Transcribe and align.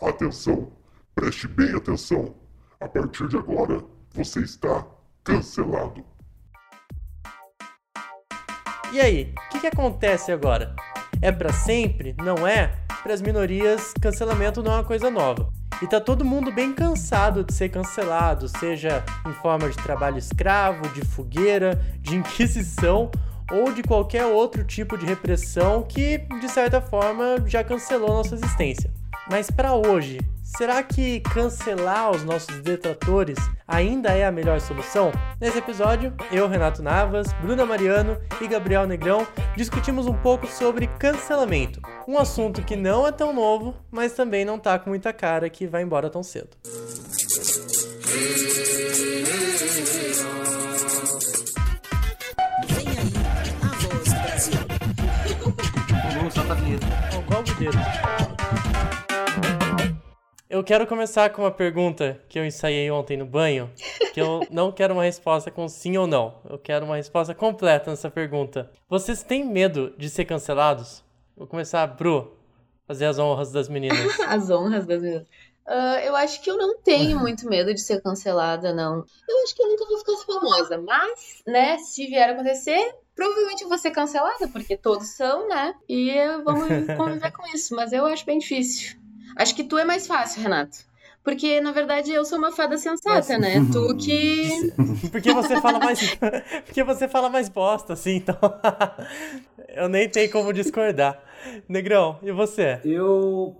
Atenção, 0.00 0.70
preste 1.12 1.48
bem 1.48 1.74
atenção. 1.74 2.34
A 2.80 2.88
partir 2.88 3.26
de 3.26 3.36
agora, 3.36 3.82
você 4.14 4.40
está 4.40 4.86
cancelado. 5.24 6.04
E 8.92 9.00
aí, 9.00 9.34
o 9.36 9.48
que, 9.50 9.60
que 9.60 9.66
acontece 9.66 10.30
agora? 10.30 10.74
É 11.20 11.32
para 11.32 11.52
sempre? 11.52 12.14
Não 12.22 12.46
é? 12.46 12.78
Para 13.02 13.12
as 13.12 13.20
minorias, 13.20 13.92
cancelamento 14.00 14.62
não 14.62 14.72
é 14.72 14.74
uma 14.76 14.84
coisa 14.84 15.10
nova. 15.10 15.52
E 15.82 15.86
tá 15.88 16.00
todo 16.00 16.24
mundo 16.24 16.52
bem 16.52 16.72
cansado 16.72 17.42
de 17.42 17.52
ser 17.52 17.68
cancelado, 17.68 18.48
seja 18.48 19.04
em 19.26 19.32
forma 19.34 19.68
de 19.68 19.76
trabalho 19.76 20.18
escravo, 20.18 20.88
de 20.90 21.04
fogueira, 21.04 21.80
de 22.00 22.14
inquisição 22.14 23.10
ou 23.50 23.72
de 23.72 23.82
qualquer 23.82 24.26
outro 24.26 24.62
tipo 24.62 24.96
de 24.96 25.04
repressão 25.04 25.82
que, 25.82 26.18
de 26.40 26.48
certa 26.48 26.80
forma, 26.80 27.42
já 27.46 27.64
cancelou 27.64 28.10
nossa 28.10 28.36
existência. 28.36 28.92
Mas 29.30 29.50
para 29.50 29.74
hoje, 29.74 30.18
será 30.42 30.82
que 30.82 31.20
cancelar 31.20 32.10
os 32.10 32.24
nossos 32.24 32.62
detratores 32.62 33.36
ainda 33.66 34.10
é 34.10 34.24
a 34.24 34.32
melhor 34.32 34.58
solução? 34.58 35.12
Nesse 35.38 35.58
episódio, 35.58 36.14
eu, 36.32 36.48
Renato 36.48 36.82
Navas, 36.82 37.30
Bruna 37.34 37.66
Mariano 37.66 38.16
e 38.40 38.48
Gabriel 38.48 38.86
Negrão 38.86 39.26
discutimos 39.54 40.06
um 40.06 40.14
pouco 40.14 40.46
sobre 40.46 40.86
cancelamento. 40.98 41.80
Um 42.06 42.18
assunto 42.18 42.62
que 42.62 42.74
não 42.74 43.06
é 43.06 43.12
tão 43.12 43.34
novo, 43.34 43.74
mas 43.90 44.14
também 44.14 44.46
não 44.46 44.58
tá 44.58 44.78
com 44.78 44.88
muita 44.88 45.12
cara 45.12 45.50
que 45.50 45.66
vai 45.66 45.82
embora 45.82 46.08
tão 46.08 46.22
cedo. 46.22 46.56
Vamos 56.14 56.32
soltar 56.32 56.56
a 56.56 56.60
vinheta. 56.60 56.86
Qual 57.26 57.42
o 57.42 57.44
dedo? 57.44 58.27
Eu 60.50 60.64
quero 60.64 60.86
começar 60.86 61.28
com 61.28 61.42
uma 61.42 61.50
pergunta 61.50 62.18
que 62.26 62.38
eu 62.38 62.46
ensaiei 62.46 62.90
ontem 62.90 63.18
no 63.18 63.26
banho, 63.26 63.70
que 64.14 64.20
eu 64.20 64.40
não 64.50 64.72
quero 64.72 64.94
uma 64.94 65.02
resposta 65.02 65.50
com 65.50 65.68
sim 65.68 65.98
ou 65.98 66.06
não. 66.06 66.40
Eu 66.48 66.58
quero 66.58 66.86
uma 66.86 66.96
resposta 66.96 67.34
completa 67.34 67.90
nessa 67.90 68.10
pergunta. 68.10 68.70
Vocês 68.88 69.22
têm 69.22 69.44
medo 69.44 69.94
de 69.98 70.08
ser 70.08 70.24
cancelados? 70.24 71.04
Vou 71.36 71.46
começar, 71.46 71.86
Bru, 71.88 72.34
fazer 72.86 73.04
as 73.04 73.18
honras 73.18 73.52
das 73.52 73.68
meninas. 73.68 73.98
As 74.26 74.48
honras 74.48 74.86
das 74.86 75.02
meninas. 75.02 75.26
Ah, 75.66 76.00
eu 76.02 76.16
acho 76.16 76.40
que 76.40 76.50
eu 76.50 76.56
não 76.56 76.80
tenho 76.80 77.18
muito 77.20 77.46
medo 77.46 77.74
de 77.74 77.82
ser 77.82 78.00
cancelada, 78.00 78.72
não. 78.72 79.04
Eu 79.28 79.42
acho 79.44 79.54
que 79.54 79.62
eu 79.62 79.68
nunca 79.68 79.84
vou 79.84 79.98
ficar 79.98 80.16
famosa, 80.24 80.78
mas, 80.78 81.42
né, 81.46 81.76
se 81.76 82.06
vier 82.06 82.30
a 82.30 82.32
acontecer, 82.32 82.94
provavelmente 83.14 83.64
eu 83.64 83.68
vou 83.68 83.76
ser 83.76 83.90
cancelada, 83.90 84.48
porque 84.48 84.78
todos 84.78 85.08
são, 85.08 85.46
né? 85.46 85.74
E 85.86 86.10
vamos 86.42 86.68
conviver 86.96 87.32
com 87.32 87.46
isso, 87.54 87.76
mas 87.76 87.92
eu 87.92 88.06
acho 88.06 88.24
bem 88.24 88.38
difícil. 88.38 88.96
Acho 89.36 89.54
que 89.54 89.64
tu 89.64 89.78
é 89.78 89.84
mais 89.84 90.06
fácil, 90.06 90.42
Renato. 90.42 90.88
Porque, 91.24 91.60
na 91.60 91.72
verdade, 91.72 92.10
eu 92.10 92.24
sou 92.24 92.38
uma 92.38 92.50
fada 92.50 92.78
sensata, 92.78 93.38
né? 93.38 93.56
Tu 93.70 93.96
que. 93.96 94.72
Porque 95.10 95.32
você 95.32 95.60
fala 95.60 95.78
mais. 95.78 96.16
Porque 96.64 96.82
você 96.82 97.06
fala 97.06 97.28
mais 97.28 97.48
bosta, 97.48 97.92
assim, 97.92 98.16
então. 98.16 98.36
eu 99.76 99.88
nem 99.88 100.08
tenho 100.08 100.30
como 100.30 100.52
discordar. 100.52 101.22
Negrão, 101.68 102.18
e 102.22 102.32
você? 102.32 102.80
Eu. 102.84 103.56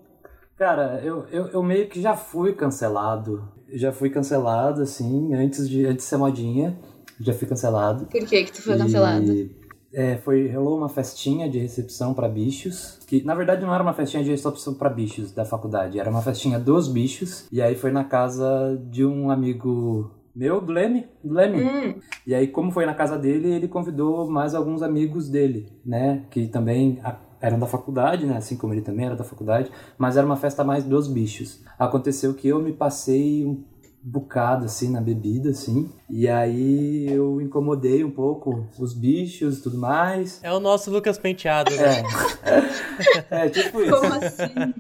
Cara, 0.56 1.00
eu, 1.04 1.26
eu, 1.30 1.48
eu 1.48 1.62
meio 1.62 1.88
que 1.88 2.00
já 2.00 2.16
fui 2.16 2.54
cancelado. 2.54 3.46
Já 3.70 3.92
fui 3.92 4.08
cancelado, 4.08 4.82
assim, 4.82 5.34
antes 5.34 5.68
de, 5.68 5.84
antes 5.84 6.04
de 6.04 6.10
ser 6.10 6.16
modinha. 6.16 6.78
Já 7.20 7.34
fui 7.34 7.46
cancelado. 7.46 8.06
Por 8.06 8.26
que 8.26 8.44
que 8.44 8.52
tu 8.52 8.62
foi 8.62 8.78
cancelado? 8.78 9.30
E, 9.30 9.54
é, 9.92 10.16
foi, 10.18 10.48
rolou 10.50 10.78
uma 10.78 10.88
festinha 10.88 11.48
de 11.48 11.58
recepção 11.58 12.14
pra 12.14 12.28
bichos. 12.28 12.98
Que 13.06 13.22
na 13.24 13.34
verdade 13.34 13.62
não 13.64 13.74
era 13.74 13.82
uma 13.82 13.94
festinha 13.94 14.22
de 14.22 14.30
recepção 14.30 14.74
pra 14.74 14.90
bichos 14.90 15.32
da 15.32 15.44
faculdade, 15.44 15.98
era 15.98 16.10
uma 16.10 16.22
festinha 16.22 16.58
dos 16.58 16.88
bichos. 16.88 17.46
E 17.50 17.60
aí 17.62 17.74
foi 17.74 17.90
na 17.90 18.04
casa 18.04 18.80
de 18.90 19.04
um 19.04 19.30
amigo 19.30 20.10
meu, 20.34 20.60
do 20.60 20.72
Leme. 20.72 21.06
Do 21.24 21.34
Leme. 21.34 21.62
Hum, 21.64 21.94
E 22.24 22.32
aí, 22.32 22.46
como 22.46 22.70
foi 22.70 22.86
na 22.86 22.94
casa 22.94 23.18
dele, 23.18 23.50
ele 23.50 23.66
convidou 23.66 24.30
mais 24.30 24.54
alguns 24.54 24.82
amigos 24.82 25.28
dele, 25.28 25.72
né? 25.84 26.22
Que 26.30 26.46
também 26.46 27.00
eram 27.40 27.58
da 27.58 27.66
faculdade, 27.66 28.24
né? 28.24 28.36
Assim 28.36 28.56
como 28.56 28.72
ele 28.72 28.82
também 28.82 29.06
era 29.06 29.16
da 29.16 29.24
faculdade. 29.24 29.70
Mas 29.96 30.16
era 30.16 30.24
uma 30.24 30.36
festa 30.36 30.62
mais 30.62 30.84
dos 30.84 31.08
bichos. 31.08 31.64
Aconteceu 31.76 32.34
que 32.34 32.46
eu 32.46 32.60
me 32.60 32.72
passei 32.72 33.44
um 33.44 33.64
bocado, 34.02 34.64
assim, 34.64 34.90
na 34.90 35.00
bebida, 35.00 35.50
assim. 35.50 35.90
E 36.08 36.28
aí 36.28 37.06
eu 37.10 37.40
incomodei 37.40 38.04
um 38.04 38.10
pouco 38.10 38.66
os 38.78 38.94
bichos 38.94 39.58
e 39.58 39.62
tudo 39.62 39.78
mais. 39.78 40.40
É 40.42 40.52
o 40.52 40.60
nosso 40.60 40.90
Lucas 40.90 41.18
Penteado, 41.18 41.70
né? 41.74 42.02
É. 43.30 43.44
é, 43.46 43.48
tipo 43.48 43.80
isso. 43.82 43.90
como 43.90 44.12
assim? 44.14 44.74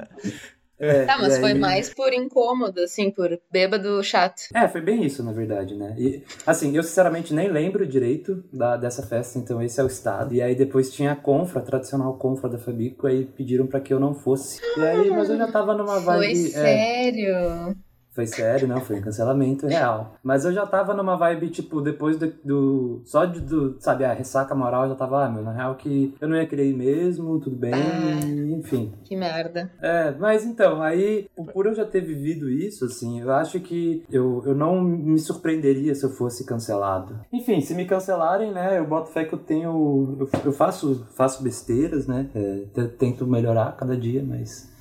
É, 0.80 1.04
Tá, 1.04 1.18
mas 1.18 1.38
foi 1.38 1.54
mais 1.54 1.92
por 1.92 2.12
incômodo, 2.14 2.80
assim, 2.80 3.10
por 3.10 3.36
bêbado 3.50 4.02
chato. 4.02 4.42
É, 4.54 4.68
foi 4.68 4.80
bem 4.80 5.04
isso, 5.04 5.24
na 5.24 5.32
verdade, 5.32 5.74
né? 5.74 5.94
E, 5.98 6.22
assim, 6.46 6.76
eu 6.76 6.82
sinceramente 6.84 7.34
nem 7.34 7.50
lembro 7.50 7.86
direito 7.86 8.44
da, 8.52 8.76
dessa 8.76 9.02
festa, 9.02 9.38
então 9.38 9.60
esse 9.60 9.80
é 9.80 9.84
o 9.84 9.88
estado. 9.88 10.34
E 10.34 10.40
aí 10.40 10.54
depois 10.54 10.92
tinha 10.92 11.12
a 11.12 11.16
confra, 11.16 11.60
a 11.60 11.64
tradicional 11.64 12.16
confra 12.16 12.48
da 12.48 12.58
Fabico, 12.58 13.08
aí 13.08 13.24
pediram 13.24 13.66
pra 13.66 13.80
que 13.80 13.92
eu 13.92 13.98
não 13.98 14.14
fosse. 14.14 14.60
E 14.76 14.80
aí, 14.80 15.10
mas 15.10 15.28
eu 15.28 15.36
já 15.36 15.50
tava 15.50 15.74
numa 15.74 16.00
Foi 16.00 16.18
vibe... 16.18 16.46
é, 16.46 16.50
sério. 16.50 17.76
Foi 18.18 18.26
sério, 18.26 18.66
não, 18.66 18.80
foi 18.80 19.00
cancelamento 19.00 19.68
real. 19.68 20.16
Mas 20.24 20.44
eu 20.44 20.52
já 20.52 20.66
tava 20.66 20.92
numa 20.92 21.14
vibe, 21.16 21.50
tipo, 21.50 21.80
depois 21.80 22.16
do... 22.18 22.32
do 22.44 23.00
só 23.04 23.24
de, 23.24 23.38
do, 23.40 23.76
sabe, 23.78 24.04
a 24.04 24.12
ressaca 24.12 24.56
moral, 24.56 24.82
eu 24.82 24.88
já 24.88 24.94
tava, 24.96 25.24
ah, 25.24 25.28
meu, 25.30 25.44
na 25.44 25.52
real 25.52 25.76
que 25.76 26.12
eu 26.20 26.28
não 26.28 26.36
ia 26.36 26.44
querer 26.44 26.68
ir 26.68 26.76
mesmo, 26.76 27.38
tudo 27.38 27.54
bem, 27.54 27.72
Ah. 27.72 28.56
enfim. 28.58 28.92
Que 29.04 29.14
merda. 29.14 29.70
É, 29.80 30.10
mas 30.18 30.44
então, 30.44 30.82
aí, 30.82 31.28
por 31.52 31.66
eu 31.66 31.74
já 31.76 31.84
ter 31.84 32.00
vivido 32.00 32.50
isso, 32.50 32.86
assim, 32.86 33.20
eu 33.20 33.30
acho 33.30 33.60
que 33.60 34.02
eu, 34.10 34.42
eu 34.44 34.54
não 34.54 34.80
me 34.82 35.18
surpreenderia 35.20 35.94
se 35.94 36.04
eu 36.04 36.10
fosse 36.10 36.44
cancelado. 36.44 37.20
Enfim, 37.32 37.60
se 37.60 37.72
me 37.72 37.84
cancelarem, 37.84 38.50
né, 38.50 38.80
eu 38.80 38.84
boto 38.86 39.10
fé 39.12 39.24
que 39.24 39.32
eu 39.34 39.38
tenho. 39.38 40.16
Eu, 40.18 40.28
eu 40.46 40.52
faço, 40.52 41.06
faço 41.14 41.40
besteiras, 41.40 42.08
né, 42.08 42.28
é, 42.34 42.82
tento 42.98 43.24
melhorar 43.28 43.76
cada 43.76 43.96
dia, 43.96 44.24
mas. 44.26 44.76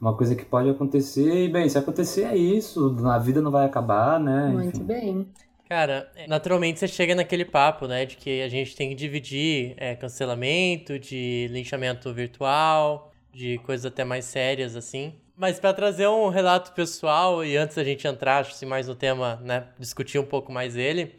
Uma 0.00 0.16
coisa 0.16 0.34
que 0.34 0.44
pode 0.44 0.70
acontecer, 0.70 1.44
e 1.44 1.48
bem, 1.48 1.68
se 1.68 1.76
acontecer 1.76 2.22
é 2.24 2.36
isso, 2.36 2.96
a 3.06 3.18
vida 3.18 3.42
não 3.42 3.50
vai 3.50 3.66
acabar, 3.66 4.18
né? 4.18 4.48
Muito 4.48 4.78
enfim. 4.78 4.84
bem. 4.84 5.28
Cara, 5.68 6.10
naturalmente 6.26 6.80
você 6.80 6.88
chega 6.88 7.14
naquele 7.14 7.44
papo, 7.44 7.86
né, 7.86 8.04
de 8.04 8.16
que 8.16 8.42
a 8.42 8.48
gente 8.48 8.74
tem 8.74 8.88
que 8.88 8.94
dividir 8.96 9.74
é, 9.76 9.94
cancelamento, 9.94 10.98
de 10.98 11.46
linchamento 11.50 12.12
virtual, 12.12 13.12
de 13.32 13.58
coisas 13.58 13.86
até 13.86 14.02
mais 14.04 14.24
sérias, 14.24 14.74
assim. 14.74 15.14
Mas 15.36 15.60
pra 15.60 15.72
trazer 15.72 16.08
um 16.08 16.28
relato 16.28 16.72
pessoal, 16.72 17.44
e 17.44 17.56
antes 17.56 17.76
da 17.76 17.84
gente 17.84 18.06
entrar, 18.06 18.38
acho 18.38 18.58
que 18.58 18.66
mais 18.66 18.88
no 18.88 18.96
tema, 18.96 19.36
né, 19.44 19.68
discutir 19.78 20.18
um 20.18 20.24
pouco 20.24 20.50
mais 20.50 20.76
ele, 20.76 21.14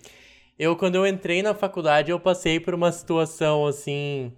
eu, 0.59 0.75
quando 0.75 0.95
eu 0.95 1.07
entrei 1.07 1.41
na 1.41 1.53
faculdade, 1.53 2.11
eu 2.11 2.19
passei 2.19 2.59
por 2.59 2.73
uma 2.73 2.91
situação, 2.91 3.65
assim, 3.65 4.33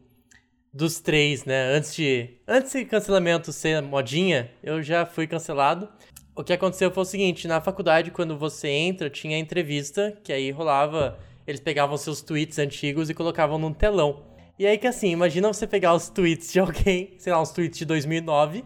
dos 0.73 0.99
três, 0.99 1.45
né, 1.45 1.71
antes 1.75 1.93
de, 1.93 2.29
antes 2.47 2.71
de 2.71 2.83
cancelamento 2.85 3.53
ser 3.53 3.81
modinha, 3.81 4.49
eu 4.63 4.81
já 4.81 5.05
fui 5.05 5.27
cancelado. 5.27 5.87
O 6.35 6.43
que 6.43 6.51
aconteceu 6.51 6.89
foi 6.89 7.03
o 7.03 7.05
seguinte, 7.05 7.47
na 7.47 7.61
faculdade, 7.61 8.09
quando 8.09 8.35
você 8.35 8.67
entra, 8.67 9.07
tinha 9.07 9.37
a 9.37 9.39
entrevista, 9.39 10.17
que 10.23 10.33
aí 10.33 10.49
rolava, 10.49 11.19
eles 11.45 11.61
pegavam 11.61 11.95
seus 11.95 12.23
tweets 12.23 12.57
antigos 12.57 13.07
e 13.07 13.13
colocavam 13.13 13.59
num 13.59 13.71
telão. 13.71 14.23
E 14.57 14.65
aí 14.65 14.77
que 14.77 14.87
assim, 14.87 15.11
imagina 15.11 15.47
você 15.47 15.67
pegar 15.67 15.93
os 15.93 16.09
tweets 16.09 16.51
de 16.51 16.59
alguém, 16.59 17.13
sei 17.19 17.31
lá, 17.31 17.39
uns 17.39 17.51
tweets 17.51 17.77
de 17.77 17.85
2009, 17.85 18.65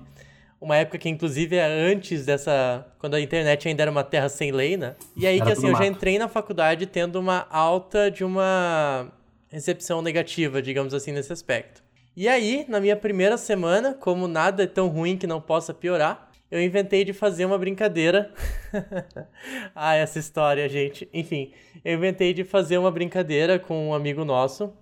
uma 0.61 0.77
época 0.77 0.97
que 0.97 1.09
inclusive 1.09 1.57
é 1.57 1.65
antes 1.65 2.25
dessa, 2.25 2.87
quando 2.99 3.15
a 3.15 3.21
internet 3.21 3.67
ainda 3.67 3.83
era 3.83 3.91
uma 3.91 4.03
terra 4.03 4.29
sem 4.29 4.51
lei, 4.51 4.77
né? 4.77 4.95
E 5.15 5.27
aí 5.27 5.37
Era 5.37 5.45
que 5.45 5.51
assim, 5.51 5.67
eu 5.67 5.75
já 5.75 5.85
entrei 5.85 6.17
na 6.17 6.29
faculdade 6.29 6.85
tendo 6.85 7.19
uma 7.19 7.45
alta 7.49 8.09
de 8.09 8.23
uma 8.23 9.11
recepção 9.49 10.01
negativa, 10.01 10.61
digamos 10.61 10.93
assim, 10.93 11.11
nesse 11.11 11.31
aspecto. 11.31 11.86
E 12.19 12.27
aí, 12.27 12.65
na 12.67 12.79
minha 12.81 12.95
primeira 12.95 13.37
semana, 13.37 13.93
como 13.93 14.27
nada 14.27 14.63
é 14.63 14.67
tão 14.67 14.87
ruim 14.87 15.15
que 15.15 15.27
não 15.27 15.39
possa 15.39 15.71
piorar, 15.71 16.31
eu 16.49 16.59
inventei 16.59 17.05
de 17.05 17.13
fazer 17.13 17.45
uma 17.45 17.59
brincadeira. 17.59 18.33
ah, 19.75 19.93
essa 19.93 20.17
história, 20.17 20.67
gente. 20.67 21.07
Enfim, 21.13 21.53
eu 21.85 21.93
inventei 21.93 22.33
de 22.33 22.43
fazer 22.43 22.79
uma 22.79 22.89
brincadeira 22.89 23.59
com 23.59 23.89
um 23.89 23.93
amigo 23.93 24.25
nosso 24.25 24.73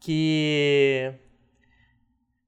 que. 0.00 1.12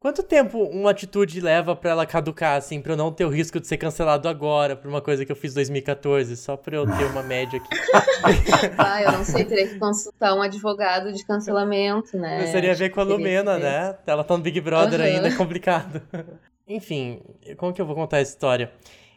Quanto 0.01 0.23
tempo 0.23 0.63
uma 0.63 0.93
atitude 0.93 1.43
leva 1.43 1.77
pra 1.77 1.91
ela 1.91 2.07
caducar, 2.07 2.57
assim, 2.57 2.81
pra 2.81 2.95
eu 2.95 2.97
não 2.97 3.13
ter 3.13 3.27
o 3.27 3.29
risco 3.29 3.61
de 3.61 3.67
ser 3.67 3.77
cancelado 3.77 4.29
agora 4.29 4.75
por 4.75 4.89
uma 4.89 5.03
coisa 5.03 5.27
que 5.27 5.31
eu 5.31 5.37
fiz 5.37 5.53
em 5.53 5.57
2014, 5.57 6.39
só 6.39 6.57
pra 6.57 6.75
eu 6.75 6.87
ter 6.87 7.05
uma 7.05 7.23
média 7.23 7.61
aqui. 7.61 7.69
Ah, 8.79 9.03
eu 9.03 9.13
não 9.13 9.25
sei, 9.25 9.45
teria 9.45 9.69
que 9.69 9.79
consultar 9.79 10.35
um 10.35 10.41
advogado 10.41 11.13
de 11.13 11.25
cancelamento, 11.25 12.17
né? 12.17 12.43
Eu 12.43 12.47
seria 12.47 12.75
ver 12.75 12.91
com 12.91 13.01
a 13.01 13.03
Lumena, 13.03 13.59
né? 13.59 13.97
Ela 14.07 14.25
tá 14.25 14.37
no 14.37 14.43
Big 14.43 14.59
Brother 14.61 15.01
Aham. 15.01 15.09
ainda, 15.09 15.29
é 15.29 15.33
complicado. 15.33 16.01
Enfim, 16.67 17.21
como 17.59 17.73
que 17.73 17.81
eu 17.81 17.87
vou 17.87 17.95
contar 17.95 18.19
essa 18.21 18.31
história? 18.31 18.73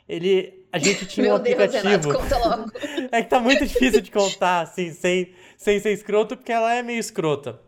Ele. 0.08 0.66
A 0.72 0.80
gente 0.80 1.06
tinha 1.06 1.28
um 1.28 1.30
Meu 1.30 1.40
Deus, 1.40 1.60
aplicativo. 1.60 1.88
Renato, 1.88 2.14
conta 2.14 2.38
logo. 2.38 2.72
É 3.12 3.22
que 3.22 3.30
tá 3.30 3.40
muito 3.40 3.66
difícil 3.66 4.02
de 4.02 4.12
contar, 4.12 4.62
assim, 4.62 4.92
sem, 4.92 5.34
sem 5.56 5.80
ser 5.80 5.92
escroto, 5.92 6.36
porque 6.36 6.52
ela 6.52 6.74
é 6.74 6.82
meio 6.82 7.00
escrota. 7.00 7.60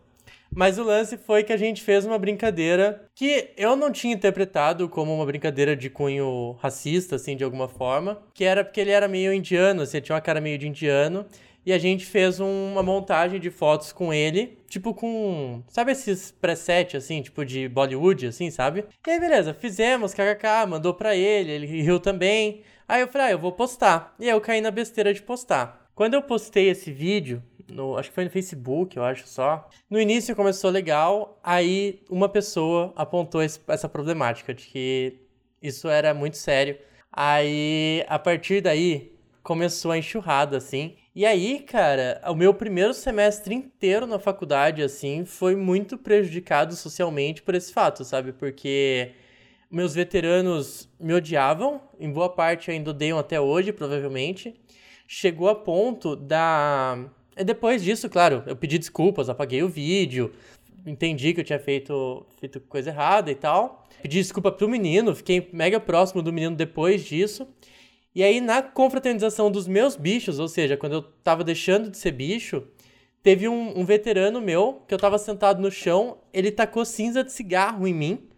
Mas 0.53 0.77
o 0.77 0.83
lance 0.83 1.17
foi 1.17 1.43
que 1.43 1.51
a 1.53 1.57
gente 1.57 1.81
fez 1.81 2.05
uma 2.05 2.17
brincadeira 2.17 3.05
que 3.13 3.49
eu 3.57 3.75
não 3.75 3.91
tinha 3.91 4.13
interpretado 4.13 4.87
como 4.87 5.13
uma 5.13 5.25
brincadeira 5.25 5.75
de 5.75 5.89
cunho 5.89 6.57
racista, 6.61 7.15
assim, 7.17 7.35
de 7.35 7.43
alguma 7.43 7.67
forma. 7.67 8.21
Que 8.33 8.43
era 8.45 8.63
porque 8.63 8.79
ele 8.79 8.91
era 8.91 9.07
meio 9.07 9.33
indiano, 9.33 9.81
assim, 9.81 9.99
tinha 9.99 10.15
uma 10.15 10.21
cara 10.21 10.39
meio 10.39 10.57
de 10.57 10.67
indiano. 10.67 11.25
E 11.65 11.73
a 11.73 11.79
gente 11.79 12.05
fez 12.05 12.39
um- 12.39 12.71
uma 12.73 12.83
montagem 12.83 13.39
de 13.39 13.49
fotos 13.49 13.91
com 13.91 14.13
ele, 14.13 14.59
tipo 14.69 14.93
com. 14.93 15.63
Sabe 15.67 15.91
esses 15.93 16.29
preset, 16.31 16.95
assim, 16.95 17.23
tipo 17.23 17.43
de 17.43 17.67
Bollywood, 17.67 18.27
assim, 18.27 18.51
sabe? 18.51 18.85
E 19.05 19.09
aí, 19.11 19.19
beleza, 19.19 19.51
fizemos, 19.53 20.13
kkk, 20.13 20.67
mandou 20.67 20.93
pra 20.93 21.15
ele, 21.15 21.51
ele 21.51 21.65
riu 21.81 21.99
também. 21.99 22.61
Aí 22.87 23.01
eu 23.01 23.07
falei, 23.07 23.27
ah, 23.27 23.31
eu 23.31 23.39
vou 23.39 23.51
postar. 23.51 24.13
E 24.19 24.25
aí 24.25 24.29
eu 24.29 24.39
caí 24.39 24.61
na 24.61 24.69
besteira 24.69 25.11
de 25.11 25.23
postar. 25.23 25.89
Quando 25.95 26.13
eu 26.13 26.21
postei 26.21 26.69
esse 26.69 26.91
vídeo, 26.91 27.41
no, 27.69 27.97
acho 27.97 28.09
que 28.09 28.15
foi 28.15 28.23
no 28.25 28.29
Facebook, 28.29 28.95
eu 28.97 29.03
acho 29.03 29.27
só. 29.27 29.67
No 29.89 29.99
início 29.99 30.35
começou 30.35 30.69
legal, 30.69 31.39
aí 31.43 32.03
uma 32.09 32.29
pessoa 32.29 32.93
apontou 32.95 33.41
esse- 33.41 33.59
essa 33.67 33.89
problemática 33.89 34.53
de 34.53 34.65
que 34.67 35.19
isso 35.61 35.87
era 35.87 36.13
muito 36.13 36.37
sério. 36.37 36.77
Aí, 37.11 38.03
a 38.07 38.19
partir 38.19 38.61
daí, 38.61 39.13
começou 39.41 39.91
a 39.91 39.97
enxurrada, 39.97 40.57
assim. 40.57 40.95
E 41.15 41.25
aí, 41.25 41.59
cara, 41.59 42.21
o 42.27 42.35
meu 42.35 42.53
primeiro 42.53 42.93
semestre 42.93 43.55
inteiro 43.55 44.05
na 44.05 44.19
faculdade, 44.19 44.83
assim, 44.83 45.23
foi 45.25 45.55
muito 45.55 45.97
prejudicado 45.97 46.75
socialmente 46.75 47.41
por 47.41 47.55
esse 47.55 47.71
fato, 47.71 48.03
sabe? 48.03 48.33
Porque 48.33 49.13
meus 49.71 49.93
veteranos 49.95 50.89
me 50.99 51.13
odiavam, 51.13 51.81
em 51.99 52.11
boa 52.11 52.29
parte 52.29 52.69
ainda 52.69 52.89
odeiam 52.91 53.17
até 53.17 53.39
hoje, 53.39 53.71
provavelmente. 53.71 54.55
Chegou 55.07 55.47
a 55.47 55.55
ponto 55.55 56.15
da. 56.15 56.97
E 57.37 57.43
depois 57.43 57.83
disso, 57.83 58.09
claro, 58.09 58.43
eu 58.47 58.55
pedi 58.55 58.77
desculpas, 58.77 59.29
apaguei 59.29 59.61
o 59.61 59.69
vídeo, 59.69 60.31
entendi 60.85 61.33
que 61.33 61.41
eu 61.41 61.43
tinha 61.43 61.59
feito, 61.59 62.25
feito 62.39 62.59
coisa 62.61 62.89
errada 62.89 63.31
e 63.31 63.35
tal. 63.35 63.85
Pedi 64.01 64.17
desculpa 64.17 64.51
pro 64.51 64.69
menino, 64.69 65.15
fiquei 65.15 65.49
mega 65.51 65.79
próximo 65.79 66.21
do 66.21 66.31
menino 66.31 66.55
depois 66.55 67.03
disso. 67.03 67.47
E 68.13 68.23
aí, 68.23 68.39
na 68.39 68.61
confraternização 68.61 69.51
dos 69.51 69.67
meus 69.67 69.97
bichos, 69.97 70.39
ou 70.39 70.47
seja, 70.47 70.77
quando 70.77 70.93
eu 70.93 71.01
tava 71.01 71.43
deixando 71.43 71.89
de 71.89 71.97
ser 71.97 72.11
bicho, 72.11 72.63
teve 73.21 73.49
um, 73.49 73.77
um 73.77 73.83
veterano 73.83 74.39
meu 74.39 74.81
que 74.87 74.93
eu 74.93 74.97
tava 74.97 75.17
sentado 75.17 75.61
no 75.61 75.69
chão, 75.69 76.19
ele 76.31 76.49
tacou 76.49 76.85
cinza 76.85 77.23
de 77.23 77.33
cigarro 77.33 77.85
em 77.85 77.93
mim. 77.93 78.29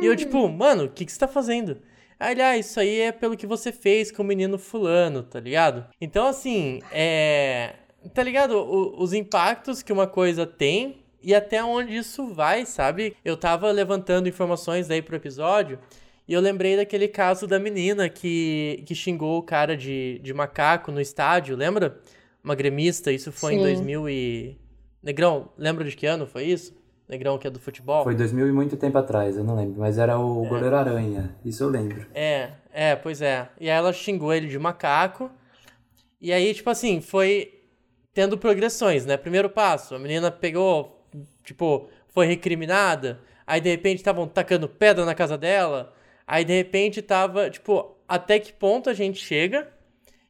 E 0.00 0.06
eu, 0.06 0.14
tipo, 0.14 0.48
mano, 0.48 0.84
o 0.84 0.88
que, 0.88 1.04
que 1.04 1.10
você 1.10 1.18
tá 1.18 1.26
fazendo? 1.26 1.78
Aí 2.20 2.34
ele, 2.34 2.42
ah, 2.42 2.56
isso 2.56 2.78
aí 2.78 3.00
é 3.00 3.10
pelo 3.12 3.36
que 3.36 3.46
você 3.46 3.72
fez 3.72 4.12
com 4.12 4.22
o 4.22 4.26
menino 4.26 4.58
fulano, 4.58 5.22
tá 5.22 5.40
ligado? 5.40 5.86
Então, 6.00 6.26
assim, 6.26 6.80
é. 6.92 7.74
Tá 8.14 8.22
ligado? 8.22 8.52
O- 8.56 9.02
os 9.02 9.12
impactos 9.12 9.82
que 9.82 9.92
uma 9.92 10.06
coisa 10.06 10.46
tem 10.46 11.04
e 11.22 11.34
até 11.34 11.62
onde 11.64 11.96
isso 11.96 12.28
vai, 12.32 12.64
sabe? 12.66 13.16
Eu 13.24 13.36
tava 13.36 13.70
levantando 13.70 14.28
informações 14.28 14.86
daí 14.86 15.02
pro 15.02 15.16
episódio 15.16 15.78
e 16.28 16.32
eu 16.32 16.40
lembrei 16.40 16.76
daquele 16.76 17.08
caso 17.08 17.46
da 17.46 17.58
menina 17.58 18.08
que, 18.08 18.82
que 18.86 18.94
xingou 18.94 19.38
o 19.38 19.42
cara 19.42 19.76
de, 19.76 20.20
de 20.22 20.32
macaco 20.34 20.90
no 20.92 21.00
estádio, 21.00 21.56
lembra? 21.56 22.00
Uma 22.42 22.54
gremista, 22.54 23.10
isso 23.10 23.32
foi 23.32 23.54
em 23.54 23.58
Sim. 23.58 23.62
2000 23.62 24.08
e... 24.08 24.56
Negrão, 25.02 25.50
lembra 25.56 25.84
de 25.84 25.96
que 25.96 26.06
ano 26.06 26.26
foi 26.26 26.44
isso? 26.44 26.74
Negrão 27.08 27.38
que 27.38 27.46
é 27.46 27.50
do 27.50 27.60
futebol? 27.60 28.02
Foi 28.02 28.14
2000 28.16 28.48
e 28.48 28.52
muito 28.52 28.76
tempo 28.76 28.98
atrás, 28.98 29.36
eu 29.36 29.44
não 29.44 29.54
lembro. 29.54 29.80
Mas 29.80 29.98
era 29.98 30.18
o 30.18 30.44
goleiro 30.44 30.74
Aranha, 30.74 31.34
isso 31.44 31.62
eu 31.62 31.68
lembro. 31.68 32.04
É, 32.12 32.50
é, 32.72 32.96
pois 32.96 33.22
é. 33.22 33.48
E 33.60 33.70
aí 33.70 33.76
ela 33.76 33.92
xingou 33.92 34.32
ele 34.34 34.48
de 34.48 34.58
macaco. 34.58 35.30
E 36.20 36.32
aí, 36.32 36.52
tipo 36.52 36.68
assim, 36.70 37.00
foi 37.00 37.55
tendo 38.16 38.38
progressões, 38.38 39.04
né? 39.04 39.18
Primeiro 39.18 39.50
passo, 39.50 39.94
a 39.94 39.98
menina 39.98 40.30
pegou, 40.30 41.06
tipo, 41.44 41.86
foi 42.08 42.24
recriminada. 42.24 43.20
Aí 43.46 43.60
de 43.60 43.68
repente 43.68 43.98
estavam 43.98 44.26
tacando 44.26 44.66
pedra 44.66 45.04
na 45.04 45.14
casa 45.14 45.36
dela. 45.36 45.92
Aí 46.26 46.42
de 46.42 46.54
repente 46.54 47.02
tava, 47.02 47.50
tipo, 47.50 47.94
até 48.08 48.38
que 48.38 48.54
ponto 48.54 48.88
a 48.88 48.94
gente 48.94 49.22
chega? 49.22 49.70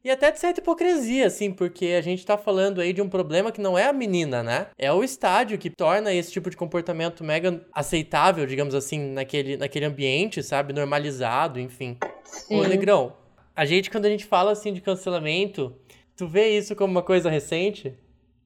E 0.03 0.11
até 0.11 0.29
de 0.29 0.37
certa 0.37 0.59
hipocrisia, 0.59 1.27
assim, 1.27 1.49
porque 1.49 1.95
a 1.97 2.01
gente 2.01 2.25
tá 2.25 2.37
falando 2.37 2.81
aí 2.81 2.91
de 2.91 3.01
um 3.01 3.07
problema 3.07 3.53
que 3.53 3.61
não 3.61 3.77
é 3.77 3.85
a 3.85 3.93
menina, 3.93 4.43
né? 4.43 4.67
É 4.77 4.91
o 4.91 5.01
estádio 5.01 5.57
que 5.57 5.69
torna 5.69 6.13
esse 6.13 6.29
tipo 6.29 6.49
de 6.49 6.57
comportamento 6.57 7.23
mega 7.23 7.65
aceitável, 7.71 8.45
digamos 8.45 8.75
assim, 8.75 8.99
naquele, 9.13 9.55
naquele 9.55 9.85
ambiente, 9.85 10.43
sabe? 10.43 10.73
Normalizado, 10.73 11.57
enfim. 11.57 11.97
Ô, 12.49 12.63
Sim. 12.63 12.67
Negrão, 12.67 13.13
a 13.55 13.63
gente, 13.63 13.89
quando 13.89 14.05
a 14.05 14.09
gente 14.09 14.25
fala 14.25 14.51
assim 14.51 14.73
de 14.73 14.81
cancelamento, 14.81 15.73
tu 16.17 16.27
vê 16.27 16.57
isso 16.57 16.75
como 16.75 16.91
uma 16.91 17.03
coisa 17.03 17.29
recente? 17.29 17.95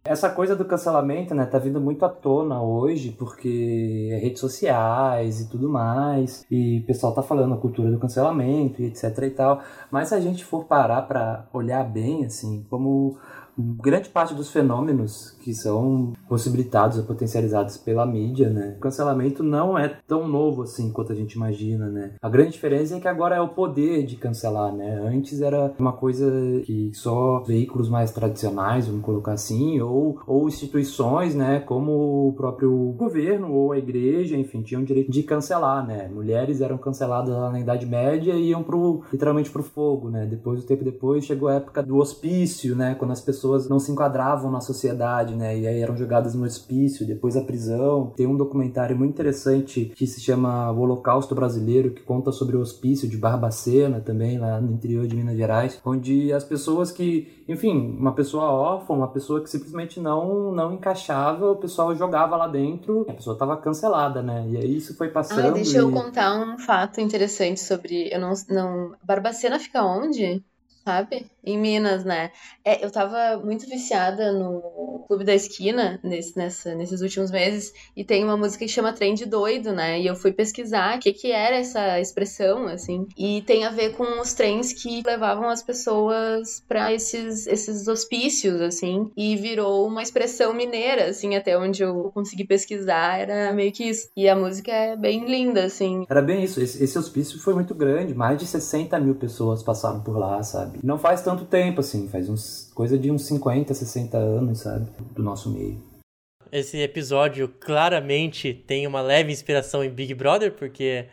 Essa 0.03 0.31
coisa 0.31 0.55
do 0.55 0.65
cancelamento, 0.65 1.35
né, 1.35 1.45
tá 1.45 1.59
vindo 1.59 1.79
muito 1.79 2.03
à 2.03 2.09
tona 2.09 2.61
hoje, 2.61 3.11
porque 3.11 4.09
é 4.11 4.17
redes 4.17 4.39
sociais 4.39 5.39
e 5.39 5.49
tudo 5.49 5.69
mais, 5.69 6.43
e 6.49 6.79
o 6.79 6.85
pessoal 6.87 7.13
tá 7.13 7.21
falando 7.21 7.53
a 7.53 7.57
cultura 7.57 7.91
do 7.91 7.99
cancelamento 7.99 8.81
e 8.81 8.87
etc 8.87 9.15
e 9.21 9.29
tal. 9.29 9.61
Mas 9.91 10.09
se 10.09 10.15
a 10.15 10.19
gente 10.19 10.43
for 10.43 10.65
parar 10.65 11.03
pra 11.03 11.47
olhar 11.53 11.83
bem, 11.83 12.25
assim, 12.25 12.65
como 12.67 13.19
grande 13.57 14.09
parte 14.09 14.33
dos 14.33 14.51
fenômenos 14.51 15.37
que 15.41 15.53
são 15.53 16.13
possibilitados 16.29 16.97
ou 16.97 17.03
potencializados 17.03 17.77
pela 17.77 18.05
mídia, 18.05 18.49
né? 18.49 18.75
O 18.77 18.79
cancelamento 18.79 19.43
não 19.43 19.77
é 19.77 19.89
tão 20.07 20.27
novo 20.27 20.63
assim 20.63 20.91
quanto 20.91 21.11
a 21.11 21.15
gente 21.15 21.33
imagina, 21.33 21.89
né? 21.89 22.13
A 22.21 22.29
grande 22.29 22.51
diferença 22.51 22.95
é 22.95 22.99
que 22.99 23.07
agora 23.07 23.35
é 23.35 23.41
o 23.41 23.49
poder 23.49 24.05
de 24.05 24.15
cancelar, 24.15 24.73
né? 24.73 25.01
Antes 25.03 25.41
era 25.41 25.73
uma 25.77 25.93
coisa 25.93 26.31
que 26.63 26.91
só 26.93 27.39
veículos 27.39 27.89
mais 27.89 28.11
tradicionais, 28.11 28.87
vamos 28.87 29.03
colocar 29.03 29.33
assim, 29.33 29.79
ou, 29.81 30.19
ou 30.27 30.47
instituições, 30.47 31.35
né, 31.35 31.59
como 31.59 32.27
o 32.29 32.33
próprio 32.33 32.71
governo 32.97 33.51
ou 33.53 33.71
a 33.71 33.77
igreja, 33.77 34.37
enfim, 34.37 34.61
tinham 34.61 34.83
direito 34.83 35.11
de 35.11 35.23
cancelar, 35.23 35.85
né? 35.85 36.09
Mulheres 36.13 36.61
eram 36.61 36.77
canceladas 36.77 37.35
na 37.51 37.59
Idade 37.59 37.85
Média 37.85 38.33
e 38.33 38.49
iam 38.49 38.63
pro, 38.63 39.03
literalmente 39.11 39.49
pro 39.49 39.63
fogo, 39.63 40.09
né? 40.09 40.25
Depois, 40.25 40.63
um 40.63 40.67
tempo 40.67 40.83
depois, 40.83 41.25
chegou 41.25 41.49
a 41.49 41.55
época 41.55 41.81
do 41.81 41.97
hospício, 41.97 42.75
né? 42.75 42.95
Quando 42.95 43.11
as 43.11 43.21
pessoas 43.21 43.67
não 43.67 43.79
se 43.79 43.91
enquadravam 43.91 44.51
na 44.51 44.61
sociedade, 44.61 45.30
né? 45.35 45.57
E 45.57 45.67
aí 45.67 45.79
eram 45.79 45.95
jogadas 45.97 46.35
no 46.35 46.43
hospício, 46.45 47.05
depois 47.05 47.35
a 47.37 47.41
prisão. 47.43 48.13
Tem 48.15 48.27
um 48.27 48.35
documentário 48.37 48.97
muito 48.97 49.11
interessante 49.11 49.91
que 49.95 50.05
se 50.07 50.21
chama 50.21 50.71
O 50.71 50.79
Holocausto 50.81 51.33
Brasileiro, 51.35 51.91
que 51.93 52.01
conta 52.01 52.31
sobre 52.31 52.55
o 52.55 52.59
hospício 52.61 53.07
de 53.07 53.17
Barbacena 53.17 53.99
também, 53.99 54.37
lá 54.37 54.59
no 54.61 54.71
interior 54.73 55.07
de 55.07 55.15
Minas 55.15 55.37
Gerais, 55.37 55.79
onde 55.85 56.31
as 56.33 56.43
pessoas 56.43 56.91
que, 56.91 57.43
enfim, 57.47 57.95
uma 57.97 58.13
pessoa 58.13 58.45
órfã, 58.45 58.93
uma 58.93 59.07
pessoa 59.07 59.41
que 59.41 59.49
simplesmente 59.49 59.99
não, 59.99 60.51
não 60.51 60.73
encaixava, 60.73 61.51
o 61.51 61.55
pessoal 61.55 61.95
jogava 61.95 62.35
lá 62.35 62.47
dentro, 62.47 63.05
a 63.09 63.13
pessoa 63.13 63.37
tava 63.37 63.57
cancelada, 63.57 64.21
né? 64.21 64.45
E 64.49 64.57
aí 64.57 64.77
isso 64.77 64.95
foi 64.95 65.09
passando. 65.09 65.45
Ai, 65.45 65.51
deixa 65.53 65.77
eu 65.79 65.89
e- 65.89 65.93
contar 65.93 66.33
um 66.39 66.57
fato 66.59 66.99
interessante 67.01 67.59
sobre. 67.59 68.09
Eu 68.13 68.19
não, 68.19 68.33
não. 68.49 68.95
Barbacena 69.03 69.59
fica 69.59 69.83
onde? 69.83 70.43
Sabe? 70.83 71.27
Em 71.43 71.57
Minas, 71.57 72.03
né? 72.03 72.31
É, 72.65 72.83
eu 72.83 72.91
tava 72.91 73.37
muito 73.43 73.67
viciada 73.67 74.31
no 74.31 75.03
Clube 75.07 75.23
da 75.23 75.33
Esquina 75.33 75.99
nesse, 76.03 76.37
nessa, 76.37 76.73
nesses 76.73 77.01
últimos 77.01 77.29
meses 77.29 77.73
e 77.95 78.03
tem 78.03 78.23
uma 78.23 78.37
música 78.37 78.65
que 78.65 78.71
chama 78.71 78.93
Trem 78.93 79.13
de 79.13 79.25
Doido, 79.25 79.73
né? 79.73 79.99
E 79.99 80.07
eu 80.07 80.15
fui 80.15 80.31
pesquisar 80.31 80.97
o 80.97 80.99
que, 80.99 81.13
que 81.13 81.31
era 81.31 81.55
essa 81.55 81.99
expressão, 81.99 82.67
assim. 82.67 83.07
E 83.17 83.41
tem 83.43 83.65
a 83.65 83.69
ver 83.69 83.95
com 83.95 84.21
os 84.21 84.33
trens 84.33 84.73
que 84.73 85.03
levavam 85.05 85.49
as 85.49 85.61
pessoas 85.61 86.63
pra 86.67 86.93
esses, 86.93 87.45
esses 87.47 87.87
hospícios, 87.87 88.61
assim. 88.61 89.11
E 89.15 89.35
virou 89.35 89.87
uma 89.87 90.01
expressão 90.01 90.53
mineira, 90.53 91.09
assim, 91.09 91.35
até 91.35 91.57
onde 91.57 91.83
eu 91.83 92.11
consegui 92.13 92.43
pesquisar, 92.43 93.19
era 93.19 93.53
meio 93.53 93.71
que 93.71 93.83
isso. 93.83 94.09
E 94.15 94.27
a 94.29 94.35
música 94.35 94.71
é 94.71 94.95
bem 94.95 95.25
linda, 95.25 95.65
assim. 95.65 96.05
Era 96.09 96.21
bem 96.21 96.43
isso, 96.43 96.61
esse, 96.61 96.83
esse 96.83 96.97
hospício 96.97 97.39
foi 97.39 97.53
muito 97.53 97.75
grande, 97.75 98.13
mais 98.13 98.37
de 98.37 98.45
60 98.45 98.99
mil 98.99 99.15
pessoas 99.15 99.61
passaram 99.63 100.01
por 100.01 100.17
lá, 100.17 100.41
sabe? 100.43 100.70
Não 100.83 100.97
faz 100.97 101.21
tanto 101.21 101.45
tempo, 101.45 101.79
assim, 101.81 102.07
faz 102.07 102.29
uns 102.29 102.71
coisa 102.73 102.97
de 102.97 103.11
uns 103.11 103.23
50, 103.25 103.73
60 103.73 104.17
anos, 104.17 104.59
sabe? 104.59 104.87
Do 105.13 105.23
nosso 105.23 105.49
meio. 105.51 105.81
Esse 106.51 106.77
episódio 106.79 107.47
claramente 107.47 108.53
tem 108.53 108.85
uma 108.85 109.01
leve 109.01 109.31
inspiração 109.31 109.83
em 109.83 109.89
Big 109.89 110.13
Brother, 110.13 110.51
porque 110.51 111.05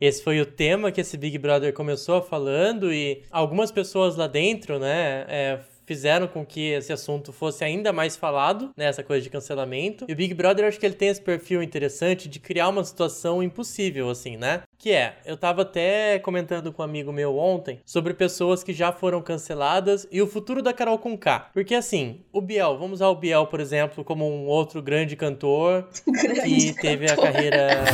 esse 0.00 0.22
foi 0.22 0.40
o 0.40 0.46
tema 0.46 0.90
que 0.90 1.00
esse 1.00 1.16
Big 1.16 1.38
Brother 1.38 1.72
começou 1.72 2.20
falando 2.20 2.92
e 2.92 3.22
algumas 3.30 3.70
pessoas 3.70 4.16
lá 4.16 4.26
dentro, 4.26 4.80
né, 4.80 5.24
é, 5.28 5.60
fizeram 5.92 6.26
com 6.26 6.44
que 6.44 6.70
esse 6.70 6.90
assunto 6.90 7.34
fosse 7.34 7.62
ainda 7.62 7.92
mais 7.92 8.16
falado, 8.16 8.70
né, 8.74 8.86
essa 8.86 9.02
coisa 9.02 9.22
de 9.22 9.28
cancelamento. 9.28 10.06
E 10.08 10.12
o 10.14 10.16
Big 10.16 10.32
Brother, 10.32 10.64
eu 10.64 10.68
acho 10.68 10.80
que 10.80 10.86
ele 10.86 10.94
tem 10.94 11.08
esse 11.08 11.20
perfil 11.20 11.62
interessante 11.62 12.30
de 12.30 12.40
criar 12.40 12.70
uma 12.70 12.82
situação 12.82 13.42
impossível, 13.42 14.08
assim, 14.08 14.38
né? 14.38 14.62
Que 14.78 14.92
é, 14.92 15.16
eu 15.26 15.36
tava 15.36 15.62
até 15.62 16.18
comentando 16.18 16.72
com 16.72 16.80
um 16.80 16.84
amigo 16.84 17.12
meu 17.12 17.36
ontem 17.36 17.78
sobre 17.84 18.14
pessoas 18.14 18.64
que 18.64 18.72
já 18.72 18.90
foram 18.90 19.20
canceladas 19.20 20.08
e 20.10 20.22
o 20.22 20.26
futuro 20.26 20.62
da 20.62 20.72
Carol 20.72 20.98
com 20.98 21.16
K. 21.16 21.50
Porque 21.52 21.74
assim, 21.74 22.22
o 22.32 22.40
Biel, 22.40 22.78
vamos 22.78 22.94
usar 22.94 23.08
o 23.08 23.14
Biel, 23.14 23.46
por 23.46 23.60
exemplo, 23.60 24.02
como 24.02 24.26
um 24.26 24.46
outro 24.46 24.80
grande 24.80 25.14
cantor 25.14 25.86
que 26.42 26.72
teve 26.80 27.06
a 27.10 27.16
carreira. 27.16 27.84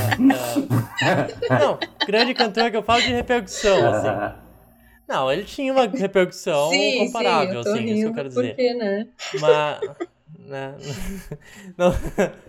ah, 1.03 1.59
Não, 1.59 1.79
grande 2.07 2.33
cantor 2.33 2.71
que 2.71 2.77
eu 2.77 2.83
falo 2.83 3.03
de 3.03 3.13
repercussão, 3.13 3.91
assim. 3.91 4.39
Não, 5.09 5.33
ele 5.33 5.45
tinha 5.45 5.73
uma 5.73 5.87
repercussão 5.87 6.71
sim, 6.71 6.99
comparável, 7.07 7.51
sim, 7.51 7.57
eu 7.57 7.65
tô 7.65 7.71
assim, 7.71 7.85
isso 7.85 7.87
que 7.87 7.91
eu 7.91 7.97
rindo, 7.97 8.15
quero 8.15 8.29
dizer. 8.29 8.49
Por 8.49 8.57
quê, 8.57 8.75
né? 8.75 9.07
Mas, 9.41 9.81
Né? 10.49 10.75
Não, 11.77 11.93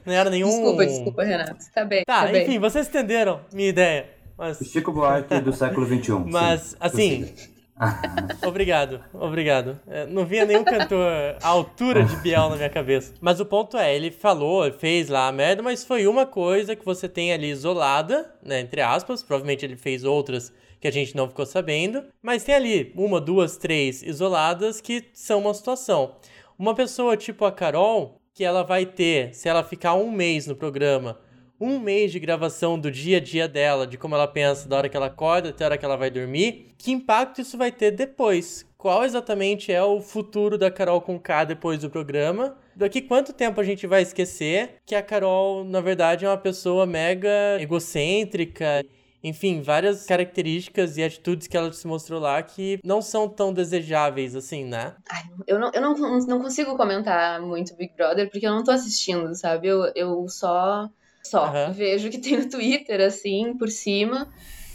não 0.06 0.14
era 0.14 0.30
nenhum. 0.30 0.50
Desculpa, 0.50 0.86
desculpa, 0.86 1.24
Renato. 1.24 1.58
Tá 1.74 1.84
bem. 1.86 2.04
Tá, 2.06 2.26
tá 2.26 2.32
bem. 2.32 2.44
enfim, 2.44 2.60
vocês 2.60 2.88
entenderam 2.88 3.42
minha 3.52 3.70
ideia. 3.70 4.10
Mas, 4.38 4.62
O 4.62 4.66
Chico 4.66 4.92
Buarque 4.94 5.40
do 5.42 5.52
século 5.52 5.86
XXI. 5.86 6.12
mas 6.32 6.62
sim. 6.62 6.76
assim, 6.80 7.34
obrigado, 8.46 9.02
obrigado. 9.14 9.80
É, 9.88 10.06
Não 10.06 10.26
vinha 10.26 10.46
nenhum 10.46 10.64
cantor 10.64 11.38
à 11.42 11.48
altura 11.48 12.04
de 12.04 12.16
Biel 12.18 12.50
na 12.50 12.56
minha 12.56 12.70
cabeça. 12.70 13.14
Mas 13.22 13.40
o 13.40 13.46
ponto 13.46 13.78
é, 13.78 13.96
ele 13.96 14.12
falou, 14.12 14.72
fez 14.74 15.08
lá 15.08 15.28
a 15.28 15.32
merda, 15.32 15.64
mas 15.64 15.84
foi 15.84 16.08
uma 16.08 16.26
coisa 16.26 16.76
que 16.76 16.86
você 16.86 17.08
tem 17.08 17.32
ali 17.32 17.50
isolada, 17.50 18.34
né, 18.44 18.60
entre 18.60 18.82
aspas. 18.82 19.24
Provavelmente 19.24 19.66
ele 19.66 19.78
fez 19.78 20.04
outras 20.04 20.54
que 20.80 20.88
a 20.88 20.92
gente 20.92 21.16
não 21.16 21.28
ficou 21.28 21.46
sabendo. 21.46 22.04
Mas 22.22 22.44
tem 22.44 22.56
ali 22.56 22.94
uma, 22.96 23.20
duas, 23.22 23.58
três 23.58 24.04
isoladas 24.04 24.82
que 24.82 25.06
são 25.14 25.40
uma 25.40 25.54
situação. 25.54 26.16
Uma 26.58 26.76
pessoa 26.76 27.16
tipo 27.16 27.46
a 27.46 27.52
Carol, 27.52 28.22
que 28.34 28.44
ela 28.44 28.64
vai 28.64 28.86
ter, 28.86 29.34
se 29.34 29.48
ela 29.48 29.64
ficar 29.64 29.96
um 29.96 30.12
mês 30.12 30.48
no 30.48 30.56
programa, 30.56 31.18
um 31.60 31.80
mês 31.80 32.12
de 32.12 32.20
gravação 32.20 32.80
do 32.80 32.90
dia 32.90 33.18
a 33.18 33.20
dia 33.20 33.48
dela, 33.48 33.86
de 33.86 33.98
como 33.98 34.16
ela 34.16 34.28
pensa 34.28 34.68
da 34.68 34.78
hora 34.78 34.90
que 34.90 34.96
ela 34.96 35.08
acorda 35.08 35.50
até 35.50 35.64
a 35.64 35.68
hora 35.68 35.78
que 35.78 35.86
ela 35.86 35.98
vai 35.98 36.10
dormir, 36.10 36.74
que 36.78 36.92
impacto 36.92 37.42
isso 37.42 37.58
vai 37.58 37.72
ter 37.72 37.92
depois? 37.92 38.66
Qual 38.78 39.04
exatamente 39.04 39.74
é 39.74 39.84
o 39.84 40.00
futuro 40.00 40.58
da 40.58 40.72
Carol 40.72 41.02
com 41.02 41.20
K 41.20 41.44
depois 41.44 41.80
do 41.80 41.90
programa? 41.90 42.56
Daqui 42.74 43.02
quanto 43.02 43.34
tempo 43.34 43.60
a 43.60 43.64
gente 43.64 43.86
vai 43.86 44.02
esquecer 44.02 44.76
que 44.86 44.96
a 44.96 45.04
Carol, 45.04 45.66
na 45.66 45.82
verdade, 45.82 46.24
é 46.24 46.30
uma 46.30 46.38
pessoa 46.38 46.86
mega 46.86 47.30
egocêntrica? 47.60 48.86
Enfim, 49.22 49.62
várias 49.62 50.06
características 50.06 50.96
e 50.96 51.04
atitudes 51.04 51.46
que 51.46 51.58
ela 51.58 51.74
se 51.74 51.86
mostrou 51.86 52.22
lá 52.22 52.42
que 52.42 52.80
não 52.82 53.02
são 53.02 53.28
tão 53.28 53.52
desejáveis 53.52 54.34
assim, 54.34 54.64
né? 54.64 54.96
Ai, 55.10 55.24
eu 55.46 55.60
não, 55.60 55.72
eu 55.74 55.82
não, 55.82 56.20
não 56.20 56.42
consigo 56.42 56.78
comentar 56.78 57.42
muito 57.42 57.76
Big 57.76 57.94
Brother 57.98 58.32
porque 58.32 58.48
eu 58.48 58.52
não 58.52 58.64
tô 58.64 58.72
assistindo, 58.72 59.36
sabe? 59.36 59.68
Eu, 59.68 59.92
eu 59.94 60.26
só, 60.30 60.90
só 61.30 61.46
Aham. 61.46 61.72
vejo 61.72 62.08
o 62.08 62.12
que 62.12 62.18
tem 62.18 62.38
no 62.38 62.50
Twitter, 62.50 63.02
assim, 63.02 63.56
por 63.58 63.70
cima. 63.70 64.28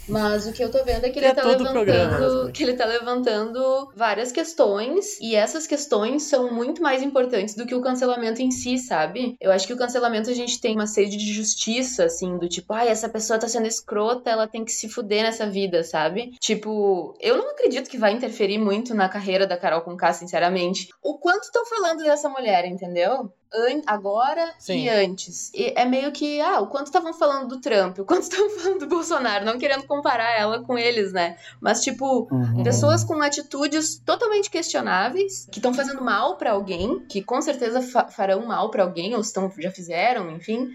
Mas 0.07 0.45
o 0.45 0.53
que 0.53 0.63
eu 0.63 0.69
tô 0.69 0.83
vendo 0.83 1.05
é 1.05 1.09
que 1.09 1.13
Que 1.13 1.19
ele 1.19 1.27
é 1.27 1.33
tá 1.33 1.41
programa, 1.41 2.17
levantando. 2.19 2.51
Que 2.51 2.63
ele 2.63 2.73
tá 2.73 2.85
levantando 2.85 3.91
várias 3.95 4.31
questões. 4.31 5.19
E 5.19 5.35
essas 5.35 5.65
questões 5.65 6.23
são 6.23 6.53
muito 6.53 6.81
mais 6.81 7.01
importantes 7.01 7.55
do 7.55 7.65
que 7.65 7.73
o 7.73 7.81
cancelamento 7.81 8.41
em 8.41 8.51
si, 8.51 8.77
sabe? 8.77 9.35
Eu 9.41 9.51
acho 9.51 9.65
que 9.65 9.73
o 9.73 9.77
cancelamento 9.77 10.29
a 10.29 10.33
gente 10.33 10.61
tem 10.61 10.75
uma 10.75 10.87
sede 10.87 11.17
de 11.17 11.33
justiça, 11.33 12.05
assim, 12.05 12.37
do 12.37 12.47
tipo, 12.47 12.71
ai, 12.73 12.87
essa 12.87 13.09
pessoa 13.09 13.39
tá 13.39 13.47
sendo 13.47 13.67
escrota, 13.67 14.29
ela 14.29 14.47
tem 14.47 14.63
que 14.63 14.71
se 14.71 14.87
fuder 14.87 15.23
nessa 15.23 15.47
vida, 15.47 15.83
sabe? 15.83 16.33
Tipo, 16.39 17.15
eu 17.19 17.37
não 17.37 17.49
acredito 17.49 17.89
que 17.89 17.97
vai 17.97 18.13
interferir 18.13 18.59
muito 18.59 18.93
na 18.93 19.09
carreira 19.09 19.47
da 19.47 19.57
Carol 19.57 19.81
Conká, 19.81 20.13
sinceramente. 20.13 20.89
O 21.01 21.17
quanto 21.17 21.43
estão 21.45 21.65
falando 21.65 22.03
dessa 22.03 22.29
mulher, 22.29 22.65
entendeu? 22.65 23.31
An- 23.55 23.81
agora 23.87 24.53
Sim. 24.59 24.83
e 24.85 24.89
antes. 24.89 25.51
E 25.53 25.73
é 25.75 25.85
meio 25.85 26.11
que, 26.11 26.41
ah, 26.41 26.59
o 26.61 26.67
quanto 26.67 26.87
estavam 26.87 27.13
falando 27.13 27.47
do 27.47 27.61
Trump, 27.61 27.97
o 27.99 28.05
quanto 28.05 28.23
estavam 28.23 28.49
falando 28.49 28.79
do 28.79 28.87
Bolsonaro, 28.87 29.45
não 29.45 29.57
querendo 29.57 29.83
comparar 29.87 30.37
ela 30.39 30.61
com 30.63 30.77
eles, 30.77 31.11
né? 31.13 31.37
Mas, 31.61 31.81
tipo, 31.81 32.27
Uhum. 32.31 32.63
pessoas 32.63 33.03
com 33.03 33.21
atitudes 33.21 33.97
totalmente 34.05 34.49
questionáveis, 34.49 35.47
que 35.51 35.59
estão 35.59 35.73
fazendo 35.73 36.03
mal 36.03 36.35
pra 36.37 36.51
alguém, 36.51 36.99
que 37.07 37.21
com 37.23 37.41
certeza 37.41 37.81
fa- 37.81 38.07
farão 38.07 38.45
mal 38.45 38.69
pra 38.69 38.83
alguém, 38.83 39.13
ou 39.15 39.21
estão, 39.21 39.51
já 39.57 39.71
fizeram, 39.71 40.29
enfim. 40.31 40.69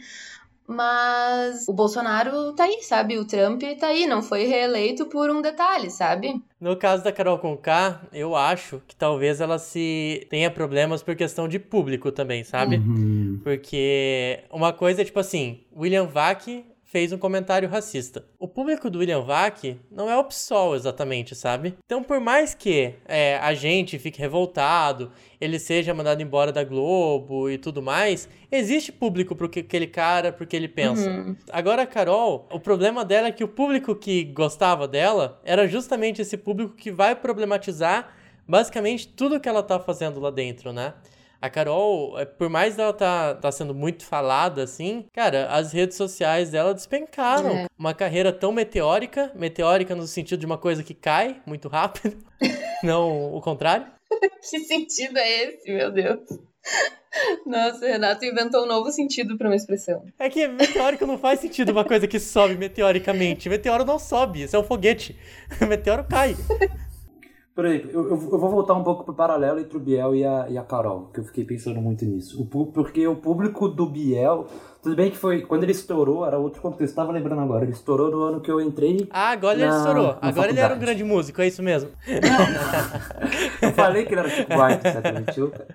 Mas 0.71 1.67
o 1.67 1.73
Bolsonaro 1.73 2.53
tá 2.53 2.63
aí, 2.63 2.81
sabe? 2.83 3.19
O 3.19 3.25
Trump 3.25 3.61
tá 3.79 3.89
aí, 3.89 4.07
não 4.07 4.23
foi 4.23 4.45
reeleito 4.45 5.07
por 5.07 5.29
um 5.29 5.43
detalhe, 5.43 5.91
sabe? 5.91 6.41
No 6.61 6.77
caso 6.77 7.03
da 7.03 7.11
Carol 7.11 7.41
Conká, 7.41 8.03
eu 8.13 8.37
acho 8.37 8.81
que 8.87 8.95
talvez 8.95 9.41
ela 9.41 9.59
se 9.59 10.25
tenha 10.31 10.49
problemas 10.49 11.03
por 11.03 11.17
questão 11.17 11.49
de 11.49 11.59
público 11.59 12.13
também, 12.13 12.45
sabe? 12.45 12.77
Uhum. 12.77 13.41
Porque 13.43 14.45
uma 14.49 14.73
coisa 14.73 15.03
é 15.03 15.05
tipo 15.05 15.19
assim, 15.19 15.61
William 15.77 16.07
Vac 16.07 16.65
fez 16.91 17.13
um 17.13 17.19
comentário 17.19 17.69
racista. 17.69 18.25
O 18.37 18.49
público 18.49 18.91
do 18.91 18.99
William 18.99 19.21
Vac 19.21 19.77
não 19.93 20.11
é 20.11 20.19
o 20.19 20.25
PSOL 20.25 20.75
exatamente, 20.75 21.37
sabe? 21.37 21.77
Então, 21.87 22.03
por 22.03 22.19
mais 22.19 22.53
que 22.53 22.95
é, 23.07 23.39
a 23.39 23.55
gente 23.55 23.97
fique 23.97 24.21
revoltado, 24.21 25.13
ele 25.41 25.61
seja 25.61 25.95
mandado 25.95 26.21
embora 26.21 26.51
da 26.51 26.65
Globo 26.65 27.49
e 27.49 27.57
tudo 27.57 27.81
mais, 27.81 28.29
existe 28.51 28.91
público 28.91 29.37
pro 29.37 29.49
que 29.49 29.61
aquele 29.61 29.87
cara, 29.87 30.33
pro 30.33 30.45
que 30.45 30.57
ele 30.57 30.67
pensa. 30.67 31.09
Uhum. 31.09 31.37
Agora 31.53 31.83
a 31.83 31.87
Carol, 31.87 32.49
o 32.51 32.59
problema 32.59 33.05
dela 33.05 33.29
é 33.29 33.33
que 33.33 33.45
o 33.45 33.49
público 33.49 33.95
que 33.95 34.25
gostava 34.25 34.89
dela 34.89 35.41
era 35.45 35.69
justamente 35.69 36.21
esse 36.21 36.37
público 36.37 36.75
que 36.75 36.91
vai 36.91 37.15
problematizar 37.15 38.13
basicamente 38.49 39.07
tudo 39.07 39.39
que 39.39 39.49
ela 39.49 39.63
tá 39.63 39.79
fazendo 39.79 40.19
lá 40.19 40.33
dentro, 40.33 40.73
né? 40.73 40.95
A 41.41 41.49
Carol, 41.49 42.19
é, 42.19 42.25
por 42.25 42.51
mais 42.51 42.77
dela 42.77 42.93
tá, 42.93 43.35
tá 43.35 43.51
sendo 43.51 43.75
muito 43.75 44.05
falada 44.05 44.63
assim, 44.63 45.07
cara, 45.13 45.47
as 45.47 45.73
redes 45.73 45.97
sociais 45.97 46.51
dela 46.51 46.75
despencaram. 46.75 47.51
É. 47.51 47.67
Uma 47.79 47.95
carreira 47.95 48.31
tão 48.33 48.53
meteórica, 48.53 49.33
meteórica 49.35 49.95
no 49.95 50.07
sentido 50.07 50.41
de 50.41 50.47
uma 50.47 50.59
coisa 50.59 50.83
que 50.83 50.93
cai 50.93 51.41
muito 51.47 51.67
rápido, 51.69 52.19
não 52.85 53.35
o 53.35 53.41
contrário. 53.41 53.87
Que 54.43 54.59
sentido 54.59 55.19
é 55.19 55.45
esse, 55.45 55.71
meu 55.71 55.93
Deus? 55.93 56.19
Nossa, 57.47 57.87
Renato 57.87 58.25
inventou 58.25 58.65
um 58.65 58.67
novo 58.67 58.91
sentido 58.91 59.37
pra 59.37 59.49
uma 59.49 59.57
expressão. 59.57 60.05
É 60.19 60.29
que 60.29 60.47
meteórico 60.47 61.07
não 61.07 61.19
faz 61.19 61.41
sentido 61.41 61.73
uma 61.73 61.85
coisa 61.85 62.07
que 62.07 62.19
sobe 62.21 62.57
meteoricamente. 62.57 63.49
Meteoro 63.49 63.85
não 63.85 63.99
sobe, 63.99 64.43
isso 64.43 64.57
é 64.57 64.59
um 64.59 64.65
foguete. 64.65 65.17
Meteoro 65.69 66.05
cai. 66.09 66.37
Por 67.61 67.67
aí, 67.67 67.87
eu, 67.93 68.05
eu, 68.05 68.13
eu 68.13 68.39
vou 68.39 68.49
voltar 68.49 68.73
um 68.73 68.83
pouco 68.83 69.05
pro 69.05 69.13
paralelo 69.13 69.61
entre 69.61 69.77
o 69.77 69.81
Biel 69.81 70.15
e 70.15 70.25
a, 70.25 70.49
e 70.49 70.57
a 70.57 70.63
Carol, 70.63 71.11
que 71.13 71.21
eu 71.21 71.25
fiquei 71.25 71.45
pensando 71.45 71.79
muito 71.79 72.07
nisso. 72.07 72.41
O, 72.41 72.67
porque 72.73 73.07
o 73.07 73.17
público 73.17 73.69
do 73.69 73.85
Biel, 73.85 74.47
tudo 74.83 74.97
bem 74.97 75.11
que 75.11 75.17
foi, 75.17 75.43
quando 75.43 75.63
ele 75.65 75.73
estourou, 75.73 76.27
era 76.27 76.39
outro 76.39 76.61
contexto, 76.63 76.95
tava 76.95 77.13
lembrando 77.13 77.41
agora, 77.43 77.65
ele 77.65 77.73
estourou 77.73 78.11
no 78.11 78.23
ano 78.23 78.41
que 78.41 78.51
eu 78.51 78.61
entrei. 78.61 79.07
Ah, 79.11 79.31
agora 79.31 79.59
ele 79.59 79.67
Na- 79.67 79.77
estourou. 79.77 80.07
na 80.07 80.19
Agora 80.23 80.49
ele 80.51 80.59
era 80.59 80.69
um 80.69 80.77
faculdade. 80.77 80.81
grande 80.81 81.05
músico, 81.05 81.41
é 81.43 81.47
isso 81.49 81.63
mesmo. 81.63 81.91
Eu 83.63 83.73
falei 83.73 84.05
que 84.05 84.13
ele 84.15 84.21
era 84.21 84.29
Chico 84.31 84.55
Buarque, 84.55 84.89
XXI, 84.89 85.47
cara. 85.51 85.67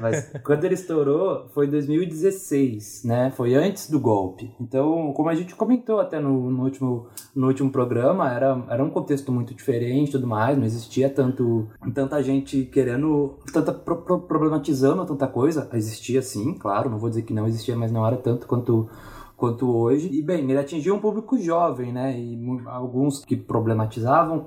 Mas 0.00 0.30
quando 0.44 0.64
ele 0.64 0.74
estourou, 0.74 1.46
foi 1.54 1.66
em 1.66 1.70
2016, 1.70 3.02
né? 3.04 3.32
Foi 3.36 3.54
antes 3.54 3.90
do 3.90 3.98
golpe. 3.98 4.54
Então, 4.60 5.12
como 5.14 5.28
a 5.28 5.34
gente 5.34 5.54
comentou 5.54 6.00
até 6.00 6.20
no, 6.20 6.50
no 6.50 6.62
último, 6.64 7.06
no 7.34 7.46
último 7.48 7.70
programa, 7.70 8.30
era, 8.32 8.62
era 8.68 8.84
um 8.84 8.90
contexto 8.90 9.32
muito 9.32 9.54
diferente 9.54 10.08
e 10.10 10.12
tudo 10.12 10.26
mais, 10.26 10.56
não 10.58 10.64
existia 10.64 11.08
tanto, 11.08 11.68
tanta 11.94 12.22
gente 12.22 12.64
querendo, 12.64 13.34
tanta 13.52 13.72
pro- 13.72 14.02
pro- 14.02 14.20
problematizando 14.20 15.04
tanta 15.06 15.26
coisa. 15.26 15.68
Existia 15.72 16.22
sim, 16.22 16.54
claro, 16.54 16.90
não 16.90 16.98
vou 16.98 17.08
dizer 17.08 17.22
que 17.22 17.32
não 17.32 17.46
existia, 17.46 17.76
mas 17.76 17.90
não 17.90 18.06
era 18.06 18.16
tanto 18.16 18.41
quanto 18.46 18.88
quanto 19.36 19.76
hoje. 19.76 20.08
E 20.12 20.22
bem, 20.22 20.48
ele 20.48 20.58
atingiu 20.58 20.94
um 20.94 21.00
público 21.00 21.36
jovem, 21.36 21.92
né? 21.92 22.16
E 22.16 22.38
alguns 22.66 23.24
que 23.24 23.36
problematizavam 23.36 24.46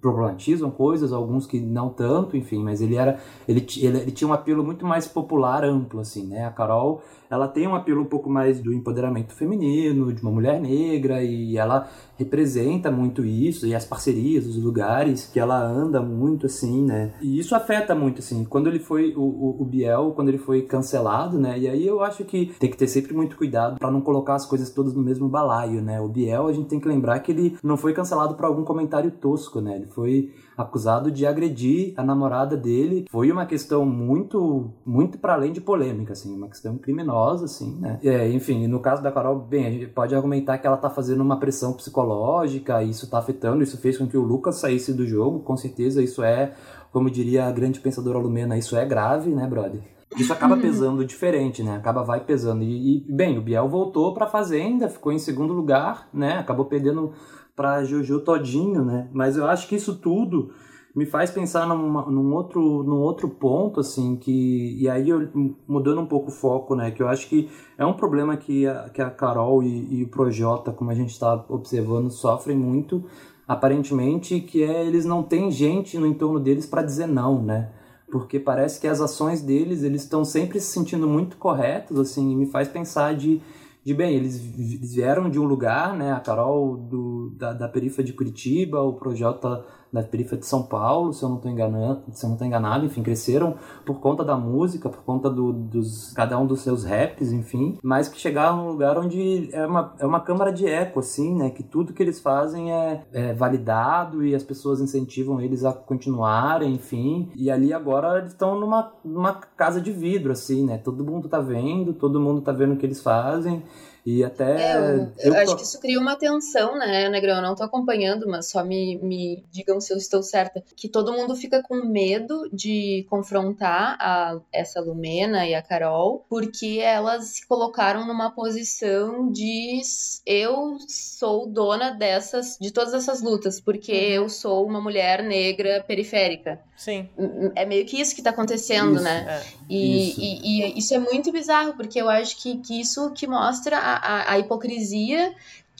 problematizam 0.00 0.70
coisas, 0.70 1.12
alguns 1.12 1.46
que 1.46 1.58
não 1.58 1.88
tanto, 1.88 2.36
enfim, 2.36 2.62
mas 2.62 2.80
ele 2.80 2.96
era 2.96 3.18
ele, 3.48 3.66
ele, 3.78 3.98
ele 3.98 4.10
tinha 4.10 4.28
um 4.28 4.32
apelo 4.32 4.62
muito 4.62 4.86
mais 4.86 5.08
popular, 5.08 5.64
amplo, 5.64 6.00
assim, 6.00 6.26
né? 6.26 6.46
A 6.46 6.50
Carol, 6.50 7.02
ela 7.32 7.48
tem 7.48 7.66
um 7.66 7.74
apelo 7.74 8.02
um 8.02 8.04
pouco 8.04 8.28
mais 8.28 8.60
do 8.60 8.74
empoderamento 8.74 9.32
feminino, 9.32 10.12
de 10.12 10.20
uma 10.20 10.30
mulher 10.30 10.60
negra, 10.60 11.24
e 11.24 11.56
ela 11.56 11.88
representa 12.18 12.90
muito 12.90 13.24
isso, 13.24 13.66
e 13.66 13.74
as 13.74 13.86
parcerias, 13.86 14.46
os 14.46 14.62
lugares 14.62 15.30
que 15.32 15.40
ela 15.40 15.58
anda 15.64 16.02
muito, 16.02 16.44
assim, 16.44 16.84
né? 16.84 17.14
E 17.22 17.38
isso 17.38 17.54
afeta 17.54 17.94
muito, 17.94 18.18
assim, 18.18 18.44
quando 18.44 18.68
ele 18.68 18.78
foi, 18.78 19.14
o, 19.16 19.22
o, 19.22 19.62
o 19.62 19.64
Biel, 19.64 20.12
quando 20.14 20.28
ele 20.28 20.36
foi 20.36 20.60
cancelado, 20.60 21.38
né? 21.38 21.58
E 21.58 21.66
aí 21.66 21.86
eu 21.86 22.02
acho 22.02 22.22
que 22.22 22.52
tem 22.58 22.70
que 22.70 22.76
ter 22.76 22.86
sempre 22.86 23.14
muito 23.14 23.34
cuidado 23.34 23.78
para 23.78 23.90
não 23.90 24.02
colocar 24.02 24.34
as 24.34 24.44
coisas 24.44 24.68
todas 24.68 24.92
no 24.92 25.02
mesmo 25.02 25.26
balaio, 25.26 25.80
né? 25.80 26.02
O 26.02 26.08
Biel, 26.08 26.48
a 26.48 26.52
gente 26.52 26.68
tem 26.68 26.78
que 26.78 26.86
lembrar 26.86 27.18
que 27.20 27.32
ele 27.32 27.56
não 27.64 27.78
foi 27.78 27.94
cancelado 27.94 28.34
por 28.34 28.44
algum 28.44 28.62
comentário 28.62 29.10
tosco, 29.10 29.58
né? 29.62 29.76
Ele 29.76 29.86
foi 29.86 30.30
acusado 30.56 31.10
de 31.10 31.26
agredir 31.26 31.94
a 31.96 32.02
namorada 32.02 32.56
dele. 32.56 33.06
Foi 33.10 33.30
uma 33.30 33.46
questão 33.46 33.84
muito, 33.84 34.70
muito 34.84 35.18
para 35.18 35.34
além 35.34 35.52
de 35.52 35.60
polêmica, 35.60 36.12
assim, 36.12 36.34
uma 36.34 36.48
questão 36.48 36.76
criminosa, 36.76 37.21
assim, 37.30 37.78
né? 37.80 37.98
É, 38.02 38.28
enfim, 38.30 38.66
no 38.66 38.80
caso 38.80 39.02
da 39.02 39.12
Carol, 39.12 39.38
bem, 39.38 39.66
a 39.66 39.70
gente 39.70 39.86
pode 39.86 40.14
argumentar 40.14 40.58
que 40.58 40.66
ela 40.66 40.76
tá 40.76 40.90
fazendo 40.90 41.20
uma 41.20 41.38
pressão 41.38 41.72
psicológica, 41.72 42.82
isso 42.82 43.08
tá 43.08 43.18
afetando, 43.18 43.62
isso 43.62 43.78
fez 43.78 43.98
com 43.98 44.06
que 44.06 44.16
o 44.16 44.22
Lucas 44.22 44.56
saísse 44.56 44.92
do 44.92 45.06
jogo, 45.06 45.40
com 45.40 45.56
certeza 45.56 46.02
isso 46.02 46.22
é, 46.22 46.52
como 46.92 47.10
diria 47.10 47.46
a 47.46 47.52
grande 47.52 47.80
pensadora 47.80 48.18
Lumena, 48.18 48.58
isso 48.58 48.76
é 48.76 48.84
grave, 48.84 49.30
né, 49.30 49.46
brother? 49.46 49.80
Isso 50.18 50.32
acaba 50.32 50.56
pesando 50.56 51.04
diferente, 51.04 51.62
né? 51.62 51.76
Acaba 51.76 52.02
vai 52.02 52.20
pesando. 52.20 52.62
E, 52.62 52.98
e, 52.98 53.12
bem, 53.12 53.38
o 53.38 53.42
Biel 53.42 53.68
voltou 53.68 54.12
pra 54.12 54.26
Fazenda, 54.26 54.88
ficou 54.88 55.12
em 55.12 55.18
segundo 55.18 55.54
lugar, 55.54 56.08
né? 56.12 56.38
Acabou 56.38 56.66
perdendo 56.66 57.12
pra 57.56 57.84
Juju 57.84 58.20
todinho, 58.20 58.84
né? 58.84 59.08
Mas 59.12 59.36
eu 59.36 59.46
acho 59.46 59.66
que 59.68 59.76
isso 59.76 59.96
tudo 59.96 60.52
me 60.94 61.06
faz 61.06 61.30
pensar 61.30 61.66
numa- 61.66 62.10
num, 62.10 62.34
outro, 62.34 62.82
num 62.82 63.00
outro 63.00 63.28
ponto, 63.28 63.80
assim, 63.80 64.16
que... 64.16 64.76
E 64.78 64.88
aí, 64.88 65.08
eu, 65.08 65.28
mudando 65.66 66.00
um 66.00 66.06
pouco 66.06 66.28
o 66.28 66.34
foco, 66.34 66.74
né? 66.74 66.90
Que 66.90 67.02
eu 67.02 67.08
acho 67.08 67.28
que 67.28 67.48
é 67.78 67.84
um 67.86 67.94
problema 67.94 68.36
que 68.36 68.66
a, 68.66 68.88
que 68.90 69.00
a 69.00 69.10
Carol 69.10 69.62
e, 69.62 70.00
e 70.00 70.02
o 70.04 70.08
Projota, 70.08 70.72
como 70.72 70.90
a 70.90 70.94
gente 70.94 71.10
está 71.10 71.44
observando, 71.48 72.10
sofrem 72.10 72.56
muito, 72.56 73.04
aparentemente, 73.48 74.40
que 74.40 74.62
é 74.62 74.86
eles 74.86 75.04
não 75.04 75.22
têm 75.22 75.50
gente 75.50 75.98
no 75.98 76.06
entorno 76.06 76.38
deles 76.38 76.66
para 76.66 76.82
dizer 76.82 77.06
não, 77.06 77.42
né? 77.42 77.70
porque 78.12 78.38
parece 78.38 78.78
que 78.78 78.86
as 78.86 79.00
ações 79.00 79.40
deles, 79.40 79.82
eles 79.82 80.02
estão 80.02 80.22
sempre 80.22 80.60
se 80.60 80.70
sentindo 80.70 81.08
muito 81.08 81.38
corretos, 81.38 81.98
assim, 81.98 82.30
e 82.30 82.36
me 82.36 82.44
faz 82.44 82.68
pensar 82.68 83.14
de, 83.14 83.40
de 83.82 83.94
bem, 83.94 84.14
eles 84.14 84.38
vieram 84.38 85.30
de 85.30 85.40
um 85.40 85.44
lugar, 85.44 85.96
né, 85.96 86.12
a 86.12 86.20
Carol 86.20 86.76
do, 86.76 87.30
da, 87.38 87.54
da 87.54 87.66
periferia 87.66 88.04
de 88.04 88.12
Curitiba, 88.12 88.82
o 88.82 88.92
Projota 88.92 89.64
da 89.92 90.02
periferia 90.02 90.40
de 90.40 90.46
São 90.46 90.62
Paulo, 90.62 91.12
se 91.12 91.22
eu 91.22 91.28
não 91.28 91.36
estou 91.36 91.50
enganado, 91.50 92.02
se 92.12 92.24
eu 92.24 92.30
não 92.30 92.36
tô 92.36 92.44
enganado, 92.44 92.86
enfim, 92.86 93.02
cresceram 93.02 93.56
por 93.84 94.00
conta 94.00 94.24
da 94.24 94.36
música, 94.36 94.88
por 94.88 95.02
conta 95.02 95.28
do, 95.28 95.52
dos 95.52 96.12
cada 96.14 96.38
um 96.38 96.46
dos 96.46 96.60
seus 96.60 96.84
raps, 96.84 97.30
enfim, 97.30 97.78
mas 97.82 98.08
que 98.08 98.18
chegaram 98.18 98.56
num 98.56 98.68
lugar 98.68 98.98
onde 98.98 99.50
é 99.52 99.66
uma, 99.66 99.94
é 99.98 100.06
uma 100.06 100.20
câmara 100.20 100.52
de 100.52 100.66
eco, 100.66 101.00
assim, 101.00 101.36
né, 101.36 101.50
que 101.50 101.62
tudo 101.62 101.92
que 101.92 102.02
eles 102.02 102.20
fazem 102.20 102.72
é, 102.72 103.04
é 103.12 103.34
validado 103.34 104.24
e 104.24 104.34
as 104.34 104.42
pessoas 104.42 104.80
incentivam 104.80 105.40
eles 105.40 105.64
a 105.64 105.72
continuarem, 105.72 106.74
enfim, 106.74 107.30
e 107.36 107.50
ali 107.50 107.72
agora 107.72 108.18
eles 108.18 108.32
estão 108.32 108.58
numa, 108.58 108.92
numa 109.04 109.34
casa 109.34 109.80
de 109.80 109.92
vidro, 109.92 110.32
assim, 110.32 110.64
né, 110.64 110.78
todo 110.78 111.04
mundo 111.04 111.28
tá 111.28 111.40
vendo, 111.40 111.92
todo 111.92 112.20
mundo 112.20 112.40
tá 112.40 112.52
vendo 112.52 112.74
o 112.74 112.76
que 112.76 112.86
eles 112.86 113.02
fazem, 113.02 113.62
e 114.04 114.24
até. 114.24 114.72
É, 114.72 114.76
eu, 115.18 115.32
eu 115.32 115.34
acho 115.36 115.56
que 115.56 115.62
isso 115.62 115.80
cria 115.80 115.98
uma 115.98 116.16
tensão, 116.16 116.76
né, 116.76 117.08
Negrão? 117.08 117.36
Eu 117.36 117.42
não 117.42 117.54
tô 117.54 117.62
acompanhando, 117.62 118.26
mas 118.28 118.50
só 118.50 118.64
me, 118.64 118.98
me 118.98 119.44
digam 119.50 119.80
se 119.80 119.92
eu 119.92 119.96
estou 119.96 120.22
certa. 120.22 120.62
Que 120.76 120.88
todo 120.88 121.12
mundo 121.12 121.36
fica 121.36 121.62
com 121.62 121.84
medo 121.84 122.48
de 122.52 123.06
confrontar 123.08 123.96
a, 124.00 124.40
essa 124.52 124.80
Lumena 124.80 125.46
e 125.46 125.54
a 125.54 125.62
Carol, 125.62 126.24
porque 126.28 126.80
elas 126.82 127.26
se 127.26 127.46
colocaram 127.46 128.06
numa 128.06 128.30
posição 128.30 129.30
de 129.30 129.80
eu 130.26 130.76
sou 130.88 131.46
dona 131.46 131.90
dessas, 131.90 132.58
de 132.60 132.72
todas 132.72 132.94
essas 132.94 133.22
lutas, 133.22 133.60
porque 133.60 133.92
uhum. 133.92 134.24
eu 134.24 134.28
sou 134.28 134.66
uma 134.66 134.80
mulher 134.80 135.22
negra 135.22 135.84
periférica. 135.86 136.60
Sim. 136.76 137.08
É 137.54 137.64
meio 137.64 137.86
que 137.86 138.00
isso 138.00 138.16
que 138.16 138.22
tá 138.22 138.30
acontecendo, 138.30 138.96
isso, 138.96 139.04
né? 139.04 139.26
É. 139.28 139.42
E, 139.68 140.08
isso. 140.08 140.20
E, 140.20 140.62
e, 140.64 140.78
isso 140.78 140.94
é 140.94 140.98
muito 140.98 141.30
bizarro, 141.30 141.74
porque 141.74 142.00
eu 142.00 142.08
acho 142.08 142.36
que, 142.42 142.58
que 142.58 142.80
isso 142.80 143.12
que 143.12 143.26
mostra 143.26 143.78
a, 143.78 143.91
a, 143.94 144.32
a 144.32 144.38
hipocrisia 144.38 145.34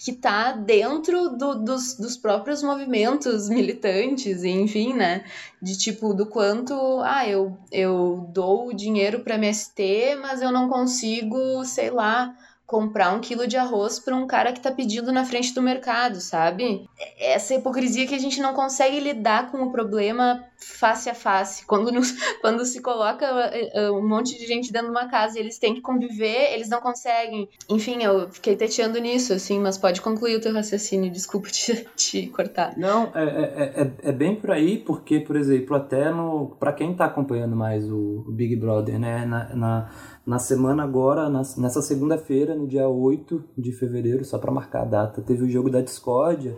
que 0.05 0.13
tá 0.13 0.51
dentro 0.51 1.29
do, 1.37 1.55
dos, 1.55 1.95
dos 1.95 2.17
próprios 2.17 2.61
movimentos 2.61 3.49
militantes, 3.49 4.43
enfim, 4.43 4.95
né? 4.95 5.25
De 5.61 5.79
tipo, 5.79 6.13
do 6.13 6.27
quanto, 6.27 6.75
ah, 7.05 7.27
eu, 7.29 7.57
eu 7.71 8.29
dou 8.33 8.73
dinheiro 8.73 9.21
para 9.21 9.37
MST, 9.37 10.17
mas 10.21 10.43
eu 10.43 10.51
não 10.51 10.69
consigo, 10.69 11.65
sei 11.65 11.91
lá, 11.91 12.35
comprar 12.67 13.13
um 13.13 13.21
quilo 13.21 13.47
de 13.47 13.57
arroz 13.57 14.01
para 14.01 14.17
um 14.17 14.27
cara 14.27 14.53
que 14.53 14.61
tá 14.61 14.73
pedindo 14.73 15.13
na 15.13 15.25
frente 15.25 15.55
do 15.55 15.63
mercado, 15.63 16.21
sabe? 16.21 16.89
Essa 17.19 17.55
hipocrisia 17.55 18.07
que 18.07 18.15
a 18.15 18.19
gente 18.19 18.41
não 18.41 18.55
consegue 18.55 18.99
lidar 18.99 19.53
com 19.53 19.63
o 19.63 19.71
problema 19.71 20.45
face 20.63 21.09
a 21.09 21.15
face. 21.15 21.65
Quando, 21.67 21.91
nos, 21.91 22.13
quando 22.41 22.65
se 22.65 22.81
coloca 22.81 23.27
eh, 23.53 23.71
eh, 23.75 23.91
um 23.91 24.07
monte 24.07 24.39
de 24.39 24.47
gente 24.47 24.73
dentro 24.73 24.89
de 24.89 24.97
uma 24.97 25.09
casa 25.09 25.39
e 25.39 25.43
eles 25.43 25.59
têm 25.59 25.75
que 25.75 25.81
conviver, 25.81 26.53
eles 26.53 26.69
não 26.69 26.81
conseguem. 26.81 27.49
Enfim, 27.69 28.03
eu 28.03 28.31
fiquei 28.31 28.57
teteando 28.57 28.99
nisso, 28.99 29.33
assim, 29.33 29.59
mas 29.59 29.79
pode 29.79 30.01
concluir 30.01 30.37
o 30.37 30.41
teu 30.41 30.53
raciocínio, 30.53 31.11
desculpa 31.11 31.49
te, 31.49 31.87
te 31.97 32.27
cortar. 32.29 32.77
Não, 32.77 33.11
é, 33.15 33.25
é, 33.25 33.83
é, 33.83 33.93
é, 34.11 34.13
bem 34.13 34.35
por 34.37 34.51
aí, 34.51 34.79
porque, 34.79 35.21
por 35.21 35.37
exemplo, 35.37 35.77
até 35.77 36.11
no. 36.11 36.57
para 36.59 36.73
quem 36.73 36.95
tá 36.95 37.07
acompanhando 37.07 37.57
mais 37.57 37.91
o, 37.91 38.25
o 38.27 38.33
Big 38.33 38.57
Brother, 38.57 38.99
né? 38.99 39.25
na, 39.27 39.55
na 39.55 39.91
na 40.25 40.39
semana 40.39 40.85
agora, 40.85 41.29
nessa 41.29 41.83
segunda-feira, 41.83 42.55
no 42.55 42.67
dia 42.67 42.89
8 42.89 43.43
de 43.59 43.73
fevereiro, 43.73 44.25
só 44.25 44.39
para 44.39 44.53
marcar 44.53 44.83
a 44.83 44.85
data, 44.85 45.21
teve 45.21 45.45
o 45.45 45.51
jogo 45.51 45.69
da 45.69 45.81
Discordia. 45.81 46.57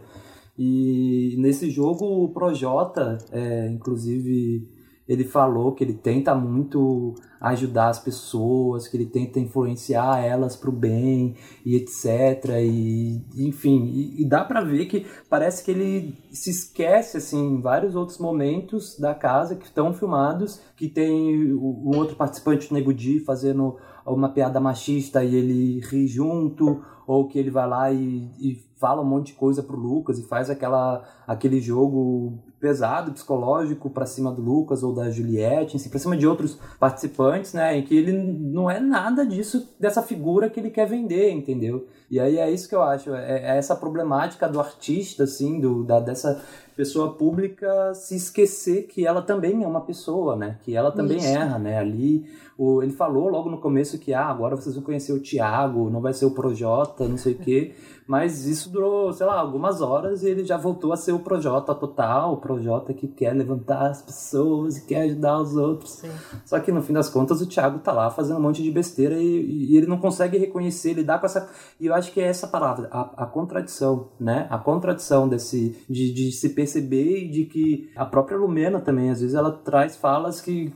E 0.58 1.34
nesse 1.38 1.70
jogo 1.70 2.04
o 2.24 2.28
Projota, 2.28 3.18
é, 3.32 3.68
inclusive, 3.68 4.68
ele 5.06 5.24
falou 5.24 5.72
que 5.72 5.84
ele 5.84 5.94
tenta 5.94 6.34
muito 6.34 7.14
ajudar 7.40 7.88
as 7.88 7.98
pessoas, 7.98 8.88
que 8.88 8.96
ele 8.96 9.04
tenta 9.04 9.38
influenciar 9.38 10.24
elas 10.24 10.56
para 10.56 10.70
o 10.70 10.72
bem 10.72 11.34
e 11.66 11.76
etc. 11.76 12.46
E 12.62 13.22
enfim, 13.36 13.84
e, 13.92 14.22
e 14.22 14.28
dá 14.28 14.44
para 14.44 14.62
ver 14.62 14.86
que 14.86 15.04
parece 15.28 15.62
que 15.62 15.70
ele 15.70 16.16
se 16.32 16.50
esquece 16.50 17.18
assim 17.18 17.56
em 17.56 17.60
vários 17.60 17.94
outros 17.94 18.18
momentos 18.18 18.98
da 18.98 19.14
casa 19.14 19.56
que 19.56 19.66
estão 19.66 19.92
filmados, 19.92 20.60
que 20.76 20.88
tem 20.88 21.52
um 21.52 21.96
outro 21.98 22.16
participante, 22.16 22.70
o 22.70 22.74
Nego 22.74 22.94
Di, 22.94 23.20
fazendo 23.20 23.76
uma 24.06 24.30
piada 24.30 24.58
machista 24.58 25.22
e 25.22 25.34
ele 25.34 25.80
ri 25.80 26.06
junto, 26.06 26.82
ou 27.06 27.28
que 27.28 27.38
ele 27.38 27.50
vai 27.50 27.68
lá 27.68 27.92
e, 27.92 28.30
e 28.40 28.64
fala 28.84 29.00
um 29.00 29.06
monte 29.06 29.28
de 29.28 29.32
coisa 29.32 29.62
pro 29.62 29.78
Lucas 29.78 30.18
e 30.18 30.24
faz 30.24 30.50
aquela, 30.50 31.02
aquele 31.26 31.58
jogo 31.58 32.38
pesado, 32.60 33.12
psicológico 33.12 33.88
para 33.88 34.04
cima 34.04 34.30
do 34.30 34.42
Lucas 34.42 34.82
ou 34.82 34.94
da 34.94 35.10
Juliette, 35.10 35.76
assim, 35.76 35.88
para 35.88 35.98
cima 35.98 36.14
de 36.14 36.26
outros 36.26 36.58
participantes, 36.78 37.54
né, 37.54 37.78
em 37.78 37.82
que 37.82 37.96
ele 37.96 38.12
não 38.12 38.70
é 38.70 38.78
nada 38.78 39.24
disso, 39.24 39.70
dessa 39.80 40.02
figura 40.02 40.50
que 40.50 40.60
ele 40.60 40.68
quer 40.68 40.86
vender, 40.86 41.30
entendeu? 41.30 41.86
E 42.10 42.20
aí 42.20 42.36
é 42.36 42.50
isso 42.50 42.68
que 42.68 42.74
eu 42.74 42.82
acho, 42.82 43.14
é, 43.14 43.54
é 43.54 43.56
essa 43.56 43.74
problemática 43.74 44.46
do 44.46 44.60
artista, 44.60 45.24
assim, 45.24 45.58
do, 45.58 45.82
da, 45.82 45.98
dessa 45.98 46.42
pessoa 46.76 47.14
pública 47.14 47.94
se 47.94 48.16
esquecer 48.16 48.82
que 48.82 49.06
ela 49.06 49.22
também 49.22 49.62
é 49.62 49.66
uma 49.66 49.80
pessoa, 49.80 50.36
né, 50.36 50.58
que 50.62 50.76
ela 50.76 50.92
também 50.92 51.16
isso. 51.16 51.26
erra, 51.26 51.58
né, 51.58 51.78
ali 51.78 52.26
o, 52.56 52.82
ele 52.82 52.92
falou 52.92 53.28
logo 53.28 53.50
no 53.50 53.58
começo 53.58 53.98
que 53.98 54.14
ah, 54.14 54.26
agora 54.26 54.54
vocês 54.54 54.76
vão 54.76 54.84
conhecer 54.84 55.12
o 55.12 55.20
Thiago, 55.20 55.90
não 55.90 56.00
vai 56.00 56.12
ser 56.12 56.24
o 56.24 56.30
Projota, 56.30 57.08
não 57.08 57.16
sei 57.16 57.32
o 57.32 57.38
quê. 57.38 57.74
Mas 58.06 58.44
isso 58.46 58.70
durou, 58.70 59.12
sei 59.12 59.24
lá, 59.26 59.38
algumas 59.38 59.80
horas 59.80 60.22
e 60.22 60.28
ele 60.28 60.44
já 60.44 60.58
voltou 60.58 60.92
a 60.92 60.96
ser 60.96 61.12
o 61.12 61.20
Projota 61.20 61.74
total, 61.74 62.34
o 62.34 62.36
Projota 62.36 62.92
que 62.92 63.08
quer 63.08 63.32
levantar 63.32 63.90
as 63.90 64.02
pessoas 64.02 64.76
e 64.76 64.84
quer 64.84 65.02
ajudar 65.02 65.40
os 65.40 65.56
outros. 65.56 65.92
Sim. 65.92 66.10
Só 66.44 66.60
que 66.60 66.70
no 66.70 66.82
fim 66.82 66.92
das 66.92 67.08
contas 67.08 67.40
o 67.40 67.46
Thiago 67.46 67.78
tá 67.78 67.92
lá 67.92 68.10
fazendo 68.10 68.38
um 68.38 68.42
monte 68.42 68.62
de 68.62 68.70
besteira 68.70 69.14
e, 69.14 69.70
e 69.70 69.76
ele 69.76 69.86
não 69.86 69.98
consegue 69.98 70.36
reconhecer, 70.36 70.92
lidar 70.92 71.18
com 71.18 71.26
essa. 71.26 71.48
E 71.80 71.86
eu 71.86 71.94
acho 71.94 72.12
que 72.12 72.20
é 72.20 72.24
essa 72.24 72.46
palavra, 72.46 72.88
a, 72.92 73.24
a 73.24 73.26
contradição, 73.26 74.08
né? 74.20 74.46
A 74.50 74.58
contradição 74.58 75.26
desse, 75.26 75.76
de, 75.88 76.12
de 76.12 76.30
se 76.30 76.50
perceber 76.50 77.24
e 77.24 77.30
de 77.30 77.44
que 77.46 77.90
a 77.96 78.04
própria 78.04 78.36
Lumena 78.36 78.80
também, 78.80 79.10
às 79.10 79.20
vezes, 79.20 79.34
ela 79.34 79.50
traz 79.50 79.96
falas 79.96 80.40
que 80.40 80.72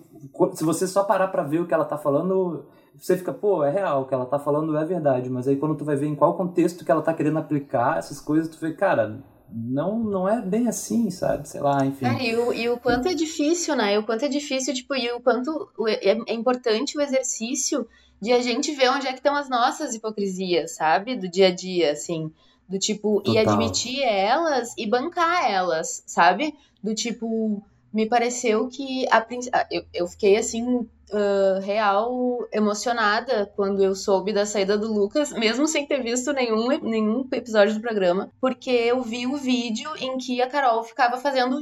se 0.55 0.65
você 0.65 0.87
só 0.87 1.05
parar 1.05 1.29
para 1.29 1.43
ver 1.43 1.61
o 1.61 1.67
que 1.67 1.75
ela 1.75 1.85
tá 1.85 1.97
falando, 1.97 2.65
você 2.99 3.17
fica, 3.17 3.33
pô, 3.33 3.65
é 3.65 3.71
real, 3.71 4.03
o 4.03 4.05
que 4.07 4.15
ela 4.15 4.27
tá 4.27 4.39
falando 4.39 4.77
é 4.77 4.85
verdade, 4.85 5.31
mas 5.31 5.47
aí 5.47 5.57
quando 5.57 5.77
tu 5.77 5.85
vai 5.85 5.97
ver 5.97 6.07
em 6.07 6.15
qual 6.15 6.37
contexto 6.37 6.85
que 6.85 6.91
ela 6.91 7.03
tá 7.03 7.15
querendo 7.15 7.39
aplicar 7.39 7.99
essas 7.99 8.21
coisas, 8.21 8.49
tu 8.49 8.59
vê, 8.59 8.73
cara, 8.73 9.21
não, 9.51 9.99
não 9.99 10.29
é 10.29 10.43
bem 10.43 10.69
assim, 10.69 11.11
sabe? 11.11 11.49
Sei 11.49 11.61
lá, 11.61 11.85
enfim. 11.85 12.07
É, 12.07 12.31
e, 12.31 12.37
o, 12.37 12.53
e 12.53 12.69
o 12.69 12.79
quanto 12.79 13.09
é 13.09 13.15
difícil, 13.15 13.77
né? 13.77 13.95
E 13.95 13.99
o 13.99 14.05
quanto 14.05 14.25
é 14.25 14.29
difícil, 14.29 14.75
tipo, 14.75 14.95
e 14.95 15.11
o 15.13 15.21
quanto 15.21 15.71
é, 15.87 16.11
é 16.11 16.35
importante 16.35 16.99
o 16.99 17.01
exercício 17.01 17.87
de 18.21 18.33
a 18.33 18.43
gente 18.43 18.75
ver 18.75 18.91
onde 18.91 19.07
é 19.07 19.13
que 19.13 19.19
estão 19.19 19.37
as 19.37 19.49
nossas 19.49 19.95
hipocrisias, 19.95 20.75
sabe? 20.75 21.17
Do 21.17 21.29
dia 21.29 21.49
a 21.49 21.55
dia, 21.55 21.93
assim. 21.93 22.33
Do 22.69 22.79
tipo, 22.79 23.21
Total. 23.23 23.35
e 23.35 23.39
admitir 23.39 24.03
elas 24.03 24.75
e 24.77 24.87
bancar 24.87 25.51
elas, 25.51 26.03
sabe? 26.07 26.55
Do 26.83 26.95
tipo, 26.95 27.63
me 27.93 28.07
pareceu 28.07 28.69
que 28.69 29.07
a, 29.11 29.27
eu, 29.71 29.85
eu 29.95 30.07
fiquei 30.07 30.37
assim 30.37 30.87
uh, 31.13 31.61
real 31.61 32.49
emocionada 32.53 33.51
quando 33.57 33.83
eu 33.83 33.95
soube 33.95 34.33
da 34.33 34.47
saída 34.47 34.77
do 34.77 34.93
Lucas, 34.93 35.33
mesmo 35.33 35.67
sem 35.67 35.87
ter 35.87 36.03
visto 36.03 36.33
nenhum, 36.33 36.69
nenhum 36.81 37.27
episódio 37.33 37.75
do 37.75 37.81
programa, 37.81 38.31
porque 38.41 38.71
eu 38.71 39.03
vi 39.03 39.27
o 39.27 39.37
vídeo 39.37 39.91
em 39.99 40.19
que 40.19 40.41
a 40.43 40.49
Carol 40.49 40.83
ficava 40.83 41.17
fazendo 41.17 41.61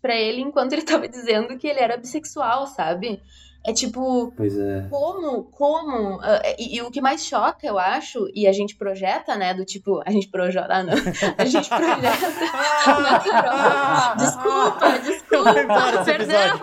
para 0.00 0.14
ele 0.14 0.40
enquanto 0.40 0.72
ele 0.72 0.82
tava 0.82 1.08
dizendo 1.08 1.56
que 1.58 1.66
ele 1.66 1.80
era 1.80 1.96
bissexual, 1.96 2.66
sabe? 2.66 3.22
É 3.66 3.72
tipo, 3.72 4.30
pois 4.36 4.58
é. 4.58 4.86
como, 4.90 5.44
como, 5.44 6.16
uh, 6.16 6.42
e, 6.58 6.76
e, 6.76 6.82
o 6.82 6.90
que 6.90 7.00
mais 7.00 7.24
choca, 7.24 7.66
eu 7.66 7.78
acho, 7.78 8.28
e 8.34 8.46
a 8.46 8.52
gente 8.52 8.76
projeta, 8.76 9.36
né, 9.36 9.54
do 9.54 9.64
tipo, 9.64 10.02
a 10.04 10.10
gente 10.10 10.28
projeta, 10.28 10.66
ah, 10.68 10.82
não, 10.82 10.92
a 11.38 11.44
gente 11.46 11.70
projeta 11.70 12.28
na 13.32 14.14
desculpa, 14.16 14.98
desculpa, 14.98 16.04
perdão. 16.04 16.60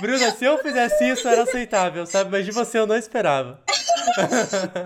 Bruna, 0.00 0.30
se 0.30 0.44
eu 0.44 0.58
fizesse 0.58 1.08
isso 1.08 1.26
era 1.26 1.42
aceitável, 1.42 2.06
sabe, 2.06 2.30
mas 2.30 2.44
de 2.44 2.52
você 2.52 2.78
eu 2.78 2.86
não 2.86 2.96
esperava. 2.96 3.60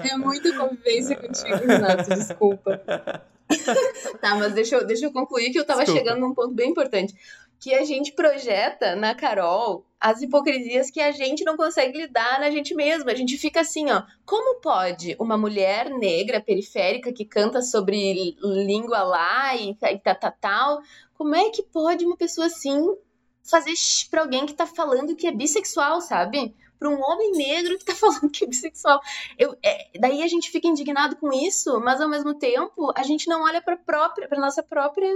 É 0.03 0.17
muita 0.17 0.51
convivência 0.57 1.15
contigo, 1.15 1.57
Renato, 1.57 2.09
desculpa. 2.09 2.81
tá, 4.21 4.35
mas 4.37 4.55
deixa 4.55 4.77
eu, 4.77 4.87
deixa 4.87 5.05
eu 5.05 5.13
concluir 5.13 5.51
que 5.51 5.59
eu 5.59 5.67
tava 5.67 5.81
desculpa. 5.81 6.01
chegando 6.01 6.21
num 6.21 6.33
ponto 6.33 6.55
bem 6.55 6.71
importante 6.71 7.15
que 7.65 7.73
a 7.73 7.83
gente 7.83 8.13
projeta 8.13 8.95
na 8.95 9.15
Carol 9.15 9.87
as 9.99 10.21
hipocrisias 10.21 10.91
que 10.91 11.01
a 11.01 11.11
gente 11.13 11.45
não 11.45 11.57
consegue 11.57 11.97
lidar 11.97 12.39
na 12.39 12.51
gente 12.51 12.75
mesma. 12.75 13.11
A 13.11 13.15
gente 13.15 13.39
fica 13.39 13.63
assim, 13.63 13.91
ó, 13.91 14.03
como 14.27 14.61
pode 14.61 15.17
uma 15.19 15.39
mulher 15.39 15.89
negra 15.89 16.43
periférica 16.43 17.11
que 17.11 17.25
canta 17.25 17.63
sobre 17.63 18.37
língua 18.43 19.03
lá 19.03 19.57
e, 19.57 19.71
e 19.71 19.99
tal, 19.99 20.15
tal, 20.15 20.33
tal, 20.39 20.83
como 21.15 21.35
é 21.35 21.49
que 21.49 21.63
pode 21.63 22.05
uma 22.05 22.19
pessoa 22.19 22.49
assim 22.49 22.79
fazer 23.43 23.73
para 24.11 24.21
alguém 24.21 24.45
que 24.45 24.53
tá 24.53 24.67
falando 24.67 25.17
que 25.17 25.27
é 25.27 25.33
bissexual, 25.33 26.03
sabe? 26.03 26.55
Pra 26.79 26.89
um 26.89 27.01
homem 27.01 27.33
negro 27.33 27.79
que 27.79 27.85
tá 27.85 27.95
falando 27.97 28.31
que 28.31 28.45
é 28.45 28.47
bissexual. 28.47 29.01
Eu, 29.39 29.57
é, 29.65 29.89
daí 29.99 30.23
a 30.23 30.29
gente 30.29 30.51
fica 30.51 30.69
indignado 30.69 31.17
com 31.17 31.33
isso, 31.33 31.81
mas 31.81 32.01
ao 32.01 32.09
mesmo 32.09 32.35
tempo 32.35 32.93
a 32.97 33.03
gente 33.03 33.29
não 33.29 33.43
olha 33.43 33.61
pra, 33.63 33.77
própria, 33.77 34.29
pra 34.29 34.41
nossa 34.41 34.63
própria 34.63 35.09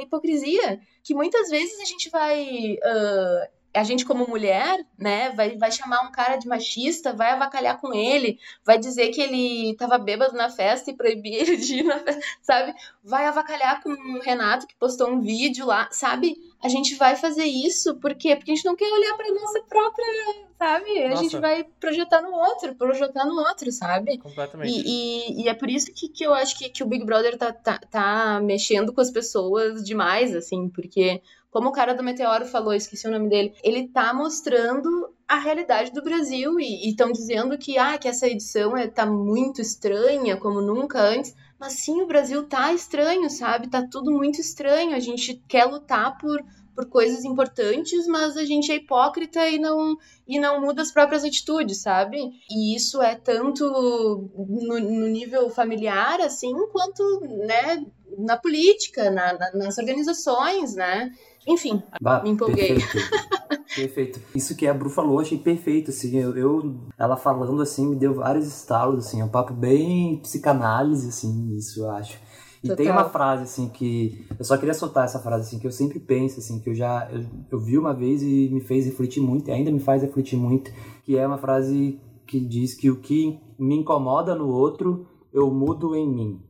hipocrisia. 0.00 0.80
Que 1.02 1.14
muitas 1.14 1.48
vezes 1.50 1.80
a 1.80 1.84
gente 1.84 2.08
vai. 2.10 2.74
Uh, 2.74 3.61
a 3.74 3.82
gente 3.82 4.04
como 4.04 4.28
mulher, 4.28 4.84
né, 4.98 5.30
vai, 5.30 5.56
vai 5.56 5.72
chamar 5.72 6.04
um 6.06 6.12
cara 6.12 6.36
de 6.36 6.46
machista, 6.46 7.12
vai 7.12 7.30
avacalhar 7.30 7.80
com 7.80 7.94
ele, 7.94 8.38
vai 8.64 8.78
dizer 8.78 9.08
que 9.08 9.20
ele 9.20 9.74
tava 9.76 9.98
bêbado 9.98 10.34
na 10.34 10.50
festa 10.50 10.90
e 10.90 10.96
proibir 10.96 11.34
ele 11.40 11.56
de 11.56 11.76
ir 11.80 11.82
na 11.82 11.98
festa, 11.98 12.20
sabe? 12.42 12.74
Vai 13.02 13.26
avacalhar 13.26 13.82
com 13.82 13.90
o 13.90 14.20
Renato 14.20 14.66
que 14.66 14.74
postou 14.76 15.08
um 15.08 15.20
vídeo 15.20 15.66
lá, 15.66 15.88
sabe? 15.90 16.36
A 16.62 16.68
gente 16.68 16.94
vai 16.94 17.16
fazer 17.16 17.44
isso 17.44 17.96
por 17.96 18.14
quê? 18.14 18.36
Porque 18.36 18.52
a 18.52 18.54
gente 18.54 18.64
não 18.64 18.76
quer 18.76 18.92
olhar 18.92 19.16
pra 19.16 19.32
nossa 19.32 19.60
própria, 19.62 20.06
sabe? 20.58 21.08
Nossa. 21.08 21.12
A 21.12 21.22
gente 21.22 21.36
vai 21.38 21.64
projetar 21.80 22.22
no 22.22 22.32
outro, 22.32 22.74
projetar 22.76 23.24
no 23.24 23.34
outro, 23.34 23.72
sabe? 23.72 24.18
Completamente. 24.18 24.70
E, 24.70 25.40
e, 25.40 25.42
e 25.42 25.48
é 25.48 25.54
por 25.54 25.68
isso 25.68 25.92
que, 25.92 26.08
que 26.08 26.24
eu 26.24 26.32
acho 26.32 26.56
que, 26.56 26.68
que 26.68 26.84
o 26.84 26.86
Big 26.86 27.04
Brother 27.04 27.36
tá, 27.36 27.52
tá, 27.52 27.80
tá 27.90 28.40
mexendo 28.40 28.92
com 28.92 29.00
as 29.00 29.10
pessoas 29.10 29.82
demais, 29.82 30.36
assim, 30.36 30.68
porque, 30.68 31.20
como 31.52 31.68
o 31.68 31.72
cara 31.72 31.94
do 31.94 32.02
Meteoro 32.02 32.46
falou, 32.46 32.74
esqueci 32.74 33.06
o 33.06 33.12
nome 33.12 33.28
dele, 33.28 33.54
ele 33.62 33.86
tá 33.88 34.12
mostrando 34.12 35.14
a 35.28 35.38
realidade 35.38 35.92
do 35.92 36.02
Brasil 36.02 36.58
e 36.58 36.88
estão 36.88 37.12
dizendo 37.12 37.56
que, 37.58 37.78
ah, 37.78 37.96
que 37.98 38.08
essa 38.08 38.26
edição 38.26 38.76
é, 38.76 38.88
tá 38.88 39.06
muito 39.06 39.60
estranha, 39.60 40.36
como 40.36 40.60
nunca 40.60 41.00
antes. 41.00 41.34
Mas 41.60 41.74
sim, 41.74 42.02
o 42.02 42.06
Brasil 42.06 42.42
tá 42.48 42.72
estranho, 42.72 43.30
sabe? 43.30 43.70
Tá 43.70 43.86
tudo 43.88 44.10
muito 44.10 44.40
estranho. 44.40 44.96
A 44.96 45.00
gente 45.00 45.40
quer 45.48 45.64
lutar 45.66 46.18
por, 46.18 46.42
por 46.74 46.86
coisas 46.88 47.24
importantes, 47.24 48.06
mas 48.08 48.36
a 48.36 48.44
gente 48.44 48.72
é 48.72 48.76
hipócrita 48.76 49.46
e 49.48 49.58
não, 49.58 49.96
e 50.26 50.40
não 50.40 50.60
muda 50.60 50.82
as 50.82 50.90
próprias 50.90 51.22
atitudes, 51.24 51.80
sabe? 51.82 52.18
E 52.50 52.74
isso 52.74 53.00
é 53.00 53.14
tanto 53.14 53.64
no, 54.36 54.78
no 54.80 55.06
nível 55.08 55.48
familiar, 55.50 56.20
assim, 56.20 56.52
quanto, 56.72 57.02
né, 57.46 57.84
na 58.18 58.36
política, 58.36 59.10
na, 59.10 59.32
na- 59.38 59.52
nas 59.52 59.78
organizações, 59.78 60.74
né? 60.74 61.12
Enfim, 61.46 61.82
Bah, 62.00 62.22
Me 62.22 62.30
empolguei. 62.30 62.68
Perfeito. 62.76 62.98
perfeito. 63.74 64.20
Isso 64.34 64.54
que 64.56 64.66
a 64.66 64.74
Bru 64.74 64.90
falou, 64.90 65.18
achei 65.20 65.38
perfeito, 65.38 65.90
assim, 65.90 66.16
eu, 66.18 66.36
eu- 66.36 66.76
ela 66.98 67.16
falando 67.16 67.60
assim, 67.62 67.86
me 67.88 67.96
deu 67.96 68.14
vários 68.14 68.46
estalos, 68.46 69.06
assim, 69.06 69.20
é 69.20 69.24
um 69.24 69.28
papo 69.28 69.52
bem 69.54 70.18
psicanálise, 70.18 71.08
assim, 71.08 71.56
isso 71.56 71.80
eu 71.80 71.90
acho. 71.90 72.18
E 72.62 72.68
Total. 72.68 72.76
tem 72.76 72.92
uma 72.92 73.08
frase, 73.08 73.42
assim, 73.42 73.68
que, 73.68 74.24
eu 74.38 74.44
só 74.44 74.56
queria 74.56 74.74
soltar 74.74 75.04
essa 75.04 75.18
frase, 75.18 75.48
assim, 75.48 75.58
que 75.58 75.66
eu 75.66 75.72
sempre 75.72 75.98
penso, 75.98 76.38
assim, 76.38 76.60
que 76.60 76.70
eu 76.70 76.74
já, 76.74 77.08
eu, 77.10 77.24
eu 77.50 77.58
vi 77.58 77.76
uma 77.76 77.92
vez 77.92 78.22
e 78.22 78.48
me 78.52 78.60
fez 78.60 78.86
refletir 78.86 79.20
muito, 79.20 79.48
e 79.48 79.52
ainda 79.52 79.70
me 79.72 79.80
faz 79.80 80.02
refletir 80.02 80.36
muito, 80.36 80.70
que 81.04 81.16
é 81.16 81.26
uma 81.26 81.38
frase 81.38 81.98
que 82.26 82.38
diz 82.38 82.74
que 82.74 82.88
o 82.88 83.00
que 83.00 83.40
me 83.58 83.74
incomoda 83.76 84.34
no 84.36 84.48
outro, 84.48 85.06
eu 85.32 85.50
mudo 85.50 85.96
em 85.96 86.06
mim, 86.08 86.40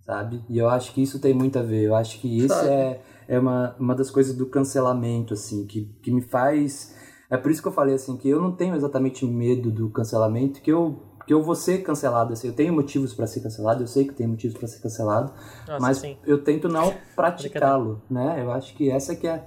sabe? 0.00 0.42
E 0.48 0.56
eu 0.56 0.68
acho 0.70 0.94
que 0.94 1.02
isso 1.02 1.18
tem 1.20 1.34
muito 1.34 1.58
a 1.58 1.62
ver, 1.62 1.82
eu 1.84 1.94
acho 1.94 2.18
que 2.18 2.38
isso 2.38 2.54
Sabe. 2.54 2.68
é 2.68 3.00
é 3.28 3.38
uma, 3.38 3.76
uma 3.78 3.94
das 3.94 4.10
coisas 4.10 4.34
do 4.34 4.46
cancelamento, 4.46 5.34
assim, 5.34 5.66
que, 5.66 5.84
que 6.02 6.10
me 6.10 6.22
faz. 6.22 6.96
É 7.30 7.36
por 7.36 7.50
isso 7.50 7.60
que 7.60 7.68
eu 7.68 7.72
falei, 7.72 7.94
assim, 7.94 8.16
que 8.16 8.28
eu 8.28 8.40
não 8.40 8.52
tenho 8.52 8.74
exatamente 8.74 9.26
medo 9.26 9.70
do 9.70 9.90
cancelamento, 9.90 10.62
que 10.62 10.72
eu, 10.72 11.02
que 11.26 11.34
eu 11.34 11.42
vou 11.42 11.54
ser 11.54 11.82
cancelado, 11.82 12.32
assim, 12.32 12.48
eu 12.48 12.54
tenho 12.54 12.72
motivos 12.72 13.12
para 13.12 13.26
ser 13.26 13.40
cancelado, 13.40 13.82
eu 13.82 13.86
sei 13.86 14.06
que 14.06 14.14
tenho 14.14 14.30
motivos 14.30 14.56
para 14.56 14.66
ser 14.66 14.80
cancelado, 14.80 15.30
Nossa, 15.66 15.78
mas 15.78 15.98
sim. 15.98 16.16
eu 16.24 16.42
tento 16.42 16.70
não 16.70 16.94
praticá-lo, 17.14 18.00
né? 18.10 18.42
Eu 18.42 18.50
acho 18.50 18.74
que 18.74 18.90
essa 18.90 19.14
que 19.14 19.28
é. 19.28 19.44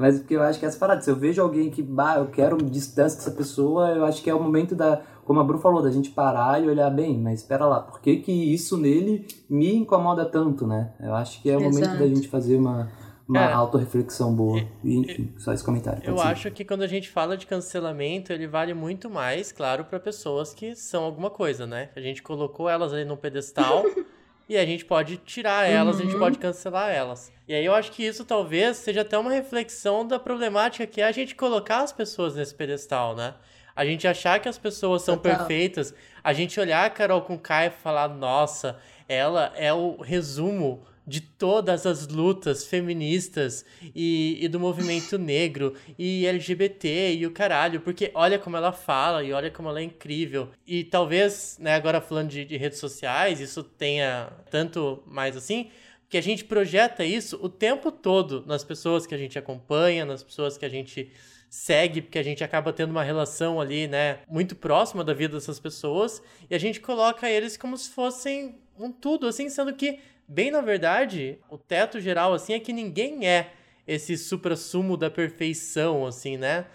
Mas 0.00 0.18
porque 0.18 0.34
eu 0.34 0.42
acho 0.42 0.58
que 0.58 0.64
é 0.64 0.68
essa 0.68 0.78
parada. 0.78 1.02
Se 1.02 1.10
eu 1.10 1.14
vejo 1.14 1.42
alguém 1.42 1.68
que, 1.68 1.82
bah, 1.82 2.16
eu 2.16 2.28
quero 2.28 2.56
distância 2.56 3.18
dessa 3.18 3.30
pessoa, 3.30 3.90
eu 3.90 4.04
acho 4.06 4.22
que 4.22 4.30
é 4.30 4.34
o 4.34 4.42
momento 4.42 4.74
da. 4.74 5.02
Como 5.26 5.38
a 5.38 5.44
Bru 5.44 5.58
falou, 5.58 5.82
da 5.82 5.90
gente 5.90 6.10
parar 6.10 6.60
e 6.60 6.66
olhar 6.66 6.90
bem, 6.90 7.18
mas 7.18 7.40
espera 7.40 7.66
lá, 7.66 7.80
por 7.80 8.00
que, 8.00 8.16
que 8.16 8.32
isso 8.32 8.78
nele 8.78 9.28
me 9.48 9.74
incomoda 9.74 10.24
tanto, 10.24 10.66
né? 10.66 10.92
Eu 10.98 11.14
acho 11.14 11.40
que 11.42 11.50
é 11.50 11.56
o 11.56 11.60
momento 11.60 11.82
Exato. 11.82 11.98
da 11.98 12.06
gente 12.08 12.28
fazer 12.28 12.56
uma, 12.56 12.90
uma 13.28 13.40
Cara, 13.40 13.54
autorreflexão 13.56 14.34
boa. 14.34 14.60
E, 14.82 14.96
enfim, 14.96 15.32
só 15.38 15.52
esse 15.52 15.62
comentário. 15.62 16.02
Eu 16.04 16.16
ser. 16.16 16.26
acho 16.26 16.50
que 16.50 16.64
quando 16.64 16.82
a 16.82 16.86
gente 16.86 17.08
fala 17.08 17.36
de 17.36 17.46
cancelamento, 17.46 18.32
ele 18.32 18.48
vale 18.48 18.74
muito 18.74 19.08
mais, 19.08 19.52
claro, 19.52 19.84
para 19.84 20.00
pessoas 20.00 20.52
que 20.54 20.74
são 20.74 21.04
alguma 21.04 21.30
coisa, 21.30 21.66
né? 21.66 21.90
A 21.94 22.00
gente 22.00 22.22
colocou 22.22 22.68
elas 22.68 22.92
ali 22.92 23.04
num 23.04 23.16
pedestal 23.16 23.84
e 24.50 24.58
a 24.58 24.66
gente 24.66 24.84
pode 24.84 25.16
tirar 25.18 25.64
elas, 25.70 26.00
a 26.00 26.02
gente 26.02 26.14
Uhum. 26.14 26.18
pode 26.18 26.36
cancelar 26.38 26.90
elas. 26.90 27.32
E 27.46 27.54
aí 27.54 27.64
eu 27.64 27.72
acho 27.72 27.92
que 27.92 28.04
isso 28.04 28.24
talvez 28.24 28.78
seja 28.78 29.02
até 29.02 29.16
uma 29.16 29.30
reflexão 29.32 30.04
da 30.06 30.18
problemática 30.18 30.84
que 30.88 31.00
é 31.00 31.04
a 31.04 31.12
gente 31.12 31.36
colocar 31.36 31.82
as 31.84 31.92
pessoas 31.92 32.34
nesse 32.34 32.52
pedestal, 32.52 33.14
né? 33.14 33.34
A 33.76 33.84
gente 33.84 34.08
achar 34.08 34.40
que 34.40 34.48
as 34.48 34.58
pessoas 34.58 35.02
são 35.02 35.16
Total. 35.16 35.36
perfeitas, 35.38 35.94
a 36.24 36.32
gente 36.32 36.58
olhar 36.58 36.84
a 36.84 36.90
Carol 36.90 37.22
com 37.22 37.38
K 37.38 37.66
e 37.66 37.70
falar, 37.70 38.08
nossa, 38.08 38.76
ela 39.08 39.52
é 39.56 39.72
o 39.72 40.00
resumo 40.02 40.82
de 41.10 41.20
todas 41.20 41.86
as 41.86 42.06
lutas 42.06 42.64
feministas 42.64 43.64
e, 43.94 44.38
e 44.40 44.46
do 44.46 44.60
movimento 44.60 45.18
negro 45.18 45.74
e 45.98 46.24
LGBT 46.24 47.14
e 47.14 47.26
o 47.26 47.32
caralho, 47.32 47.80
porque 47.80 48.12
olha 48.14 48.38
como 48.38 48.56
ela 48.56 48.70
fala 48.70 49.24
e 49.24 49.32
olha 49.32 49.50
como 49.50 49.68
ela 49.68 49.80
é 49.80 49.82
incrível. 49.82 50.50
E 50.64 50.84
talvez, 50.84 51.58
né, 51.60 51.74
agora 51.74 52.00
falando 52.00 52.28
de, 52.28 52.44
de 52.44 52.56
redes 52.56 52.78
sociais, 52.78 53.40
isso 53.40 53.64
tenha 53.64 54.32
tanto 54.50 55.02
mais 55.04 55.36
assim, 55.36 55.68
que 56.08 56.16
a 56.16 56.22
gente 56.22 56.44
projeta 56.44 57.04
isso 57.04 57.38
o 57.42 57.48
tempo 57.48 57.90
todo 57.90 58.44
nas 58.46 58.62
pessoas 58.62 59.04
que 59.04 59.14
a 59.14 59.18
gente 59.18 59.36
acompanha, 59.36 60.04
nas 60.04 60.22
pessoas 60.22 60.56
que 60.56 60.64
a 60.64 60.68
gente 60.68 61.10
segue, 61.48 62.02
porque 62.02 62.20
a 62.20 62.22
gente 62.22 62.44
acaba 62.44 62.72
tendo 62.72 62.92
uma 62.92 63.02
relação 63.02 63.60
ali, 63.60 63.88
né, 63.88 64.20
muito 64.28 64.54
próxima 64.54 65.02
da 65.02 65.12
vida 65.12 65.34
dessas 65.34 65.58
pessoas, 65.58 66.22
e 66.48 66.54
a 66.54 66.58
gente 66.58 66.78
coloca 66.78 67.28
eles 67.28 67.56
como 67.56 67.76
se 67.76 67.90
fossem 67.90 68.60
um 68.78 68.90
tudo, 68.90 69.26
assim, 69.26 69.48
sendo 69.48 69.74
que, 69.74 69.98
bem 70.30 70.52
na 70.52 70.60
verdade, 70.60 71.38
o 71.50 71.58
teto 71.58 72.00
geral, 72.00 72.32
assim, 72.32 72.52
é 72.52 72.60
que 72.60 72.72
ninguém 72.72 73.26
é 73.26 73.50
esse 73.84 74.16
supra-sumo 74.16 74.96
da 74.96 75.10
perfeição, 75.10 76.06
assim, 76.06 76.36
né? 76.36 76.66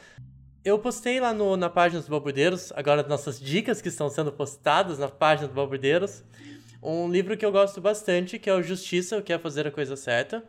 Eu 0.63 0.77
postei 0.77 1.21
lá 1.21 1.33
no, 1.33 1.55
na 1.55 1.69
página 1.69 2.01
dos 2.01 2.09
Balbudeiros, 2.09 2.73
agora 2.75 3.01
nossas 3.07 3.39
dicas 3.39 3.81
que 3.81 3.87
estão 3.87 4.09
sendo 4.09 4.31
postadas 4.31 4.99
na 4.99 5.07
página 5.07 5.47
dos 5.47 5.55
Balbudeiros, 5.55 6.21
um 6.83 7.09
livro 7.09 7.37
que 7.37 7.45
eu 7.45 7.51
gosto 7.51 7.79
bastante, 7.79 8.37
que 8.37 8.49
é 8.49 8.53
o 8.53 8.61
Justiça, 8.61 9.17
o 9.17 9.21
que 9.21 9.31
é 9.31 9.39
fazer 9.39 9.65
a 9.65 9.71
coisa 9.71 9.95
certa, 9.95 10.43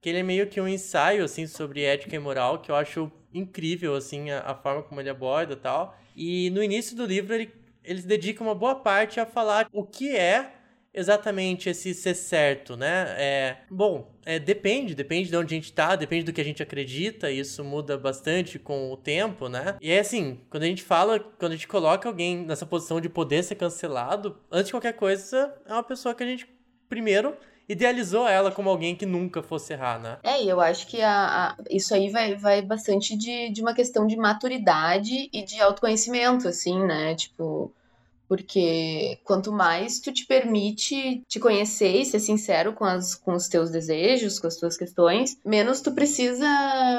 que 0.00 0.08
ele 0.08 0.18
é 0.18 0.22
meio 0.24 0.48
que 0.48 0.60
um 0.60 0.66
ensaio, 0.66 1.24
assim, 1.24 1.46
sobre 1.46 1.84
ética 1.84 2.16
e 2.16 2.18
moral, 2.18 2.58
que 2.58 2.72
eu 2.72 2.74
acho 2.74 3.12
incrível, 3.32 3.94
assim, 3.94 4.30
a, 4.30 4.40
a 4.40 4.54
forma 4.56 4.82
como 4.82 5.00
ele 5.00 5.10
aborda 5.10 5.52
e 5.52 5.56
tal. 5.56 5.96
E 6.16 6.50
no 6.50 6.62
início 6.62 6.96
do 6.96 7.06
livro, 7.06 7.34
ele, 7.34 7.52
ele 7.84 8.02
dedica 8.02 8.42
uma 8.42 8.54
boa 8.54 8.74
parte 8.74 9.20
a 9.20 9.26
falar 9.26 9.68
o 9.72 9.84
que 9.84 10.16
é 10.16 10.57
exatamente 10.98 11.68
esse 11.68 11.94
ser 11.94 12.14
certo, 12.14 12.76
né? 12.76 13.14
É, 13.18 13.56
bom, 13.70 14.10
é, 14.26 14.38
depende, 14.38 14.94
depende 14.94 15.28
de 15.30 15.36
onde 15.36 15.54
a 15.54 15.56
gente 15.58 15.72
tá, 15.72 15.96
depende 15.96 16.24
do 16.24 16.32
que 16.32 16.40
a 16.40 16.44
gente 16.44 16.62
acredita, 16.62 17.30
isso 17.30 17.62
muda 17.64 17.96
bastante 17.96 18.58
com 18.58 18.92
o 18.92 18.96
tempo, 18.96 19.48
né? 19.48 19.76
E 19.80 19.90
é 19.90 20.00
assim, 20.00 20.40
quando 20.50 20.64
a 20.64 20.66
gente 20.66 20.82
fala, 20.82 21.18
quando 21.20 21.52
a 21.52 21.54
gente 21.54 21.68
coloca 21.68 22.08
alguém 22.08 22.38
nessa 22.44 22.66
posição 22.66 23.00
de 23.00 23.08
poder 23.08 23.42
ser 23.44 23.54
cancelado, 23.54 24.36
antes 24.50 24.66
de 24.66 24.72
qualquer 24.72 24.94
coisa, 24.94 25.54
é 25.66 25.72
uma 25.72 25.82
pessoa 25.82 26.14
que 26.14 26.22
a 26.22 26.26
gente, 26.26 26.46
primeiro, 26.88 27.36
idealizou 27.68 28.26
ela 28.26 28.50
como 28.50 28.70
alguém 28.70 28.96
que 28.96 29.04
nunca 29.04 29.42
fosse 29.42 29.74
errar, 29.74 29.98
né? 30.00 30.18
É, 30.22 30.42
e 30.42 30.48
eu 30.48 30.58
acho 30.58 30.86
que 30.86 31.02
a, 31.02 31.50
a- 31.50 31.56
isso 31.70 31.94
aí 31.94 32.08
vai, 32.10 32.34
vai 32.34 32.62
bastante 32.62 33.14
de, 33.16 33.50
de 33.50 33.60
uma 33.60 33.74
questão 33.74 34.06
de 34.06 34.16
maturidade 34.16 35.28
e 35.32 35.44
de 35.44 35.60
autoconhecimento, 35.60 36.48
assim, 36.48 36.78
né? 36.86 37.14
Tipo, 37.14 37.70
porque 38.28 39.18
quanto 39.24 39.50
mais 39.50 39.98
tu 40.00 40.12
te 40.12 40.26
permite 40.26 41.22
te 41.26 41.40
conhecer 41.40 42.02
e 42.02 42.04
ser 42.04 42.20
sincero 42.20 42.74
com, 42.74 42.84
as, 42.84 43.14
com 43.14 43.34
os 43.34 43.48
teus 43.48 43.70
desejos, 43.70 44.38
com 44.38 44.46
as 44.46 44.56
tuas 44.56 44.76
questões, 44.76 45.38
menos 45.44 45.80
tu 45.80 45.92
precisa 45.92 46.46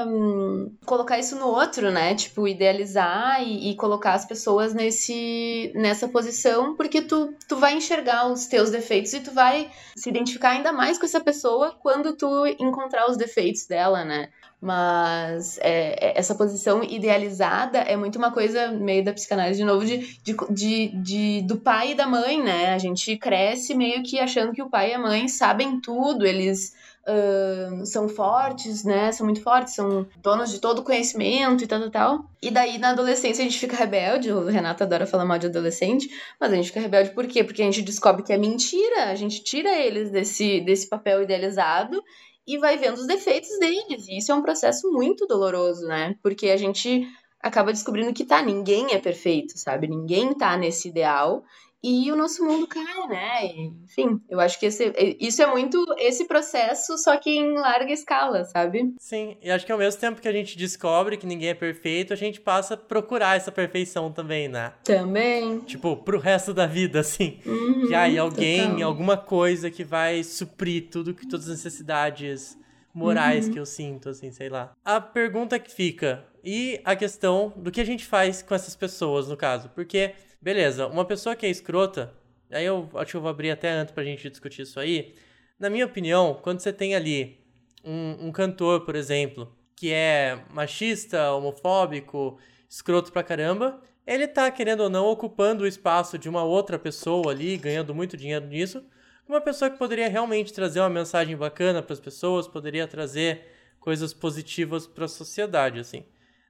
hum, 0.08 0.72
colocar 0.86 1.20
isso 1.20 1.36
no 1.36 1.48
outro, 1.48 1.92
né? 1.92 2.16
Tipo, 2.16 2.48
idealizar 2.48 3.44
e, 3.44 3.72
e 3.72 3.76
colocar 3.76 4.14
as 4.14 4.26
pessoas 4.26 4.74
nesse, 4.74 5.72
nessa 5.76 6.08
posição, 6.08 6.76
porque 6.76 7.02
tu, 7.02 7.34
tu 7.48 7.56
vai 7.58 7.76
enxergar 7.76 8.32
os 8.32 8.48
teus 8.48 8.72
defeitos 8.72 9.14
e 9.14 9.20
tu 9.20 9.32
vai 9.32 9.70
se 9.96 10.10
identificar 10.10 10.52
ainda 10.52 10.72
mais 10.72 10.98
com 10.98 11.06
essa 11.06 11.22
pessoa 11.22 11.76
quando 11.80 12.16
tu 12.16 12.48
encontrar 12.60 13.10
os 13.10 13.18
defeitos 13.18 13.68
dela, 13.68 14.04
né? 14.04 14.30
Mas 14.62 15.58
é, 15.60 16.10
é- 16.12 16.20
essa 16.20 16.36
posição 16.36 16.84
idealizada 16.84 17.80
é 17.80 17.96
muito 17.96 18.18
uma 18.18 18.32
coisa 18.32 18.68
meio 18.72 19.04
da 19.04 19.14
psicanálise 19.14 19.60
de 19.60 19.66
novo 19.66 19.86
de, 19.86 20.00
de, 20.22 20.36
de, 20.50 20.88
de- 21.02 21.42
do 21.44 21.58
pai 21.58 21.92
e 21.92 21.96
da 21.96 22.06
mãe, 22.06 22.42
né? 22.44 22.74
A 22.74 22.78
gente 22.78 23.16
cresce 23.18 23.74
meio 23.74 24.04
que 24.04 24.20
achando 24.20 24.52
que 24.52 24.62
o 24.62 24.70
pai 24.70 24.92
e 24.92 24.94
a 24.94 25.00
mãe 25.00 25.28
sabem 25.30 25.80
tudo, 25.80 26.26
eles 26.26 26.76
ahn, 27.08 27.86
são 27.86 28.10
fortes, 28.10 28.84
né? 28.84 29.12
São 29.14 29.26
muito 29.26 29.42
fortes, 29.42 29.74
são 29.76 30.06
donos 30.22 30.52
de 30.52 30.60
todo 30.60 30.80
o 30.80 30.84
conhecimento 30.84 31.64
e 31.64 31.68
tal, 31.68 31.80
tal, 31.80 31.90
tal. 31.90 32.26
E 32.42 32.52
daí 32.52 32.78
na 32.78 32.90
adolescência 32.90 33.42
a 33.42 33.48
gente 33.48 33.60
fica 33.60 33.78
rebelde, 33.78 34.32
o 34.32 34.46
Renato 34.46 34.84
adora 34.84 35.08
falar 35.08 35.24
mal 35.26 35.40
de 35.40 35.48
adolescente, 35.48 36.10
mas 36.40 36.52
a 36.52 36.56
gente 36.56 36.68
fica 36.68 36.82
rebelde 36.82 37.12
por 37.12 37.26
quê? 37.28 37.44
Porque 37.46 37.62
a 37.62 37.66
gente 37.66 37.82
descobre 37.82 38.24
que 38.24 38.34
é 38.34 38.38
mentira, 38.38 39.06
a 39.06 39.16
gente 39.16 39.42
tira 39.44 39.70
eles 39.78 40.12
desse, 40.12 40.60
desse 40.62 40.88
papel 40.88 41.24
idealizado 41.24 42.04
e 42.50 42.58
vai 42.58 42.78
vendo 42.78 42.96
os 42.96 43.06
defeitos 43.06 43.58
deles. 43.60 44.08
E 44.08 44.18
isso 44.18 44.32
é 44.32 44.36
um 44.36 44.42
processo 44.42 44.92
muito 44.92 45.28
doloroso, 45.28 45.86
né? 45.86 46.16
Porque 46.24 46.50
a 46.50 46.58
gente 46.58 47.08
acaba 47.40 47.72
descobrindo 47.72 48.12
que 48.12 48.26
tá, 48.26 48.42
ninguém 48.42 48.92
é 48.92 48.98
perfeito, 48.98 49.56
sabe? 49.56 49.88
Ninguém 49.88 50.34
tá 50.34 50.58
nesse 50.58 50.90
ideal 50.90 51.44
e 51.84 52.12
o 52.12 52.16
nosso 52.16 52.44
mundo 52.44 52.68
cai, 52.68 53.08
né? 53.08 53.46
Enfim, 53.84 54.20
eu 54.30 54.40
acho 54.40 54.60
que 54.60 54.66
esse, 54.66 54.94
isso 55.20 55.42
é 55.42 55.48
muito 55.48 55.84
esse 55.98 56.26
processo, 56.28 56.98
só 56.98 57.16
que 57.18 57.30
em 57.30 57.54
larga 57.54 57.92
escala, 57.92 58.44
sabe? 58.46 58.94
Sim, 59.00 59.38
e 59.42 59.50
acho 59.50 59.66
que 59.66 59.72
ao 59.72 59.78
mesmo 59.78 60.00
tempo 60.00 60.22
que 60.22 60.28
a 60.28 60.32
gente 60.34 60.58
descobre 60.58 61.16
que 61.18 61.26
ninguém 61.26 61.50
é 61.50 61.54
perfeito, 61.54 62.12
a 62.12 62.16
gente 62.18 62.42
passa 62.42 62.74
a 62.74 62.78
procurar 62.78 63.38
essa 63.38 63.52
perfeição 63.52 64.12
também, 64.12 64.48
né? 64.48 64.74
Também. 64.84 65.60
Tipo, 65.62 65.96
pro 65.96 66.20
resto 66.20 66.54
da 66.54 66.66
vida, 66.66 67.00
assim. 67.00 67.40
Uhum, 67.46 67.88
que 67.88 67.96
aí 67.96 68.18
alguém, 68.18 68.72
total. 68.72 68.88
alguma 68.88 69.16
coisa 69.18 69.72
que 69.72 69.84
vai 69.84 70.24
suprir 70.24 70.90
tudo 70.90 71.14
que 71.14 71.28
todas 71.28 71.46
as 71.50 71.58
necessidades 71.64 72.58
morais 72.94 73.46
Uhum. 73.48 73.54
que 73.54 73.60
eu 73.60 73.66
sinto, 73.66 74.10
assim, 74.10 74.32
sei 74.32 74.50
lá. 74.50 74.74
A 74.84 75.00
pergunta 75.00 75.58
que 75.60 75.72
fica, 75.72 76.26
e 76.44 76.82
a 76.84 76.96
questão 76.96 77.54
do 77.56 77.72
que 77.72 77.80
a 77.80 77.86
gente 77.86 78.06
faz 78.06 78.42
com 78.42 78.54
essas 78.56 78.76
pessoas, 78.76 79.28
no 79.28 79.38
caso? 79.38 79.70
Porque, 79.76 80.14
beleza, 80.42 80.88
uma 80.88 81.06
pessoa 81.06 81.36
que 81.36 81.46
é 81.46 81.50
escrota, 81.50 82.14
aí 82.50 82.66
eu 82.66 82.90
acho 82.96 83.12
que 83.12 83.18
eu 83.18 83.22
vou 83.22 83.30
abrir 83.30 83.52
até 83.52 83.70
antes 83.70 83.94
pra 83.94 84.04
gente 84.04 84.30
discutir 84.30 84.64
isso 84.64 84.80
aí. 84.80 85.14
Na 85.60 85.70
minha 85.70 85.86
opinião, 85.86 86.40
quando 86.42 86.60
você 86.60 86.72
tem 86.72 86.96
ali 86.96 87.40
um, 87.84 88.28
um 88.28 88.32
cantor, 88.32 88.86
por 88.86 88.96
exemplo, 88.96 89.54
que 89.76 89.92
é 89.92 90.44
machista, 90.52 91.32
homofóbico, 91.32 92.38
escroto 92.70 93.12
pra 93.12 93.24
caramba, 93.24 93.82
ele 94.06 94.28
tá, 94.28 94.50
querendo 94.50 94.82
ou 94.82 94.90
não, 94.90 95.06
ocupando 95.06 95.64
o 95.64 95.68
espaço 95.68 96.18
de 96.18 96.28
uma 96.28 96.44
outra 96.44 96.80
pessoa 96.80 97.32
ali, 97.32 97.58
ganhando 97.58 97.94
muito 97.94 98.18
dinheiro 98.18 98.46
nisso. 98.48 98.84
Uma 99.28 99.40
pessoa 99.40 99.70
que 99.70 99.78
poderia 99.78 100.10
realmente 100.10 100.52
trazer 100.52 100.80
uma 100.80 100.90
mensagem 100.90 101.38
bacana 101.38 101.84
para 101.84 101.94
as 101.94 102.00
pessoas, 102.00 102.48
poderia 102.48 102.88
trazer 102.88 103.46
coisas 103.80 104.14
positivas 104.14 104.88
para 104.88 105.06
a 105.06 105.08
sociedade, 105.08 105.80
assim. 105.80 106.04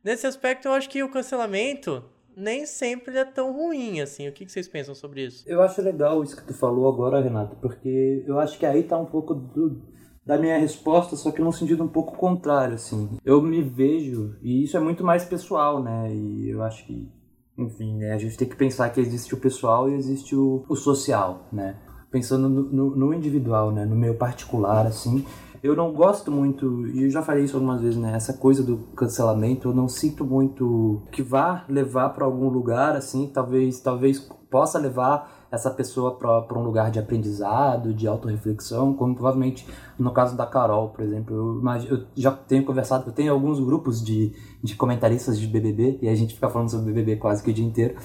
Nesse 0.04 0.26
aspecto, 0.26 0.68
eu 0.68 0.74
acho 0.74 0.90
que 0.90 1.04
o 1.04 1.12
cancelamento 1.12 2.04
nem 2.36 2.66
sempre 2.66 3.18
é 3.18 3.26
tão 3.26 3.54
ruim, 3.54 4.02
assim. 4.02 4.28
O 4.28 4.32
que 4.32 4.46
que 4.46 4.52
vocês 4.52 4.68
pensam 4.68 4.96
sobre 4.96 5.26
isso? 5.26 5.44
Eu 5.48 5.62
acho 5.62 5.82
legal 5.82 6.24
isso 6.24 6.36
que 6.36 6.46
tu 6.46 6.54
falou 6.54 6.88
agora, 6.88 7.22
Renato, 7.22 7.56
porque 7.58 8.24
eu 8.28 8.40
acho 8.40 8.58
que 8.58 8.66
aí 8.66 8.84
tá 8.84 8.98
um 8.98 9.06
pouco 9.06 9.34
do, 9.34 9.82
da 10.26 10.38
minha 10.38 10.58
resposta, 10.58 11.16
só 11.16 11.32
que 11.32 11.42
num 11.42 11.52
sentido 11.52 11.84
um 11.84 11.88
pouco 11.88 12.18
contrário, 12.18 12.76
assim. 12.76 13.18
Eu 13.26 13.42
me 13.42 13.62
vejo, 13.62 14.36
e 14.42 14.64
isso 14.64 14.78
é 14.78 14.80
muito 14.80 15.04
mais 15.04 15.26
pessoal, 15.26 15.82
né? 15.82 16.14
E 16.14 16.50
eu 16.50 16.62
acho 16.62 16.86
que, 16.86 17.12
enfim, 17.58 17.98
né? 17.98 18.14
a 18.14 18.18
gente 18.18 18.38
tem 18.38 18.48
que 18.48 18.56
pensar 18.56 18.90
que 18.90 19.02
existe 19.02 19.34
o 19.34 19.40
pessoal 19.40 19.90
e 19.90 19.96
existe 19.96 20.36
o, 20.36 20.64
o 20.70 20.76
social, 20.76 21.48
né? 21.52 21.78
Pensando 22.12 22.48
no, 22.48 22.64
no, 22.64 22.96
no 22.96 23.14
individual, 23.14 23.72
né? 23.72 23.86
No 23.86 23.96
meu 23.96 24.16
particular, 24.16 24.86
assim. 24.86 25.26
Eu 25.62 25.76
não 25.76 25.92
gosto 25.92 26.32
muito, 26.32 26.88
e 26.88 27.04
eu 27.04 27.10
já 27.10 27.22
falei 27.22 27.44
isso 27.44 27.56
algumas 27.58 27.82
vezes, 27.82 27.98
né? 27.98 28.14
Essa 28.16 28.34
coisa 28.34 28.64
do 28.64 28.78
cancelamento, 28.96 29.70
eu 29.70 29.74
não 29.74 29.88
sinto 29.88 30.24
muito 30.24 31.02
que 31.12 31.22
vá 31.22 31.66
levar 31.68 32.10
para 32.10 32.26
algum 32.26 32.50
lugar, 32.50 32.96
assim, 32.96 33.30
talvez, 33.34 33.80
talvez 33.82 34.20
possa 34.50 34.80
levar 34.80 35.39
essa 35.52 35.70
pessoa 35.72 36.16
para 36.16 36.58
um 36.60 36.64
lugar 36.64 36.92
de 36.92 37.00
aprendizado, 37.00 37.94
de 37.94 38.08
autorreflexão, 38.08 38.94
como 38.94 39.16
provavelmente 39.16 39.68
no 39.98 40.12
caso 40.12 40.38
da 40.38 40.46
Carol, 40.46 40.90
por 40.90 41.04
exemplo. 41.04 41.36
Eu, 41.36 41.60
imag- 41.60 41.88
eu 41.90 42.04
já 42.16 42.32
tenho 42.32 42.64
conversado, 42.66 43.10
eu 43.10 43.14
tenho 43.14 43.34
alguns 43.34 43.60
grupos 43.60 44.04
de, 44.04 44.34
de 44.64 44.76
comentaristas 44.76 45.40
de 45.40 45.48
BBB, 45.48 46.00
e 46.02 46.08
a 46.08 46.16
gente 46.16 46.34
fica 46.36 46.50
falando 46.50 46.70
sobre 46.70 46.92
BBB 46.94 47.18
quase 47.18 47.44
que 47.44 47.50
o 47.52 47.54
dia 47.54 47.66
inteiro. 47.66 47.96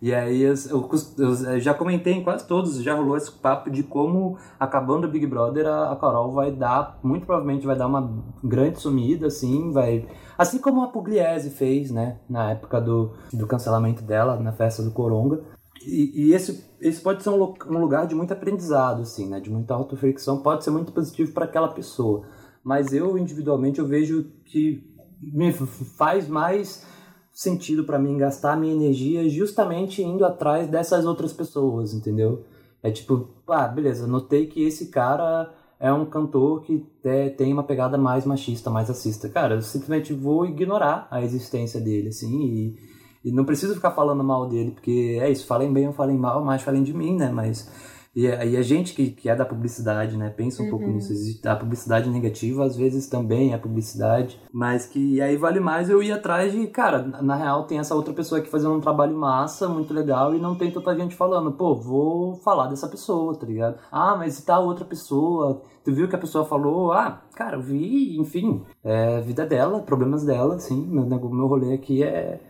E 0.00 0.12
aí 0.12 0.42
eu, 0.42 0.54
eu 0.70 0.88
eu 1.18 1.60
já 1.60 1.74
comentei 1.74 2.12
em 2.14 2.24
quase 2.24 2.46
todos, 2.46 2.82
já 2.82 2.94
rolou 2.94 3.16
esse 3.16 3.30
papo 3.30 3.70
de 3.70 3.82
como, 3.82 4.36
acabando 4.58 5.06
o 5.06 5.10
Big 5.10 5.26
Brother, 5.26 5.66
a, 5.66 5.92
a 5.92 5.96
Carol 5.96 6.32
vai 6.32 6.50
dar, 6.50 6.98
muito 7.02 7.24
provavelmente 7.26 7.66
vai 7.66 7.76
dar 7.76 7.86
uma 7.86 8.12
grande 8.42 8.80
sumida, 8.80 9.26
assim, 9.28 9.70
vai... 9.72 10.06
Assim 10.36 10.58
como 10.58 10.82
a 10.82 10.88
Pugliese 10.88 11.50
fez, 11.50 11.90
né, 11.90 12.16
na 12.28 12.50
época 12.50 12.80
do, 12.80 13.12
do 13.32 13.46
cancelamento 13.46 14.02
dela, 14.02 14.36
na 14.40 14.50
festa 14.52 14.82
do 14.82 14.90
Coronga. 14.90 15.40
E, 15.86 16.26
e 16.28 16.32
esse, 16.32 16.64
esse 16.80 17.00
pode 17.00 17.22
ser 17.22 17.30
um, 17.30 17.42
um 17.42 17.78
lugar 17.78 18.06
de 18.06 18.14
muito 18.14 18.32
aprendizado, 18.32 19.02
assim, 19.02 19.28
né? 19.28 19.40
De 19.40 19.50
muita 19.50 19.74
autoreflexão, 19.74 20.42
pode 20.42 20.64
ser 20.64 20.70
muito 20.70 20.92
positivo 20.92 21.32
para 21.32 21.44
aquela 21.44 21.68
pessoa. 21.68 22.24
Mas 22.62 22.92
eu, 22.92 23.18
individualmente, 23.18 23.78
eu 23.78 23.86
vejo 23.86 24.30
que 24.44 24.84
me 25.20 25.52
faz 25.52 26.28
mais 26.28 26.84
sentido 27.32 27.84
para 27.84 27.98
mim 27.98 28.18
gastar 28.18 28.56
minha 28.56 28.74
energia 28.74 29.28
justamente 29.28 30.02
indo 30.02 30.24
atrás 30.24 30.68
dessas 30.68 31.06
outras 31.06 31.32
pessoas, 31.32 31.94
entendeu? 31.94 32.44
É 32.82 32.90
tipo, 32.90 33.28
ah, 33.48 33.66
beleza, 33.68 34.06
notei 34.06 34.46
que 34.46 34.62
esse 34.62 34.88
cara 34.88 35.52
é 35.78 35.92
um 35.92 36.04
cantor 36.04 36.62
que 36.62 36.78
te- 37.02 37.30
tem 37.36 37.52
uma 37.52 37.62
pegada 37.64 37.96
mais 37.96 38.24
machista, 38.24 38.70
mais 38.70 38.88
racista. 38.88 39.28
Cara, 39.28 39.54
eu 39.56 39.62
simplesmente 39.62 40.12
vou 40.12 40.44
ignorar 40.46 41.08
a 41.10 41.22
existência 41.22 41.80
dele, 41.80 42.08
assim, 42.08 42.42
e, 42.42 42.76
e 43.24 43.32
não 43.32 43.44
preciso 43.44 43.74
ficar 43.74 43.92
falando 43.92 44.22
mal 44.24 44.48
dele, 44.48 44.72
porque 44.72 45.18
é 45.20 45.30
isso, 45.30 45.46
falem 45.46 45.72
bem 45.72 45.86
ou 45.86 45.92
falem 45.92 46.16
mal, 46.16 46.44
mas 46.44 46.62
falem 46.62 46.82
de 46.82 46.92
mim, 46.92 47.16
né? 47.16 47.30
Mas. 47.30 47.70
E, 48.14 48.26
e 48.26 48.56
a 48.58 48.62
gente 48.62 48.92
que, 48.94 49.10
que 49.10 49.28
é 49.28 49.34
da 49.34 49.44
publicidade, 49.44 50.18
né? 50.18 50.28
Pensa 50.28 50.62
um 50.62 50.68
pouco 50.68 50.86
nisso. 50.86 51.14
A 51.46 51.56
publicidade 51.56 52.10
negativa, 52.10 52.62
às 52.62 52.76
vezes, 52.76 53.06
também 53.06 53.54
é 53.54 53.58
publicidade. 53.58 54.38
Mas 54.52 54.84
que 54.84 55.18
aí 55.22 55.36
vale 55.36 55.60
mais 55.60 55.88
eu 55.88 56.02
ir 56.02 56.12
atrás 56.12 56.52
de, 56.52 56.66
cara, 56.66 57.02
na 57.22 57.34
real 57.34 57.64
tem 57.64 57.78
essa 57.78 57.94
outra 57.94 58.12
pessoa 58.12 58.40
aqui 58.40 58.50
fazendo 58.50 58.74
um 58.74 58.80
trabalho 58.80 59.16
massa, 59.16 59.66
muito 59.66 59.94
legal, 59.94 60.34
e 60.34 60.38
não 60.38 60.54
tem 60.54 60.70
tanta 60.70 60.94
gente 60.94 61.16
falando, 61.16 61.52
pô, 61.52 61.74
vou 61.74 62.36
falar 62.36 62.66
dessa 62.66 62.86
pessoa, 62.86 63.34
tá 63.34 63.46
ligado? 63.46 63.78
Ah, 63.90 64.14
mas 64.14 64.38
e 64.38 64.44
tal 64.44 64.66
outra 64.66 64.84
pessoa? 64.84 65.62
Tu 65.82 65.92
viu 65.94 66.06
que 66.06 66.14
a 66.14 66.18
pessoa 66.18 66.44
falou? 66.44 66.92
Ah, 66.92 67.22
cara, 67.34 67.56
eu 67.56 67.62
vi, 67.62 68.18
enfim, 68.18 68.62
é 68.84 69.22
vida 69.22 69.46
dela, 69.46 69.80
problemas 69.80 70.22
dela, 70.22 70.56
assim, 70.56 70.86
meu, 70.86 71.06
meu 71.06 71.46
rolê 71.46 71.72
aqui 71.72 72.02
é 72.02 72.40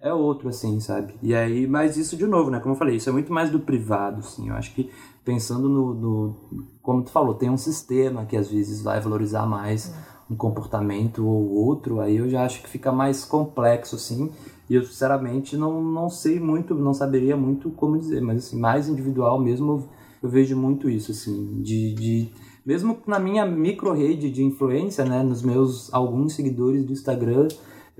é 0.00 0.12
outro, 0.12 0.48
assim, 0.48 0.80
sabe? 0.80 1.14
E 1.22 1.34
aí, 1.34 1.66
mas 1.66 1.96
isso 1.96 2.16
de 2.16 2.26
novo, 2.26 2.50
né? 2.50 2.58
Como 2.60 2.74
eu 2.74 2.78
falei, 2.78 2.96
isso 2.96 3.08
é 3.08 3.12
muito 3.12 3.32
mais 3.32 3.50
do 3.50 3.60
privado, 3.60 4.20
assim. 4.20 4.48
Eu 4.48 4.54
acho 4.54 4.74
que 4.74 4.90
pensando 5.24 5.68
no, 5.68 5.94
no- 5.94 6.36
como 6.82 7.02
tu 7.02 7.10
falou, 7.10 7.34
tem 7.34 7.50
um 7.50 7.58
sistema 7.58 8.24
que 8.24 8.36
às 8.36 8.48
vezes 8.50 8.80
vai 8.82 9.00
valorizar 9.00 9.46
mais 9.46 9.94
um 10.30 10.36
comportamento 10.36 11.26
ou 11.26 11.50
outro, 11.66 12.00
aí 12.00 12.16
eu 12.16 12.28
já 12.28 12.44
acho 12.44 12.62
que 12.62 12.68
fica 12.68 12.90
mais 12.92 13.24
complexo, 13.24 13.96
assim. 13.96 14.30
E 14.70 14.74
eu, 14.74 14.84
sinceramente, 14.84 15.56
não, 15.56 15.82
não 15.82 16.08
sei 16.08 16.38
muito, 16.40 16.74
não 16.74 16.94
saberia 16.94 17.36
muito 17.36 17.70
como 17.70 17.98
dizer, 17.98 18.22
mas 18.22 18.46
assim, 18.46 18.58
mais 18.58 18.88
individual 18.88 19.38
mesmo, 19.40 19.72
eu, 19.72 19.84
eu 20.22 20.28
vejo 20.30 20.56
muito 20.56 20.88
isso, 20.88 21.10
assim, 21.10 21.60
de, 21.60 21.92
de 21.94 22.28
mesmo 22.64 22.96
na 23.06 23.18
minha 23.18 23.44
micro 23.44 23.92
rede 23.92 24.30
de 24.30 24.44
influência, 24.44 25.04
né, 25.04 25.22
nos 25.22 25.42
meus 25.42 25.92
alguns 25.92 26.34
seguidores 26.34 26.84
do 26.84 26.92
Instagram, 26.92 27.48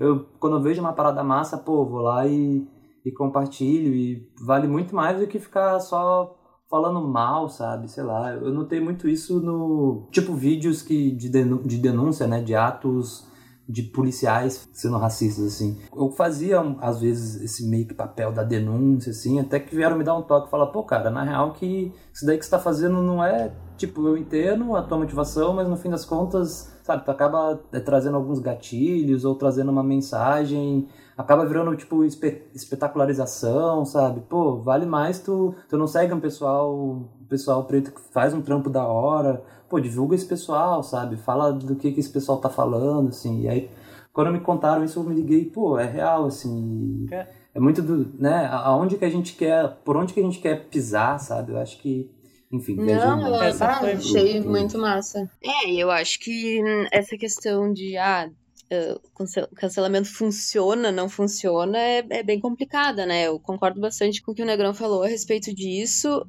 eu 0.01 0.25
quando 0.39 0.55
eu 0.57 0.61
vejo 0.61 0.81
uma 0.81 0.93
parada 0.93 1.23
massa, 1.23 1.57
pô, 1.57 1.85
vou 1.85 2.01
lá 2.01 2.27
e, 2.27 2.67
e 3.05 3.11
compartilho 3.11 3.93
e 3.93 4.27
vale 4.43 4.67
muito 4.67 4.95
mais 4.95 5.19
do 5.19 5.27
que 5.27 5.39
ficar 5.39 5.79
só 5.79 6.35
falando 6.69 7.07
mal, 7.07 7.47
sabe? 7.49 7.87
Sei 7.89 8.03
lá. 8.03 8.33
Eu 8.33 8.51
notei 8.51 8.79
muito 8.79 9.07
isso 9.07 9.39
no 9.39 10.07
tipo 10.11 10.33
vídeos 10.33 10.81
que 10.81 11.11
de, 11.11 11.29
de 11.29 11.77
denúncia, 11.77 12.25
né, 12.25 12.41
de 12.41 12.55
atos 12.55 13.29
de 13.69 13.83
policiais 13.83 14.67
sendo 14.73 14.97
racistas 14.97 15.45
assim. 15.45 15.77
Eu 15.95 16.09
fazia 16.11 16.59
às 16.81 16.99
vezes 16.99 17.41
esse 17.41 17.69
meio 17.69 17.87
que 17.87 17.93
papel 17.93 18.31
da 18.31 18.43
denúncia 18.43 19.11
assim, 19.11 19.39
até 19.39 19.59
que 19.59 19.75
vieram 19.75 19.97
me 19.97 20.03
dar 20.03 20.17
um 20.17 20.23
toque 20.23 20.47
e 20.47 20.51
falar, 20.51 20.67
pô, 20.67 20.83
cara, 20.83 21.09
na 21.09 21.23
real 21.23 21.53
que 21.53 21.93
isso 22.11 22.25
daí 22.25 22.37
que 22.37 22.43
você 22.43 22.51
tá 22.51 22.59
fazendo 22.59 23.01
não 23.03 23.23
é 23.23 23.53
tipo, 23.81 24.07
eu 24.07 24.17
entendo 24.17 24.75
a 24.75 24.81
tua 24.81 24.97
motivação, 24.97 25.53
mas 25.53 25.67
no 25.67 25.75
fim 25.75 25.89
das 25.89 26.05
contas, 26.05 26.71
sabe, 26.83 27.03
tu 27.05 27.11
acaba 27.11 27.59
é, 27.71 27.79
trazendo 27.79 28.15
alguns 28.17 28.39
gatilhos 28.39 29.25
ou 29.25 29.35
trazendo 29.35 29.71
uma 29.71 29.83
mensagem, 29.83 30.87
acaba 31.17 31.45
virando, 31.45 31.75
tipo, 31.75 32.03
espe- 32.03 32.43
espetacularização, 32.53 33.85
sabe? 33.85 34.21
Pô, 34.21 34.57
vale 34.57 34.85
mais 34.85 35.19
tu, 35.19 35.53
tu 35.69 35.77
não 35.77 35.87
segue 35.87 36.13
um 36.13 36.19
pessoal, 36.19 37.03
pessoal 37.29 37.63
preto 37.65 37.91
que 37.91 38.01
faz 38.11 38.33
um 38.33 38.41
trampo 38.41 38.69
da 38.69 38.85
hora, 38.85 39.43
pô, 39.69 39.79
divulga 39.79 40.15
esse 40.15 40.25
pessoal, 40.25 40.83
sabe? 40.83 41.17
Fala 41.17 41.51
do 41.51 41.75
que, 41.75 41.91
que 41.91 41.99
esse 41.99 42.09
pessoal 42.09 42.37
tá 42.39 42.49
falando, 42.49 43.09
assim, 43.09 43.41
e 43.41 43.49
aí, 43.49 43.71
quando 44.13 44.31
me 44.31 44.39
contaram 44.39 44.83
isso, 44.83 44.99
eu 44.99 45.03
me 45.03 45.15
liguei, 45.15 45.45
pô, 45.45 45.77
é 45.77 45.85
real, 45.85 46.25
assim, 46.25 47.05
É. 47.11 47.27
é 47.55 47.59
muito 47.59 47.81
do, 47.81 48.11
né, 48.19 48.47
aonde 48.51 48.97
que 48.97 49.05
a 49.05 49.09
gente 49.09 49.35
quer, 49.35 49.77
por 49.85 49.95
onde 49.97 50.13
que 50.13 50.19
a 50.19 50.23
gente 50.23 50.39
quer 50.39 50.67
pisar, 50.67 51.19
sabe? 51.19 51.53
Eu 51.53 51.57
acho 51.57 51.79
que, 51.81 52.11
enfim, 52.51 52.75
Não, 52.75 53.21
eu 53.21 53.29
muito. 53.31 53.43
Essa 53.43 53.65
ah, 53.65 53.79
foi- 53.79 53.91
achei 53.93 54.41
muito 54.41 54.77
massa. 54.77 55.29
É, 55.41 55.69
e 55.69 55.79
eu 55.79 55.89
acho 55.89 56.19
que 56.19 56.61
hum, 56.63 56.87
essa 56.91 57.17
questão 57.17 57.71
de 57.71 57.97
ah, 57.97 58.29
eh, 58.71 58.97
cance- 59.15 59.47
cancelamento 59.55 60.07
funciona, 60.13 60.91
não 60.91 61.09
funciona, 61.09 61.77
é, 61.77 62.05
é 62.09 62.23
bem 62.23 62.39
complicada, 62.39 63.05
né? 63.05 63.27
Eu 63.27 63.39
concordo 63.39 63.79
bastante 63.81 64.21
com 64.21 64.31
o 64.31 64.35
que 64.35 64.41
o 64.41 64.45
Negrão 64.45 64.73
falou 64.73 65.03
a 65.03 65.07
respeito 65.07 65.53
disso. 65.53 66.25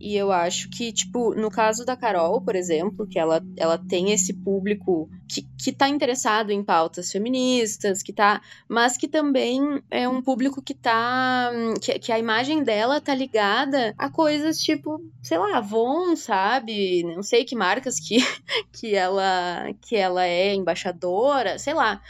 e 0.00 0.16
eu 0.16 0.32
acho 0.32 0.68
que, 0.70 0.92
tipo, 0.92 1.34
no 1.34 1.50
caso 1.50 1.84
da 1.84 1.96
Carol, 1.96 2.40
por 2.40 2.56
exemplo, 2.56 3.06
que 3.06 3.18
ela, 3.18 3.42
ela 3.56 3.78
tem 3.78 4.12
esse 4.12 4.32
público 4.32 5.08
que, 5.28 5.42
que 5.62 5.72
tá 5.72 5.88
interessado 5.88 6.50
em 6.50 6.62
pautas 6.62 7.10
feministas, 7.10 8.02
que 8.02 8.12
tá. 8.12 8.40
Mas 8.68 8.96
que 8.96 9.08
também 9.08 9.60
é 9.90 10.08
um 10.08 10.22
público 10.22 10.62
que 10.62 10.74
tá. 10.74 11.50
Que, 11.80 11.98
que 11.98 12.12
a 12.12 12.18
imagem 12.18 12.62
dela 12.62 13.00
tá 13.00 13.14
ligada 13.14 13.94
a 13.98 14.10
coisas 14.10 14.58
tipo, 14.58 15.00
sei 15.22 15.38
lá, 15.38 15.58
Avon, 15.58 16.16
sabe? 16.16 17.02
Não 17.04 17.22
sei 17.22 17.44
que 17.44 17.56
marcas 17.56 17.98
que, 17.98 18.16
que, 18.72 18.94
ela, 18.94 19.66
que 19.80 19.96
ela 19.96 20.24
é 20.26 20.54
embaixadora, 20.54 21.43
sei 21.58 21.74
lá. 21.74 22.00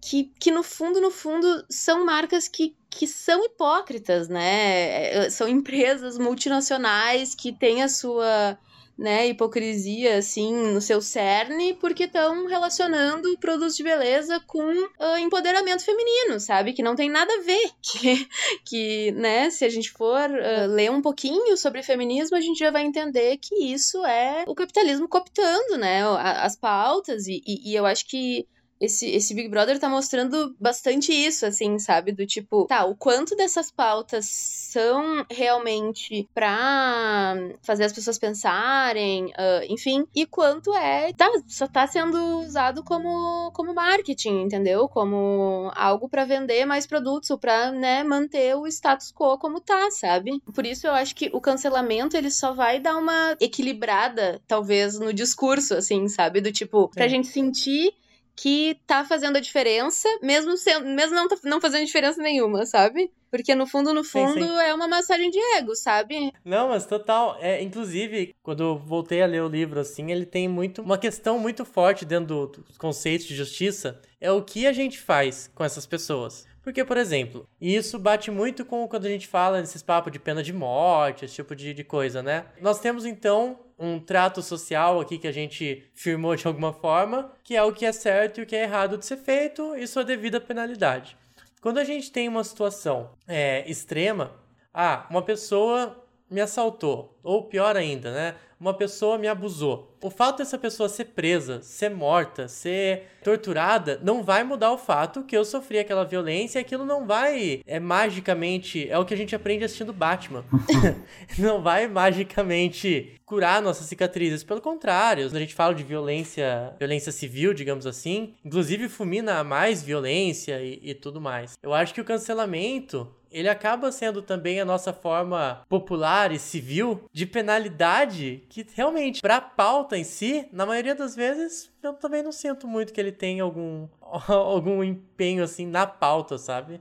que, 0.00 0.32
que 0.38 0.50
no 0.50 0.62
fundo, 0.62 1.00
no 1.00 1.10
fundo, 1.10 1.64
são 1.68 2.04
marcas 2.04 2.46
que, 2.48 2.76
que 2.90 3.06
são 3.06 3.44
hipócritas, 3.44 4.28
né? 4.28 5.24
É, 5.26 5.30
são 5.30 5.48
empresas 5.48 6.18
multinacionais 6.18 7.34
que 7.34 7.52
têm 7.52 7.82
a 7.82 7.88
sua 7.88 8.58
né, 8.96 9.28
hipocrisia, 9.28 10.18
assim, 10.18 10.54
no 10.72 10.80
seu 10.80 11.00
cerne, 11.00 11.74
porque 11.74 12.04
estão 12.04 12.46
relacionando 12.46 13.36
produtos 13.38 13.76
de 13.76 13.82
beleza 13.82 14.40
com 14.46 14.62
uh, 14.62 15.18
empoderamento 15.18 15.84
feminino, 15.84 16.38
sabe? 16.38 16.72
Que 16.72 16.82
não 16.82 16.94
tem 16.94 17.10
nada 17.10 17.32
a 17.32 17.42
ver. 17.42 17.70
Que, 17.94 18.28
que 18.64 19.12
né, 19.12 19.50
se 19.50 19.64
a 19.64 19.68
gente 19.68 19.90
for 19.90 20.30
uh, 20.30 20.66
ler 20.68 20.90
um 20.90 21.00
pouquinho 21.00 21.56
sobre 21.56 21.82
feminismo, 21.82 22.36
a 22.36 22.40
gente 22.40 22.58
já 22.58 22.70
vai 22.70 22.84
entender 22.84 23.38
que 23.38 23.54
isso 23.72 24.04
é 24.04 24.44
o 24.46 24.54
capitalismo 24.54 25.08
cooptando, 25.08 25.76
né, 25.78 26.02
as 26.18 26.56
pautas, 26.56 27.26
e, 27.26 27.42
e, 27.46 27.70
e 27.70 27.74
eu 27.74 27.86
acho 27.86 28.06
que 28.06 28.46
esse, 28.84 29.08
esse 29.10 29.34
Big 29.34 29.48
Brother 29.48 29.78
tá 29.78 29.88
mostrando 29.88 30.54
bastante 30.60 31.12
isso, 31.12 31.46
assim, 31.46 31.78
sabe? 31.78 32.12
Do 32.12 32.26
tipo, 32.26 32.66
tá, 32.66 32.84
o 32.84 32.94
quanto 32.94 33.36
dessas 33.36 33.70
pautas 33.70 34.26
são 34.74 35.24
realmente 35.30 36.28
pra 36.34 37.34
fazer 37.62 37.84
as 37.84 37.92
pessoas 37.92 38.18
pensarem, 38.18 39.26
uh, 39.26 39.64
enfim, 39.68 40.06
e 40.14 40.26
quanto 40.26 40.74
é, 40.74 41.12
tá, 41.12 41.30
só 41.46 41.66
tá 41.66 41.86
sendo 41.86 42.40
usado 42.40 42.82
como, 42.82 43.50
como 43.52 43.74
marketing, 43.74 44.42
entendeu? 44.42 44.88
Como 44.88 45.70
algo 45.74 46.08
para 46.08 46.24
vender 46.24 46.64
mais 46.64 46.86
produtos 46.86 47.30
ou 47.30 47.38
pra, 47.38 47.70
né, 47.70 48.02
manter 48.02 48.56
o 48.56 48.66
status 48.66 49.12
quo 49.12 49.38
como 49.38 49.60
tá, 49.60 49.90
sabe? 49.90 50.40
Por 50.54 50.66
isso 50.66 50.86
eu 50.86 50.92
acho 50.92 51.14
que 51.14 51.30
o 51.32 51.40
cancelamento, 51.40 52.16
ele 52.16 52.30
só 52.30 52.52
vai 52.52 52.80
dar 52.80 52.96
uma 52.96 53.36
equilibrada, 53.40 54.40
talvez, 54.46 54.98
no 54.98 55.12
discurso, 55.12 55.74
assim, 55.74 56.08
sabe? 56.08 56.40
Do 56.40 56.52
tipo, 56.52 56.88
pra 56.88 57.08
gente 57.08 57.28
sentir 57.28 57.94
que 58.36 58.78
tá 58.86 59.04
fazendo 59.04 59.36
a 59.36 59.40
diferença, 59.40 60.08
mesmo, 60.22 60.56
sendo, 60.56 60.86
mesmo 60.86 61.14
não, 61.14 61.28
tá, 61.28 61.36
não 61.44 61.60
fazendo 61.60 61.86
diferença 61.86 62.22
nenhuma, 62.22 62.66
sabe? 62.66 63.10
Porque 63.30 63.54
no 63.54 63.66
fundo, 63.66 63.92
no 63.92 64.04
fundo, 64.04 64.34
sim, 64.34 64.46
sim. 64.46 64.60
é 64.60 64.72
uma 64.72 64.86
massagem 64.86 65.30
de 65.30 65.38
ego, 65.56 65.74
sabe? 65.74 66.32
Não, 66.44 66.68
mas 66.68 66.86
total. 66.86 67.36
É, 67.40 67.60
inclusive, 67.62 68.34
quando 68.42 68.62
eu 68.62 68.78
voltei 68.78 69.22
a 69.22 69.26
ler 69.26 69.42
o 69.42 69.48
livro, 69.48 69.80
assim, 69.80 70.12
ele 70.12 70.24
tem 70.24 70.48
muito. 70.48 70.82
Uma 70.82 70.98
questão 70.98 71.38
muito 71.38 71.64
forte 71.64 72.04
dentro 72.04 72.26
do, 72.26 72.46
dos 72.62 72.78
conceitos 72.78 73.26
de 73.26 73.34
justiça. 73.34 74.00
É 74.20 74.30
o 74.30 74.42
que 74.42 74.66
a 74.66 74.72
gente 74.72 75.00
faz 75.00 75.50
com 75.54 75.64
essas 75.64 75.84
pessoas. 75.84 76.46
Porque, 76.64 76.82
por 76.82 76.96
exemplo, 76.96 77.46
isso 77.60 77.98
bate 77.98 78.30
muito 78.30 78.64
com 78.64 78.88
quando 78.88 79.04
a 79.04 79.10
gente 79.10 79.28
fala 79.28 79.60
nesses 79.60 79.82
papos 79.82 80.10
de 80.10 80.18
pena 80.18 80.42
de 80.42 80.52
morte, 80.52 81.26
esse 81.26 81.34
tipo 81.34 81.54
de, 81.54 81.74
de 81.74 81.84
coisa, 81.84 82.22
né? 82.22 82.46
Nós 82.58 82.80
temos 82.80 83.04
então 83.04 83.60
um 83.78 84.00
trato 84.00 84.40
social 84.40 84.98
aqui 84.98 85.18
que 85.18 85.28
a 85.28 85.32
gente 85.32 85.84
firmou 85.92 86.34
de 86.34 86.46
alguma 86.46 86.72
forma, 86.72 87.30
que 87.44 87.54
é 87.54 87.62
o 87.62 87.72
que 87.72 87.84
é 87.84 87.92
certo 87.92 88.40
e 88.40 88.44
o 88.44 88.46
que 88.46 88.56
é 88.56 88.62
errado 88.62 88.96
de 88.96 89.04
ser 89.04 89.18
feito 89.18 89.76
e 89.76 89.86
sua 89.86 90.02
devida 90.02 90.40
penalidade. 90.40 91.18
Quando 91.60 91.78
a 91.78 91.84
gente 91.84 92.10
tem 92.10 92.28
uma 92.28 92.42
situação 92.42 93.10
é, 93.28 93.68
extrema, 93.70 94.32
ah, 94.72 95.06
uma 95.10 95.22
pessoa 95.22 96.03
me 96.30 96.40
assaltou, 96.40 97.16
ou 97.22 97.44
pior 97.44 97.76
ainda, 97.76 98.12
né? 98.12 98.34
Uma 98.58 98.72
pessoa 98.72 99.18
me 99.18 99.28
abusou. 99.28 99.94
O 100.02 100.08
fato 100.08 100.38
dessa 100.38 100.56
pessoa 100.56 100.88
ser 100.88 101.06
presa, 101.06 101.60
ser 101.60 101.90
morta, 101.90 102.48
ser 102.48 103.02
torturada, 103.22 104.00
não 104.02 104.22
vai 104.22 104.42
mudar 104.42 104.72
o 104.72 104.78
fato 104.78 105.22
que 105.24 105.36
eu 105.36 105.44
sofri 105.44 105.78
aquela 105.78 106.04
violência 106.04 106.58
e 106.58 106.62
aquilo 106.62 106.84
não 106.84 107.06
vai 107.06 107.60
é 107.66 107.78
magicamente, 107.78 108.88
é 108.88 108.98
o 108.98 109.04
que 109.04 109.12
a 109.12 109.16
gente 109.16 109.34
aprende 109.34 109.64
assistindo 109.64 109.92
Batman. 109.92 110.44
não 111.38 111.62
vai 111.62 111.86
magicamente 111.86 113.20
curar 113.26 113.60
nossas 113.60 113.86
cicatrizes, 113.86 114.44
pelo 114.44 114.60
contrário, 114.60 115.24
quando 115.26 115.36
a 115.36 115.40
gente 115.40 115.54
fala 115.54 115.74
de 115.74 115.82
violência, 115.82 116.74
violência 116.78 117.12
civil, 117.12 117.52
digamos 117.52 117.86
assim, 117.86 118.34
inclusive 118.44 118.88
fulmina 118.88 119.42
mais 119.42 119.82
violência 119.82 120.60
e, 120.60 120.80
e 120.82 120.94
tudo 120.94 121.20
mais. 121.20 121.52
Eu 121.62 121.74
acho 121.74 121.92
que 121.92 122.00
o 122.00 122.04
cancelamento 122.04 123.10
ele 123.34 123.48
acaba 123.48 123.90
sendo 123.90 124.22
também 124.22 124.60
a 124.60 124.64
nossa 124.64 124.92
forma 124.92 125.64
popular 125.68 126.30
e 126.30 126.38
civil 126.38 127.02
de 127.12 127.26
penalidade 127.26 128.44
que 128.48 128.64
realmente, 128.74 129.20
para 129.20 129.38
a 129.38 129.40
pauta 129.40 129.98
em 129.98 130.04
si, 130.04 130.48
na 130.52 130.64
maioria 130.64 130.94
das 130.94 131.16
vezes, 131.16 131.68
eu 131.82 131.94
também 131.94 132.22
não 132.22 132.30
sinto 132.30 132.68
muito 132.68 132.92
que 132.92 133.00
ele 133.00 133.10
tenha 133.10 133.42
algum, 133.42 133.88
algum 134.28 134.84
empenho 134.84 135.42
assim 135.42 135.66
na 135.66 135.84
pauta, 135.84 136.38
sabe? 136.38 136.80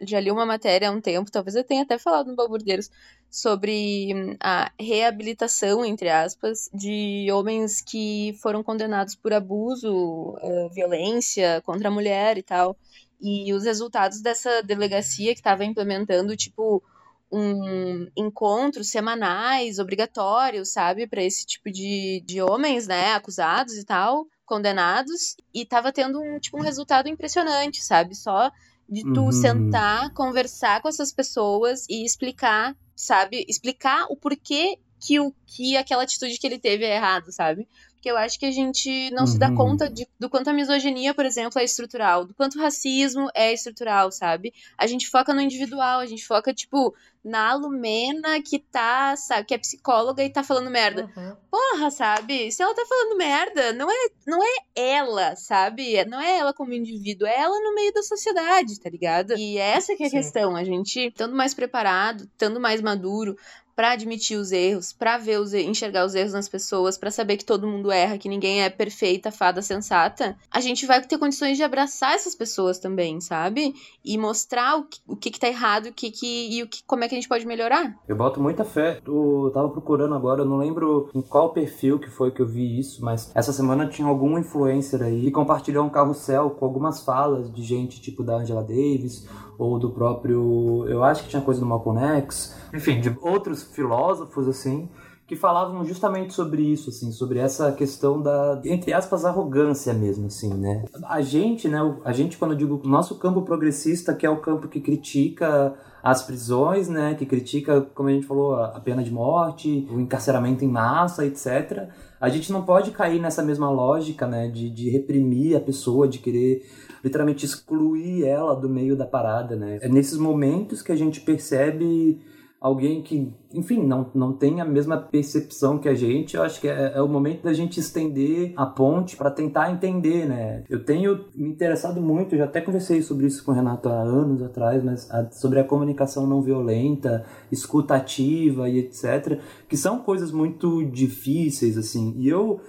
Já 0.00 0.20
li 0.20 0.30
uma 0.30 0.46
matéria 0.46 0.88
há 0.88 0.92
um 0.92 1.00
tempo, 1.00 1.30
talvez 1.30 1.56
eu 1.56 1.64
tenha 1.64 1.82
até 1.82 1.98
falado 1.98 2.28
no 2.28 2.36
Balburdeiros, 2.36 2.88
sobre 3.28 4.14
hum, 4.14 4.36
a 4.40 4.72
reabilitação, 4.80 5.84
entre 5.84 6.08
aspas, 6.08 6.70
de 6.72 7.28
homens 7.32 7.82
que 7.82 8.34
foram 8.40 8.62
condenados 8.62 9.14
por 9.16 9.32
abuso, 9.32 10.36
violência 10.72 11.60
contra 11.62 11.88
a 11.88 11.90
mulher 11.90 12.38
e 12.38 12.42
tal. 12.42 12.76
E 13.20 13.52
os 13.52 13.64
resultados 13.64 14.20
dessa 14.20 14.62
delegacia 14.62 15.32
que 15.32 15.40
estava 15.40 15.64
implementando, 15.64 16.36
tipo, 16.36 16.82
um 17.30 18.08
encontros 18.16 18.88
semanais 18.88 19.78
obrigatórios, 19.78 20.72
sabe, 20.72 21.06
para 21.06 21.22
esse 21.22 21.46
tipo 21.46 21.70
de, 21.70 22.22
de 22.26 22.42
homens, 22.42 22.86
né, 22.86 23.12
acusados 23.12 23.74
e 23.74 23.84
tal, 23.84 24.26
condenados, 24.44 25.36
e 25.54 25.64
tava 25.64 25.92
tendo 25.92 26.20
um, 26.20 26.40
tipo, 26.40 26.58
um 26.58 26.62
resultado 26.62 27.08
impressionante, 27.08 27.84
sabe, 27.84 28.16
só 28.16 28.50
de 28.88 29.04
tu 29.04 29.26
uhum. 29.26 29.32
sentar, 29.32 30.12
conversar 30.12 30.82
com 30.82 30.88
essas 30.88 31.12
pessoas 31.12 31.86
e 31.88 32.04
explicar, 32.04 32.76
sabe, 32.96 33.44
explicar 33.48 34.06
o 34.10 34.16
porquê 34.16 34.78
que, 34.98 35.20
o, 35.20 35.32
que 35.46 35.76
aquela 35.76 36.02
atitude 36.02 36.36
que 36.36 36.46
ele 36.46 36.58
teve 36.58 36.84
é 36.84 36.96
errado, 36.96 37.30
sabe? 37.30 37.68
Porque 38.00 38.10
eu 38.10 38.16
acho 38.16 38.38
que 38.38 38.46
a 38.46 38.50
gente 38.50 39.10
não 39.10 39.24
uhum. 39.24 39.26
se 39.26 39.38
dá 39.38 39.50
uhum. 39.50 39.56
conta 39.56 39.90
de, 39.90 40.08
do 40.18 40.30
quanto 40.30 40.48
a 40.48 40.54
misoginia, 40.54 41.12
por 41.12 41.26
exemplo, 41.26 41.60
é 41.60 41.64
estrutural, 41.64 42.24
do 42.24 42.32
quanto 42.32 42.58
o 42.58 42.62
racismo 42.62 43.28
é 43.34 43.52
estrutural, 43.52 44.10
sabe? 44.10 44.54
A 44.78 44.86
gente 44.86 45.06
foca 45.06 45.34
no 45.34 45.40
individual, 45.40 46.00
a 46.00 46.06
gente 46.06 46.26
foca, 46.26 46.54
tipo, 46.54 46.94
na 47.22 47.52
Lumena 47.52 48.40
que 48.40 48.58
tá, 48.58 49.14
sabe, 49.16 49.44
que 49.44 49.52
é 49.52 49.58
psicóloga 49.58 50.24
e 50.24 50.30
tá 50.30 50.42
falando 50.42 50.70
merda. 50.70 51.10
Uhum. 51.14 51.36
Porra, 51.50 51.90
sabe? 51.90 52.50
Se 52.50 52.62
ela 52.62 52.74
tá 52.74 52.86
falando 52.88 53.18
merda, 53.18 53.74
não 53.74 53.90
é, 53.90 54.08
não 54.26 54.42
é 54.42 54.56
ela, 54.74 55.36
sabe? 55.36 56.02
Não 56.06 56.18
é 56.18 56.38
ela 56.38 56.54
como 56.54 56.72
indivíduo, 56.72 57.28
é 57.28 57.38
ela 57.38 57.60
no 57.60 57.74
meio 57.74 57.92
da 57.92 58.02
sociedade, 58.02 58.80
tá 58.80 58.88
ligado? 58.88 59.34
E 59.36 59.58
essa 59.58 59.94
que 59.94 60.04
é 60.04 60.06
a 60.06 60.10
Sim. 60.10 60.16
questão, 60.16 60.56
a 60.56 60.64
gente 60.64 61.08
estando 61.08 61.36
mais 61.36 61.52
preparado, 61.52 62.24
estando 62.24 62.58
mais 62.58 62.80
maduro, 62.80 63.36
para 63.80 63.92
admitir 63.92 64.36
os 64.36 64.52
erros, 64.52 64.92
para 64.92 65.16
ver 65.16 65.40
os 65.40 65.54
enxergar 65.54 66.04
os 66.04 66.14
erros 66.14 66.34
nas 66.34 66.46
pessoas, 66.46 66.98
para 66.98 67.10
saber 67.10 67.38
que 67.38 67.46
todo 67.46 67.66
mundo 67.66 67.90
erra, 67.90 68.18
que 68.18 68.28
ninguém 68.28 68.62
é 68.62 68.68
perfeita, 68.68 69.32
fada 69.32 69.62
sensata, 69.62 70.36
a 70.50 70.60
gente 70.60 70.84
vai 70.84 71.00
ter 71.00 71.16
condições 71.16 71.56
de 71.56 71.62
abraçar 71.62 72.12
essas 72.12 72.34
pessoas 72.34 72.78
também, 72.78 73.22
sabe? 73.22 73.74
E 74.04 74.18
mostrar 74.18 74.76
o 74.76 74.82
que, 74.82 75.00
o 75.08 75.16
que, 75.16 75.30
que 75.30 75.40
tá 75.40 75.48
errado, 75.48 75.86
o 75.86 75.92
que, 75.94 76.10
que 76.10 76.54
e 76.54 76.62
o 76.62 76.68
que, 76.68 76.82
como 76.86 77.04
é 77.04 77.08
que 77.08 77.14
a 77.14 77.18
gente 77.18 77.26
pode 77.26 77.46
melhorar. 77.46 77.96
Eu 78.06 78.16
boto 78.16 78.38
muita 78.38 78.66
fé. 78.66 79.00
Eu 79.06 79.50
tava 79.54 79.70
procurando 79.70 80.14
agora, 80.14 80.42
eu 80.42 80.46
não 80.46 80.58
lembro 80.58 81.08
em 81.14 81.22
qual 81.22 81.54
perfil 81.54 81.98
que 81.98 82.10
foi 82.10 82.30
que 82.30 82.42
eu 82.42 82.46
vi 82.46 82.78
isso, 82.78 83.02
mas 83.02 83.32
essa 83.34 83.50
semana 83.50 83.88
tinha 83.88 84.06
algum 84.06 84.38
influencer 84.38 85.00
aí 85.00 85.22
que 85.22 85.30
compartilhou 85.30 85.86
um 85.86 85.90
carrossel 85.90 86.50
com 86.50 86.66
algumas 86.66 87.02
falas 87.02 87.50
de 87.50 87.62
gente 87.62 87.98
tipo 87.98 88.22
da 88.22 88.36
Angela 88.36 88.62
Davis 88.62 89.26
ou 89.60 89.78
do 89.78 89.90
próprio, 89.90 90.86
eu 90.88 91.04
acho 91.04 91.24
que 91.24 91.28
tinha 91.28 91.42
coisa 91.42 91.60
do 91.60 91.66
Malcolm 91.66 92.00
X, 92.00 92.56
enfim, 92.72 92.98
de 92.98 93.14
outros 93.20 93.62
filósofos 93.70 94.48
assim, 94.48 94.88
que 95.30 95.36
falavam 95.36 95.84
justamente 95.84 96.34
sobre 96.34 96.60
isso, 96.60 96.90
assim, 96.90 97.12
sobre 97.12 97.38
essa 97.38 97.70
questão 97.70 98.20
da, 98.20 98.60
entre 98.64 98.92
aspas, 98.92 99.24
arrogância 99.24 99.94
mesmo, 99.94 100.26
assim, 100.26 100.52
né? 100.52 100.84
A 101.04 101.20
gente, 101.20 101.68
né, 101.68 101.78
a 102.04 102.12
gente, 102.12 102.36
quando 102.36 102.50
eu 102.50 102.56
digo 102.56 102.80
nosso 102.84 103.14
campo 103.16 103.42
progressista, 103.42 104.12
que 104.12 104.26
é 104.26 104.30
o 104.30 104.38
campo 104.38 104.66
que 104.66 104.80
critica 104.80 105.72
as 106.02 106.22
prisões, 106.22 106.88
né, 106.88 107.14
que 107.14 107.24
critica, 107.24 107.80
como 107.94 108.08
a 108.08 108.12
gente 108.12 108.26
falou, 108.26 108.56
a 108.56 108.80
pena 108.80 109.04
de 109.04 109.12
morte, 109.12 109.86
o 109.92 110.00
encarceramento 110.00 110.64
em 110.64 110.68
massa, 110.68 111.24
etc. 111.24 111.88
A 112.20 112.28
gente 112.28 112.50
não 112.50 112.62
pode 112.62 112.90
cair 112.90 113.20
nessa 113.20 113.40
mesma 113.40 113.70
lógica, 113.70 114.26
né, 114.26 114.48
de, 114.48 114.68
de 114.68 114.90
reprimir 114.90 115.56
a 115.56 115.60
pessoa, 115.60 116.08
de 116.08 116.18
querer 116.18 116.66
literalmente 117.04 117.46
excluir 117.46 118.24
ela 118.24 118.56
do 118.56 118.68
meio 118.68 118.96
da 118.96 119.06
parada, 119.06 119.54
né? 119.54 119.78
É 119.80 119.88
nesses 119.88 120.18
momentos 120.18 120.82
que 120.82 120.90
a 120.90 120.96
gente 120.96 121.20
percebe 121.20 122.20
alguém 122.60 123.00
que, 123.00 123.32
enfim, 123.54 123.82
não, 123.86 124.10
não 124.14 124.34
tem 124.34 124.60
a 124.60 124.64
mesma 124.66 124.98
percepção 124.98 125.78
que 125.78 125.88
a 125.88 125.94
gente, 125.94 126.36
eu 126.36 126.42
acho 126.42 126.60
que 126.60 126.68
é, 126.68 126.92
é 126.94 127.00
o 127.00 127.08
momento 127.08 127.42
da 127.42 127.54
gente 127.54 127.80
estender 127.80 128.52
a 128.54 128.66
ponte 128.66 129.16
para 129.16 129.30
tentar 129.30 129.72
entender, 129.72 130.26
né? 130.26 130.62
Eu 130.68 130.84
tenho 130.84 131.24
me 131.34 131.48
interessado 131.48 132.02
muito, 132.02 132.36
já 132.36 132.44
até 132.44 132.60
conversei 132.60 133.00
sobre 133.00 133.26
isso 133.26 133.42
com 133.42 133.52
o 133.52 133.54
Renato 133.54 133.88
há 133.88 134.02
anos 134.02 134.42
atrás, 134.42 134.84
mas 134.84 135.10
a, 135.10 135.30
sobre 135.30 135.58
a 135.58 135.64
comunicação 135.64 136.26
não 136.26 136.42
violenta, 136.42 137.24
escutativa 137.50 138.68
e 138.68 138.78
etc, 138.78 139.40
que 139.66 139.76
são 139.76 140.00
coisas 140.00 140.30
muito 140.30 140.84
difíceis, 140.84 141.78
assim, 141.78 142.14
e 142.18 142.28
eu 142.28 142.60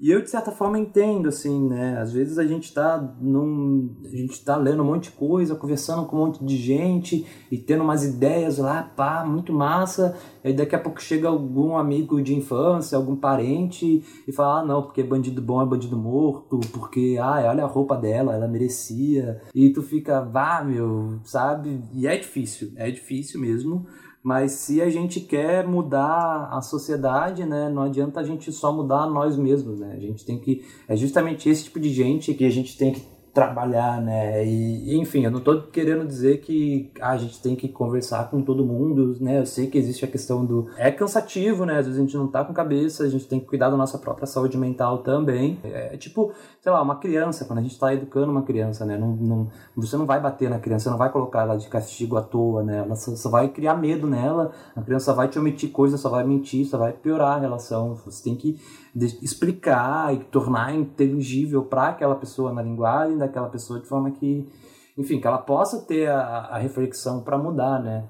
E 0.00 0.10
eu, 0.10 0.22
de 0.22 0.30
certa 0.30 0.50
forma, 0.50 0.78
entendo, 0.78 1.28
assim, 1.28 1.68
né? 1.68 1.98
Às 1.98 2.10
vezes 2.10 2.38
a 2.38 2.46
gente 2.46 2.72
tá 2.72 2.96
num. 3.20 3.94
A 4.06 4.16
gente 4.16 4.42
tá 4.42 4.56
lendo 4.56 4.82
um 4.82 4.86
monte 4.86 5.04
de 5.04 5.10
coisa, 5.10 5.54
conversando 5.54 6.06
com 6.06 6.16
um 6.16 6.20
monte 6.20 6.42
de 6.42 6.56
gente 6.56 7.26
e 7.52 7.58
tendo 7.58 7.84
umas 7.84 8.02
ideias 8.02 8.56
lá, 8.56 8.82
pá, 8.82 9.22
muito 9.26 9.52
massa. 9.52 10.16
E 10.42 10.54
daqui 10.54 10.74
a 10.74 10.78
pouco 10.78 11.02
chega 11.02 11.28
algum 11.28 11.76
amigo 11.76 12.22
de 12.22 12.34
infância, 12.34 12.96
algum 12.96 13.14
parente 13.14 14.02
e 14.26 14.32
fala, 14.32 14.60
ah, 14.60 14.64
não, 14.64 14.82
porque 14.82 15.02
bandido 15.02 15.42
bom 15.42 15.60
é 15.60 15.66
bandido 15.66 15.98
morto, 15.98 16.58
porque, 16.72 17.18
ah, 17.20 17.44
olha 17.46 17.64
a 17.64 17.68
roupa 17.68 17.94
dela, 17.94 18.34
ela 18.34 18.48
merecia. 18.48 19.42
E 19.54 19.68
tu 19.68 19.82
fica, 19.82 20.22
vá, 20.22 20.64
meu, 20.64 21.20
sabe? 21.24 21.78
E 21.92 22.06
é 22.06 22.16
difícil, 22.16 22.72
é 22.76 22.90
difícil 22.90 23.38
mesmo. 23.38 23.86
Mas 24.22 24.52
se 24.52 24.82
a 24.82 24.90
gente 24.90 25.20
quer 25.20 25.66
mudar 25.66 26.50
a 26.52 26.60
sociedade, 26.60 27.44
né, 27.46 27.70
não 27.70 27.82
adianta 27.82 28.20
a 28.20 28.22
gente 28.22 28.52
só 28.52 28.72
mudar 28.72 29.06
nós 29.06 29.36
mesmos, 29.36 29.80
né? 29.80 29.94
A 29.96 30.00
gente 30.00 30.24
tem 30.26 30.38
que 30.38 30.62
é 30.86 30.94
justamente 30.94 31.48
esse 31.48 31.64
tipo 31.64 31.80
de 31.80 31.90
gente 31.90 32.34
que 32.34 32.44
a 32.44 32.50
gente 32.50 32.76
tem 32.76 32.92
que 32.92 33.02
trabalhar, 33.32 34.00
né? 34.00 34.44
E, 34.44 34.96
enfim, 34.96 35.24
eu 35.24 35.30
não 35.30 35.38
estou 35.38 35.62
querendo 35.62 36.06
dizer 36.06 36.40
que 36.40 36.90
ah, 37.00 37.10
a 37.10 37.16
gente 37.16 37.40
tem 37.40 37.54
que 37.54 37.68
conversar 37.68 38.28
com 38.30 38.42
todo 38.42 38.64
mundo, 38.64 39.16
né? 39.20 39.38
Eu 39.38 39.46
sei 39.46 39.68
que 39.68 39.78
existe 39.78 40.04
a 40.04 40.08
questão 40.08 40.44
do 40.44 40.68
é 40.76 40.90
cansativo, 40.90 41.64
né? 41.64 41.78
Às 41.78 41.86
vezes 41.86 42.00
a 42.00 42.02
gente 42.02 42.16
não 42.16 42.26
tá 42.26 42.44
com 42.44 42.52
cabeça, 42.52 43.04
a 43.04 43.08
gente 43.08 43.26
tem 43.26 43.38
que 43.38 43.46
cuidar 43.46 43.70
da 43.70 43.76
nossa 43.76 43.98
própria 43.98 44.26
saúde 44.26 44.58
mental 44.58 44.98
também. 44.98 45.58
É 45.62 45.96
tipo, 45.96 46.32
sei 46.60 46.72
lá, 46.72 46.82
uma 46.82 46.96
criança, 46.96 47.44
quando 47.44 47.60
a 47.60 47.62
gente 47.62 47.72
está 47.72 47.94
educando 47.94 48.32
uma 48.32 48.42
criança, 48.42 48.84
né? 48.84 48.98
Não, 48.98 49.14
não, 49.14 49.48
você 49.76 49.96
não 49.96 50.06
vai 50.06 50.20
bater 50.20 50.50
na 50.50 50.58
criança, 50.58 50.84
você 50.84 50.90
não 50.90 50.98
vai 50.98 51.10
colocar 51.10 51.42
ela 51.42 51.56
de 51.56 51.68
castigo 51.68 52.16
à 52.16 52.22
toa, 52.22 52.62
né? 52.64 52.78
Ela 52.78 52.96
só, 52.96 53.14
só 53.14 53.30
vai 53.30 53.48
criar 53.48 53.76
medo 53.76 54.06
nela, 54.06 54.50
a 54.74 54.82
criança 54.82 55.14
vai 55.14 55.28
te 55.28 55.38
omitir 55.38 55.70
coisas, 55.70 56.00
só 56.00 56.08
vai 56.08 56.24
mentir, 56.24 56.66
só 56.66 56.78
vai 56.78 56.92
piorar 56.92 57.36
a 57.36 57.40
relação. 57.40 57.94
Você 57.94 58.24
tem 58.24 58.34
que 58.34 58.58
explicar 58.94 60.14
e 60.14 60.18
tornar 60.18 60.74
inteligível 60.74 61.62
para 61.64 61.88
aquela 61.88 62.14
pessoa 62.14 62.52
na 62.52 62.62
linguagem 62.62 63.18
daquela 63.18 63.48
pessoa 63.48 63.80
de 63.80 63.86
forma 63.86 64.10
que, 64.10 64.48
enfim, 64.96 65.20
que 65.20 65.26
ela 65.26 65.38
possa 65.38 65.86
ter 65.86 66.08
a, 66.08 66.48
a 66.50 66.58
reflexão 66.58 67.22
para 67.22 67.38
mudar, 67.38 67.80
né? 67.80 68.04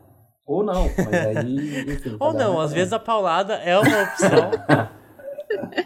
Ou 0.47 0.65
não, 0.65 0.85
mas 0.97 1.37
aí, 1.37 1.83
enfim. 1.93 2.17
Ou 2.19 2.33
não, 2.33 2.61
às 2.61 2.73
vezes 2.73 2.93
a 2.93 2.99
paulada 2.99 3.55
é 3.55 3.79
uma 3.79 4.03
opção. 4.03 4.51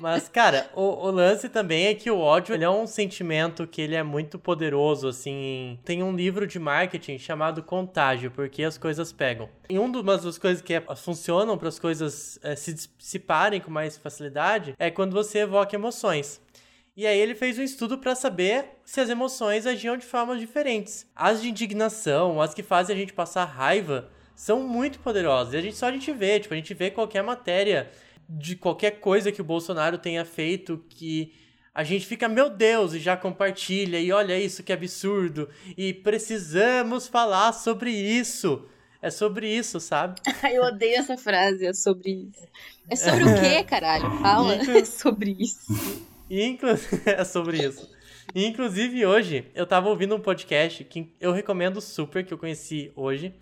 Mas, 0.00 0.28
cara, 0.28 0.68
o, 0.74 0.82
o, 0.82 1.10
lance 1.10 1.48
também 1.48 1.86
é 1.86 1.94
que 1.94 2.10
o 2.10 2.18
ódio 2.18 2.54
é 2.54 2.70
um 2.70 2.86
sentimento 2.86 3.66
que 3.66 3.80
ele 3.80 3.94
é 3.94 4.02
muito 4.02 4.38
poderoso, 4.38 5.08
assim. 5.08 5.78
Tem 5.84 6.02
um 6.02 6.14
livro 6.14 6.46
de 6.46 6.58
marketing 6.58 7.18
chamado 7.18 7.62
Contágio, 7.62 8.30
porque 8.30 8.62
as 8.62 8.76
coisas 8.76 9.12
pegam. 9.12 9.48
E 9.68 9.78
uma 9.78 10.16
das 10.18 10.38
coisas 10.38 10.62
que 10.62 10.74
é, 10.74 10.80
funcionam 10.96 11.56
para 11.56 11.68
as 11.68 11.78
coisas 11.78 12.38
é, 12.42 12.54
se 12.54 12.74
dissiparem 12.74 13.60
com 13.60 13.70
mais 13.70 13.96
facilidade 13.96 14.74
é 14.78 14.90
quando 14.90 15.12
você 15.12 15.40
evoca 15.40 15.74
emoções. 15.74 16.40
E 16.96 17.08
aí 17.08 17.18
ele 17.18 17.34
fez 17.34 17.58
um 17.58 17.62
estudo 17.62 17.98
para 17.98 18.14
saber 18.14 18.66
se 18.84 19.00
as 19.00 19.08
emoções 19.08 19.66
agiam 19.66 19.96
de 19.96 20.06
formas 20.06 20.38
diferentes. 20.38 21.10
As 21.14 21.42
de 21.42 21.48
indignação, 21.48 22.40
as 22.40 22.54
que 22.54 22.62
fazem 22.62 22.94
a 22.94 22.98
gente 22.98 23.12
passar 23.12 23.44
raiva, 23.46 24.08
são 24.36 24.60
muito 24.60 25.00
poderosas. 25.00 25.54
E 25.54 25.56
a 25.56 25.60
gente 25.60 25.76
só 25.76 25.86
a 25.86 25.92
gente 25.92 26.12
vê, 26.12 26.38
tipo, 26.38 26.54
a 26.54 26.56
gente 26.56 26.72
vê 26.72 26.90
qualquer 26.90 27.22
matéria 27.22 27.90
de 28.28 28.56
qualquer 28.56 29.00
coisa 29.00 29.32
que 29.32 29.40
o 29.40 29.44
Bolsonaro 29.44 29.98
tenha 29.98 30.24
feito 30.24 30.84
que 30.88 31.32
a 31.74 31.82
gente 31.82 32.06
fica, 32.06 32.28
meu 32.28 32.48
Deus, 32.48 32.94
e 32.94 33.00
já 33.00 33.16
compartilha, 33.16 33.98
e 33.98 34.12
olha 34.12 34.38
isso 34.38 34.62
que 34.62 34.72
absurdo, 34.72 35.48
e 35.76 35.92
precisamos 35.92 37.08
falar 37.08 37.52
sobre 37.52 37.90
isso. 37.90 38.64
É 39.02 39.10
sobre 39.10 39.48
isso, 39.48 39.80
sabe? 39.80 40.20
Eu 40.50 40.62
odeio 40.62 40.96
essa 40.96 41.16
frase, 41.18 41.66
é 41.66 41.74
sobre 41.74 42.28
isso. 42.30 42.48
É 42.88 42.96
sobre 42.96 43.24
o 43.24 43.26
quê, 43.40 43.64
caralho? 43.64 44.10
Fala, 44.18 44.54
é 44.54 44.84
sobre 44.86 45.36
isso. 45.38 45.72
Inclu... 46.30 46.70
é 47.04 47.24
sobre 47.24 47.58
isso. 47.66 47.92
Inclusive, 48.34 49.04
hoje, 49.04 49.46
eu 49.54 49.66
tava 49.66 49.88
ouvindo 49.88 50.16
um 50.16 50.20
podcast 50.20 50.82
que 50.84 51.12
eu 51.20 51.32
recomendo 51.32 51.80
super, 51.80 52.24
que 52.24 52.32
eu 52.32 52.38
conheci 52.38 52.90
hoje, 52.96 53.34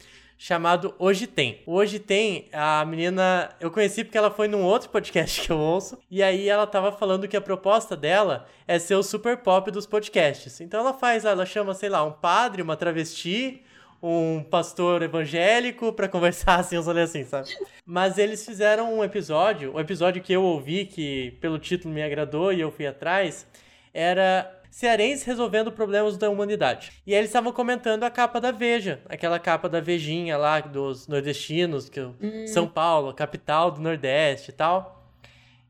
chamado 0.43 0.93
Hoje 0.99 1.29
Tem. 1.29 1.63
Hoje 1.65 2.01
Tem, 2.01 2.49
a 2.53 2.85
menina, 2.85 3.51
eu 3.61 3.71
conheci 3.71 4.03
porque 4.03 4.19
ela 4.19 4.29
foi 4.29 4.49
num 4.49 4.65
outro 4.65 4.89
podcast 4.89 5.39
que 5.47 5.53
eu 5.53 5.57
ouço, 5.57 5.97
e 6.11 6.21
aí 6.21 6.49
ela 6.49 6.67
tava 6.67 6.91
falando 6.91 7.29
que 7.29 7.37
a 7.37 7.41
proposta 7.41 7.97
dela 7.97 8.45
é 8.67 8.77
ser 8.77 8.97
o 8.97 9.05
super 9.05 9.37
pop 9.37 9.71
dos 9.71 9.87
podcasts. 9.87 10.61
Então 10.61 10.81
ela 10.81 10.93
faz, 10.93 11.25
ela 11.25 11.47
chama, 11.47 11.75
sei 11.75 11.89
lá, 11.89 12.03
um 12.03 12.11
padre, 12.11 12.61
uma 12.61 12.77
travesti, 12.77 13.63
um 14.03 14.43
pastor 14.43 15.03
evangélico 15.03 15.93
para 15.93 16.09
conversar 16.11 16.59
assim, 16.59 16.77
uns 16.77 16.89
olhos 16.89 17.09
assim, 17.09 17.25
sabe? 17.25 17.49
Mas 17.87 18.19
eles 18.19 18.45
fizeram 18.45 18.99
um 18.99 19.05
episódio, 19.05 19.71
o 19.71 19.77
um 19.77 19.81
episódio 19.81 20.21
que 20.21 20.33
eu 20.33 20.43
ouvi, 20.43 20.87
que 20.87 21.39
pelo 21.41 21.57
título 21.57 21.95
me 21.95 22.03
agradou 22.03 22.53
e 22.53 22.61
eu 22.61 22.73
fui 22.73 22.89
atrás, 22.89 23.47
era 23.95 24.62
cearenses 24.73 25.25
resolvendo 25.25 25.71
problemas 25.71 26.17
da 26.17 26.31
humanidade. 26.31 26.93
E 27.07 27.13
aí 27.13 27.19
eles 27.19 27.29
estavam 27.29 27.53
comentando 27.53 28.05
a 28.05 28.11
capa 28.11 28.41
da 28.41 28.51
Veja, 28.51 29.03
aquela 29.07 29.39
capa 29.39 29.69
da 29.69 29.81
Vejinha 29.81 30.39
lá 30.39 30.61
dos 30.61 31.07
nordestinos, 31.07 31.91
que 31.91 32.01
hum. 32.01 32.47
São 32.47 32.67
Paulo, 32.67 33.13
capital 33.13 33.71
do 33.71 33.83
Nordeste 33.83 34.51
e 34.51 34.55
tal. 34.55 35.07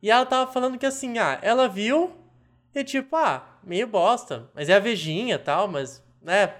E 0.00 0.08
ela 0.08 0.24
tava 0.24 0.50
falando 0.52 0.78
que 0.78 0.86
assim, 0.86 1.18
ah, 1.18 1.36
ela 1.42 1.68
viu 1.68 2.12
e 2.72 2.84
tipo, 2.84 3.16
ah, 3.16 3.58
meio 3.64 3.88
bosta, 3.88 4.48
mas 4.54 4.68
é 4.68 4.74
a 4.74 4.78
Vejinha 4.78 5.34
e 5.34 5.38
tal, 5.38 5.66
mas, 5.66 6.00
né, 6.22 6.54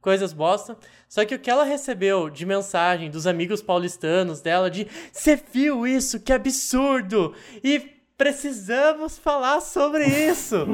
coisas 0.00 0.32
bosta. 0.32 0.76
Só 1.08 1.24
que 1.24 1.34
o 1.34 1.40
que 1.40 1.50
ela 1.50 1.64
recebeu 1.64 2.30
de 2.30 2.46
mensagem 2.46 3.10
dos 3.10 3.26
amigos 3.26 3.60
paulistanos 3.60 4.40
dela 4.40 4.70
de 4.70 4.86
você 5.12 5.34
viu 5.34 5.84
isso? 5.88 6.20
Que 6.20 6.32
absurdo! 6.32 7.34
E 7.64 7.99
precisamos 8.20 9.16
falar 9.16 9.62
sobre 9.62 10.04
isso. 10.04 10.66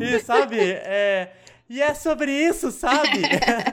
e 0.00 0.20
sabe, 0.20 0.56
é, 0.60 1.32
e 1.68 1.82
é 1.82 1.92
sobre 1.94 2.30
isso, 2.30 2.70
sabe? 2.70 3.22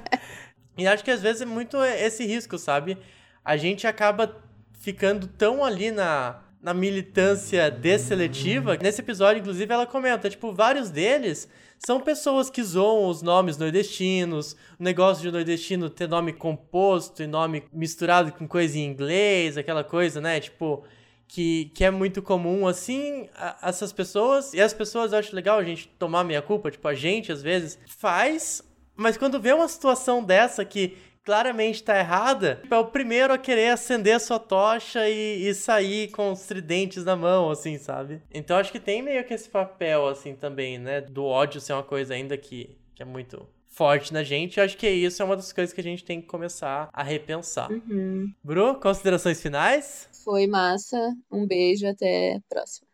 e 0.75 0.87
acho 0.87 1.03
que 1.03 1.11
às 1.11 1.21
vezes 1.21 1.43
é 1.43 1.45
muito 1.45 1.77
esse 1.83 2.25
risco, 2.25 2.57
sabe? 2.57 2.97
A 3.45 3.55
gente 3.55 3.85
acaba 3.85 4.35
ficando 4.79 5.27
tão 5.27 5.63
ali 5.63 5.91
na, 5.91 6.41
na 6.59 6.73
militância 6.73 7.69
desseletiva. 7.69 8.75
Nesse 8.81 9.01
episódio, 9.01 9.41
inclusive, 9.41 9.71
ela 9.71 9.85
comenta, 9.85 10.27
tipo, 10.27 10.51
vários 10.51 10.89
deles 10.89 11.47
são 11.77 12.01
pessoas 12.01 12.49
que 12.49 12.63
zoam 12.63 13.07
os 13.09 13.21
nomes 13.21 13.57
nordestinos, 13.57 14.53
o 14.79 14.83
negócio 14.83 15.21
de 15.21 15.31
nordestino 15.31 15.87
ter 15.87 16.09
nome 16.09 16.33
composto 16.33 17.21
e 17.21 17.27
nome 17.27 17.63
misturado 17.71 18.31
com 18.31 18.47
coisa 18.47 18.79
em 18.79 18.85
inglês, 18.85 19.55
aquela 19.55 19.83
coisa, 19.83 20.19
né? 20.19 20.39
Tipo, 20.39 20.83
que, 21.29 21.71
que 21.75 21.85
é 21.85 21.91
muito 21.91 22.21
comum, 22.23 22.67
assim, 22.67 23.29
a, 23.35 23.69
essas 23.69 23.93
pessoas. 23.93 24.53
E 24.53 24.59
as 24.59 24.73
pessoas, 24.73 25.13
eu 25.13 25.19
acho 25.19 25.35
legal 25.35 25.59
a 25.59 25.63
gente 25.63 25.87
tomar 25.87 26.23
meia 26.23 26.41
culpa, 26.41 26.71
tipo, 26.71 26.85
a 26.87 26.95
gente 26.95 27.31
às 27.31 27.41
vezes 27.41 27.79
faz, 27.87 28.63
mas 28.95 29.15
quando 29.15 29.39
vê 29.39 29.53
uma 29.53 29.67
situação 29.67 30.23
dessa 30.23 30.65
que 30.65 30.97
claramente 31.23 31.83
tá 31.83 31.99
errada, 31.99 32.63
é 32.69 32.75
o 32.75 32.85
primeiro 32.85 33.31
a 33.31 33.37
querer 33.37 33.69
acender 33.69 34.15
a 34.15 34.19
sua 34.19 34.39
tocha 34.39 35.07
e, 35.07 35.47
e 35.47 35.53
sair 35.53 36.09
com 36.09 36.31
os 36.31 36.41
tridentes 36.41 37.05
na 37.05 37.15
mão, 37.15 37.51
assim, 37.51 37.77
sabe? 37.77 38.23
Então 38.33 38.57
acho 38.57 38.71
que 38.71 38.79
tem 38.79 39.03
meio 39.03 39.23
que 39.23 39.33
esse 39.33 39.47
papel, 39.47 40.07
assim, 40.07 40.33
também, 40.33 40.79
né? 40.79 41.01
Do 41.01 41.23
ódio 41.23 41.61
ser 41.61 41.73
uma 41.73 41.83
coisa 41.83 42.15
ainda 42.15 42.35
que, 42.35 42.75
que 42.95 43.03
é 43.03 43.05
muito 43.05 43.47
forte 43.79 44.13
na 44.13 44.23
gente. 44.23 44.59
Eu 44.59 44.65
acho 44.65 44.77
que 44.77 44.89
isso 44.89 45.21
é 45.21 45.25
uma 45.25 45.37
das 45.37 45.53
coisas 45.53 45.73
que 45.73 45.79
a 45.79 45.83
gente 45.83 46.03
tem 46.03 46.19
que 46.19 46.27
começar 46.27 46.89
a 46.91 47.01
repensar. 47.01 47.71
Uhum. 47.71 48.29
Bru, 48.43 48.75
considerações 48.75 49.41
finais? 49.41 50.09
Foi 50.25 50.47
massa. 50.47 50.97
Um 51.31 51.47
beijo, 51.47 51.87
até 51.87 52.35
a 52.35 52.41
próxima. 52.49 52.85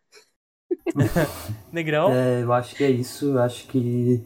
Negrão? 1.73 2.13
É, 2.13 2.43
eu 2.43 2.53
acho 2.53 2.75
que 2.75 2.83
é 2.83 2.91
isso. 2.91 3.31
Eu 3.31 3.39
acho 3.39 3.67
que 3.67 4.23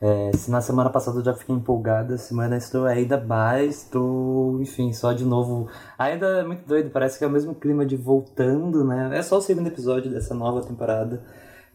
é, 0.00 0.34
se 0.34 0.50
na 0.50 0.62
semana 0.62 0.88
passada 0.88 1.18
eu 1.18 1.24
já 1.24 1.34
fiquei 1.34 1.54
empolgada, 1.54 2.16
semana 2.16 2.56
estou 2.56 2.86
ainda 2.86 3.22
mais, 3.22 3.82
estou, 3.82 4.58
enfim, 4.62 4.94
só 4.94 5.12
de 5.12 5.26
novo. 5.26 5.68
Ainda 5.98 6.40
é 6.40 6.42
muito 6.42 6.66
doido, 6.66 6.88
parece 6.88 7.18
que 7.18 7.24
é 7.24 7.26
o 7.26 7.30
mesmo 7.30 7.54
clima 7.54 7.84
de 7.84 7.96
voltando, 7.96 8.82
né? 8.86 9.18
É 9.18 9.22
só 9.22 9.36
o 9.36 9.42
segundo 9.42 9.66
episódio 9.66 10.10
dessa 10.10 10.32
nova 10.32 10.62
temporada. 10.62 11.22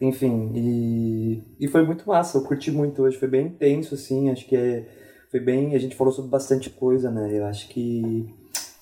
Enfim, 0.07 0.51
e, 0.55 1.43
e 1.59 1.67
foi 1.67 1.85
muito 1.85 2.07
massa, 2.07 2.37
eu 2.37 2.43
curti 2.43 2.71
muito 2.71 3.01
hoje, 3.01 3.17
foi 3.17 3.27
bem 3.27 3.47
intenso, 3.47 3.95
assim, 3.95 4.29
acho 4.29 4.45
que 4.45 4.55
é, 4.55 4.85
foi 5.31 5.39
bem. 5.39 5.75
A 5.75 5.79
gente 5.79 5.95
falou 5.95 6.13
sobre 6.13 6.29
bastante 6.31 6.69
coisa, 6.69 7.09
né? 7.09 7.29
Eu 7.31 7.45
acho 7.45 7.67
que 7.69 8.33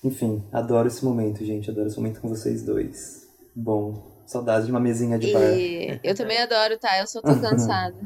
enfim, 0.04 0.44
adoro 0.52 0.86
esse 0.86 1.02
momento, 1.02 1.42
gente. 1.42 1.70
Adoro 1.70 1.86
esse 1.86 1.96
momento 1.96 2.20
com 2.20 2.28
vocês 2.28 2.62
dois. 2.62 3.26
Bom, 3.56 4.22
saudades 4.26 4.66
de 4.66 4.70
uma 4.70 4.80
mesinha 4.80 5.18
de 5.18 5.32
bar. 5.32 5.40
E 5.40 5.98
eu 6.04 6.14
também 6.14 6.36
adoro, 6.42 6.76
tá? 6.78 6.98
Eu 6.98 7.06
só 7.06 7.22
tô 7.22 7.34
cansada. 7.40 7.96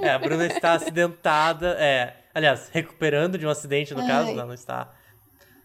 é, 0.00 0.10
a 0.10 0.18
Bruna 0.18 0.44
está 0.46 0.72
acidentada. 0.72 1.76
É, 1.78 2.16
aliás, 2.34 2.68
recuperando 2.72 3.38
de 3.38 3.46
um 3.46 3.50
acidente, 3.50 3.94
no 3.94 4.00
Ai. 4.00 4.08
caso, 4.08 4.30
ela 4.32 4.44
não 4.44 4.54
está. 4.54 4.92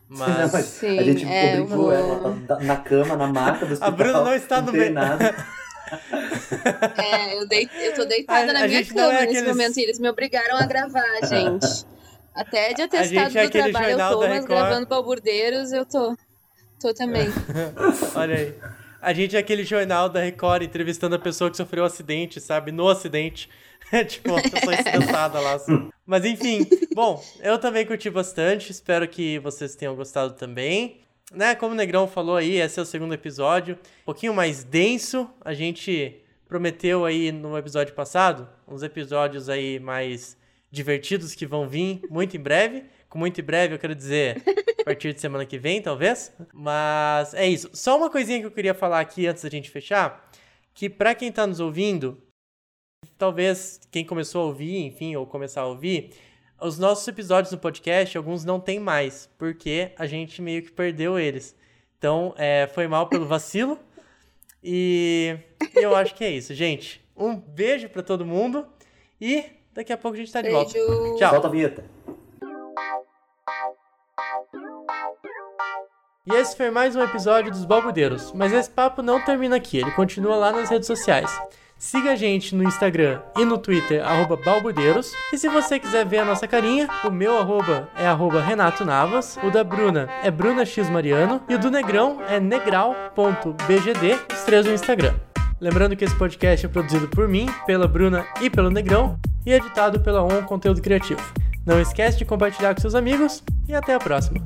Mas... 0.07 0.27
Não, 0.37 0.51
mas 0.51 0.65
Sim, 0.65 0.99
a 0.99 1.03
gente 1.03 1.25
é, 1.25 1.61
obrigou 1.61 1.83
vou... 1.85 1.91
ela 1.91 2.35
na 2.61 2.77
cama, 2.77 3.15
na 3.15 3.27
maca 3.27 3.65
do 3.65 3.73
hospital. 3.73 3.89
A 3.89 3.91
Bruna 3.91 4.23
não 4.23 4.33
está 4.33 4.61
no 4.61 4.71
meio. 4.71 4.93
É, 6.97 7.37
eu, 7.37 7.47
deit... 7.47 7.69
eu 7.75 7.93
tô 7.93 8.05
deitada 8.05 8.51
a, 8.51 8.53
na 8.53 8.63
a 8.63 8.67
minha 8.67 8.85
cama 8.85 9.13
é 9.13 9.25
nesse 9.25 9.37
aqueles... 9.37 9.47
momento 9.47 9.77
e 9.77 9.83
eles 9.83 9.99
me 9.99 10.09
obrigaram 10.09 10.57
a 10.57 10.65
gravar, 10.65 11.05
gente. 11.27 11.85
Até 12.33 12.73
de 12.73 12.81
atestado 12.83 13.37
é 13.37 13.43
do 13.45 13.51
trabalho 13.51 13.99
eu 13.99 14.09
tô, 14.09 14.27
mas 14.27 14.45
gravando 14.45 14.87
balburdeiros 14.87 15.71
eu 15.71 15.85
tô. 15.85 16.15
Tô 16.79 16.93
também. 16.93 17.27
Olha 18.15 18.35
aí. 18.35 18.55
A 19.01 19.13
gente 19.13 19.35
é 19.35 19.39
aquele 19.39 19.63
jornal 19.63 20.09
da 20.09 20.21
Record 20.21 20.63
entrevistando 20.63 21.15
a 21.15 21.19
pessoa 21.19 21.49
que 21.49 21.57
sofreu 21.57 21.83
um 21.83 21.87
acidente, 21.87 22.39
sabe? 22.39 22.71
No 22.71 22.87
acidente. 22.87 23.49
É 23.91 24.03
tipo, 24.03 24.31
uma 24.31 24.41
pessoa 24.41 24.73
estressada 24.73 25.39
lá. 25.39 25.53
Assim. 25.53 25.89
Mas 26.05 26.23
enfim, 26.23 26.67
bom, 26.93 27.23
eu 27.41 27.57
também 27.57 27.85
curti 27.85 28.09
bastante. 28.09 28.71
Espero 28.71 29.07
que 29.07 29.39
vocês 29.39 29.75
tenham 29.75 29.95
gostado 29.95 30.33
também. 30.33 31.01
Né, 31.31 31.53
como 31.53 31.73
o 31.73 31.77
Negrão 31.77 32.07
falou 32.07 32.35
aí, 32.35 32.55
esse 32.55 32.79
é 32.79 32.81
o 32.81 32.85
segundo 32.85 33.13
episódio. 33.13 33.75
Um 34.01 34.05
pouquinho 34.05 34.33
mais 34.33 34.63
denso. 34.63 35.29
A 35.41 35.53
gente 35.53 36.23
prometeu 36.47 37.05
aí 37.05 37.31
no 37.31 37.55
episódio 37.55 37.93
passado 37.93 38.49
uns 38.67 38.81
episódios 38.81 39.47
aí 39.47 39.79
mais 39.79 40.35
divertidos 40.71 41.35
que 41.35 41.45
vão 41.45 41.67
vir 41.67 42.01
muito 42.09 42.35
em 42.35 42.39
breve. 42.39 42.85
Com 43.07 43.19
muito 43.19 43.39
em 43.39 43.43
breve, 43.43 43.75
eu 43.75 43.79
quero 43.79 43.93
dizer 43.93 44.41
a 44.81 44.83
partir 44.83 45.13
de 45.13 45.21
semana 45.21 45.45
que 45.45 45.59
vem, 45.59 45.79
talvez. 45.79 46.35
Mas 46.51 47.35
é 47.35 47.47
isso. 47.47 47.69
Só 47.73 47.95
uma 47.95 48.09
coisinha 48.09 48.39
que 48.39 48.45
eu 48.47 48.51
queria 48.51 48.73
falar 48.73 48.99
aqui 48.99 49.27
antes 49.27 49.43
da 49.43 49.49
gente 49.49 49.69
fechar, 49.69 50.31
que 50.73 50.89
para 50.89 51.13
quem 51.13 51.31
tá 51.31 51.45
nos 51.45 51.59
ouvindo, 51.59 52.21
talvez 53.19 53.79
quem 53.91 54.03
começou 54.03 54.41
a 54.41 54.45
ouvir, 54.45 54.77
enfim, 54.83 55.15
ou 55.15 55.27
começar 55.27 55.61
a 55.61 55.67
ouvir, 55.67 56.11
os 56.61 56.77
nossos 56.77 57.07
episódios 57.07 57.51
no 57.51 57.57
podcast, 57.57 58.17
alguns 58.17 58.43
não 58.43 58.59
tem 58.59 58.79
mais, 58.79 59.29
porque 59.37 59.91
a 59.97 60.05
gente 60.05 60.41
meio 60.41 60.61
que 60.61 60.71
perdeu 60.71 61.17
eles. 61.17 61.55
Então, 61.97 62.33
é, 62.37 62.69
foi 62.73 62.87
mal 62.87 63.07
pelo 63.07 63.25
vacilo. 63.27 63.79
E 64.63 65.37
eu 65.75 65.95
acho 65.95 66.15
que 66.15 66.23
é 66.23 66.31
isso, 66.31 66.53
gente. 66.53 67.03
Um 67.15 67.35
beijo 67.35 67.89
para 67.89 68.03
todo 68.03 68.25
mundo 68.25 68.65
e 69.19 69.45
daqui 69.73 69.93
a 69.93 69.97
pouco 69.97 70.15
a 70.15 70.19
gente 70.19 70.31
tá 70.31 70.41
de 70.41 70.49
volta. 70.49 70.73
Beijo. 70.73 71.15
Tchau. 71.17 71.29
Solta 71.31 71.47
a 71.47 71.51
vinheta. 71.51 71.85
E 76.25 76.35
esse 76.35 76.55
foi 76.55 76.69
mais 76.69 76.95
um 76.95 77.01
episódio 77.01 77.51
dos 77.51 77.65
Balbudeiros, 77.65 78.31
mas 78.33 78.53
esse 78.53 78.69
papo 78.69 79.01
não 79.01 79.23
termina 79.23 79.55
aqui, 79.55 79.77
ele 79.79 79.91
continua 79.91 80.35
lá 80.35 80.51
nas 80.51 80.69
redes 80.69 80.85
sociais. 80.85 81.31
Siga 81.79 82.11
a 82.11 82.15
gente 82.17 82.53
no 82.53 82.65
Instagram 82.65 83.21
e 83.37 83.45
no 83.45 83.57
Twitter, 83.57 84.05
arroba 84.05 84.35
Balbudeiros. 84.35 85.13
E 85.31 85.37
se 85.37 85.47
você 85.47 85.79
quiser 85.79 86.05
ver 86.05 86.17
a 86.17 86.25
nossa 86.25 86.45
carinha, 86.45 86.89
o 87.05 87.09
meu 87.09 87.39
arroba 87.39 87.87
é 87.97 88.05
arroba 88.05 88.41
Renato 88.41 88.83
Navas, 88.83 89.39
o 89.41 89.49
da 89.49 89.63
Bruna 89.63 90.09
é 90.21 90.29
Bruna 90.29 90.65
X 90.65 90.89
Mariano 90.89 91.41
e 91.47 91.55
o 91.55 91.57
do 91.57 91.71
Negrão 91.71 92.21
é 92.27 92.37
negral.bgd, 92.37 94.19
os 94.33 94.41
três 94.41 94.65
no 94.65 94.73
Instagram. 94.73 95.15
Lembrando 95.61 95.95
que 95.95 96.03
esse 96.03 96.15
podcast 96.15 96.65
é 96.65 96.69
produzido 96.69 97.07
por 97.07 97.29
mim, 97.29 97.45
pela 97.65 97.87
Bruna 97.87 98.27
e 98.41 98.49
pelo 98.49 98.69
Negrão 98.69 99.17
e 99.45 99.53
editado 99.53 100.01
pela 100.01 100.21
ON 100.21 100.43
Conteúdo 100.43 100.81
Criativo. 100.81 101.21
Não 101.65 101.79
esquece 101.79 102.17
de 102.17 102.25
compartilhar 102.25 102.75
com 102.75 102.81
seus 102.81 102.93
amigos 102.93 103.41
e 103.69 103.73
até 103.73 103.93
a 103.93 103.99
próxima. 103.99 104.45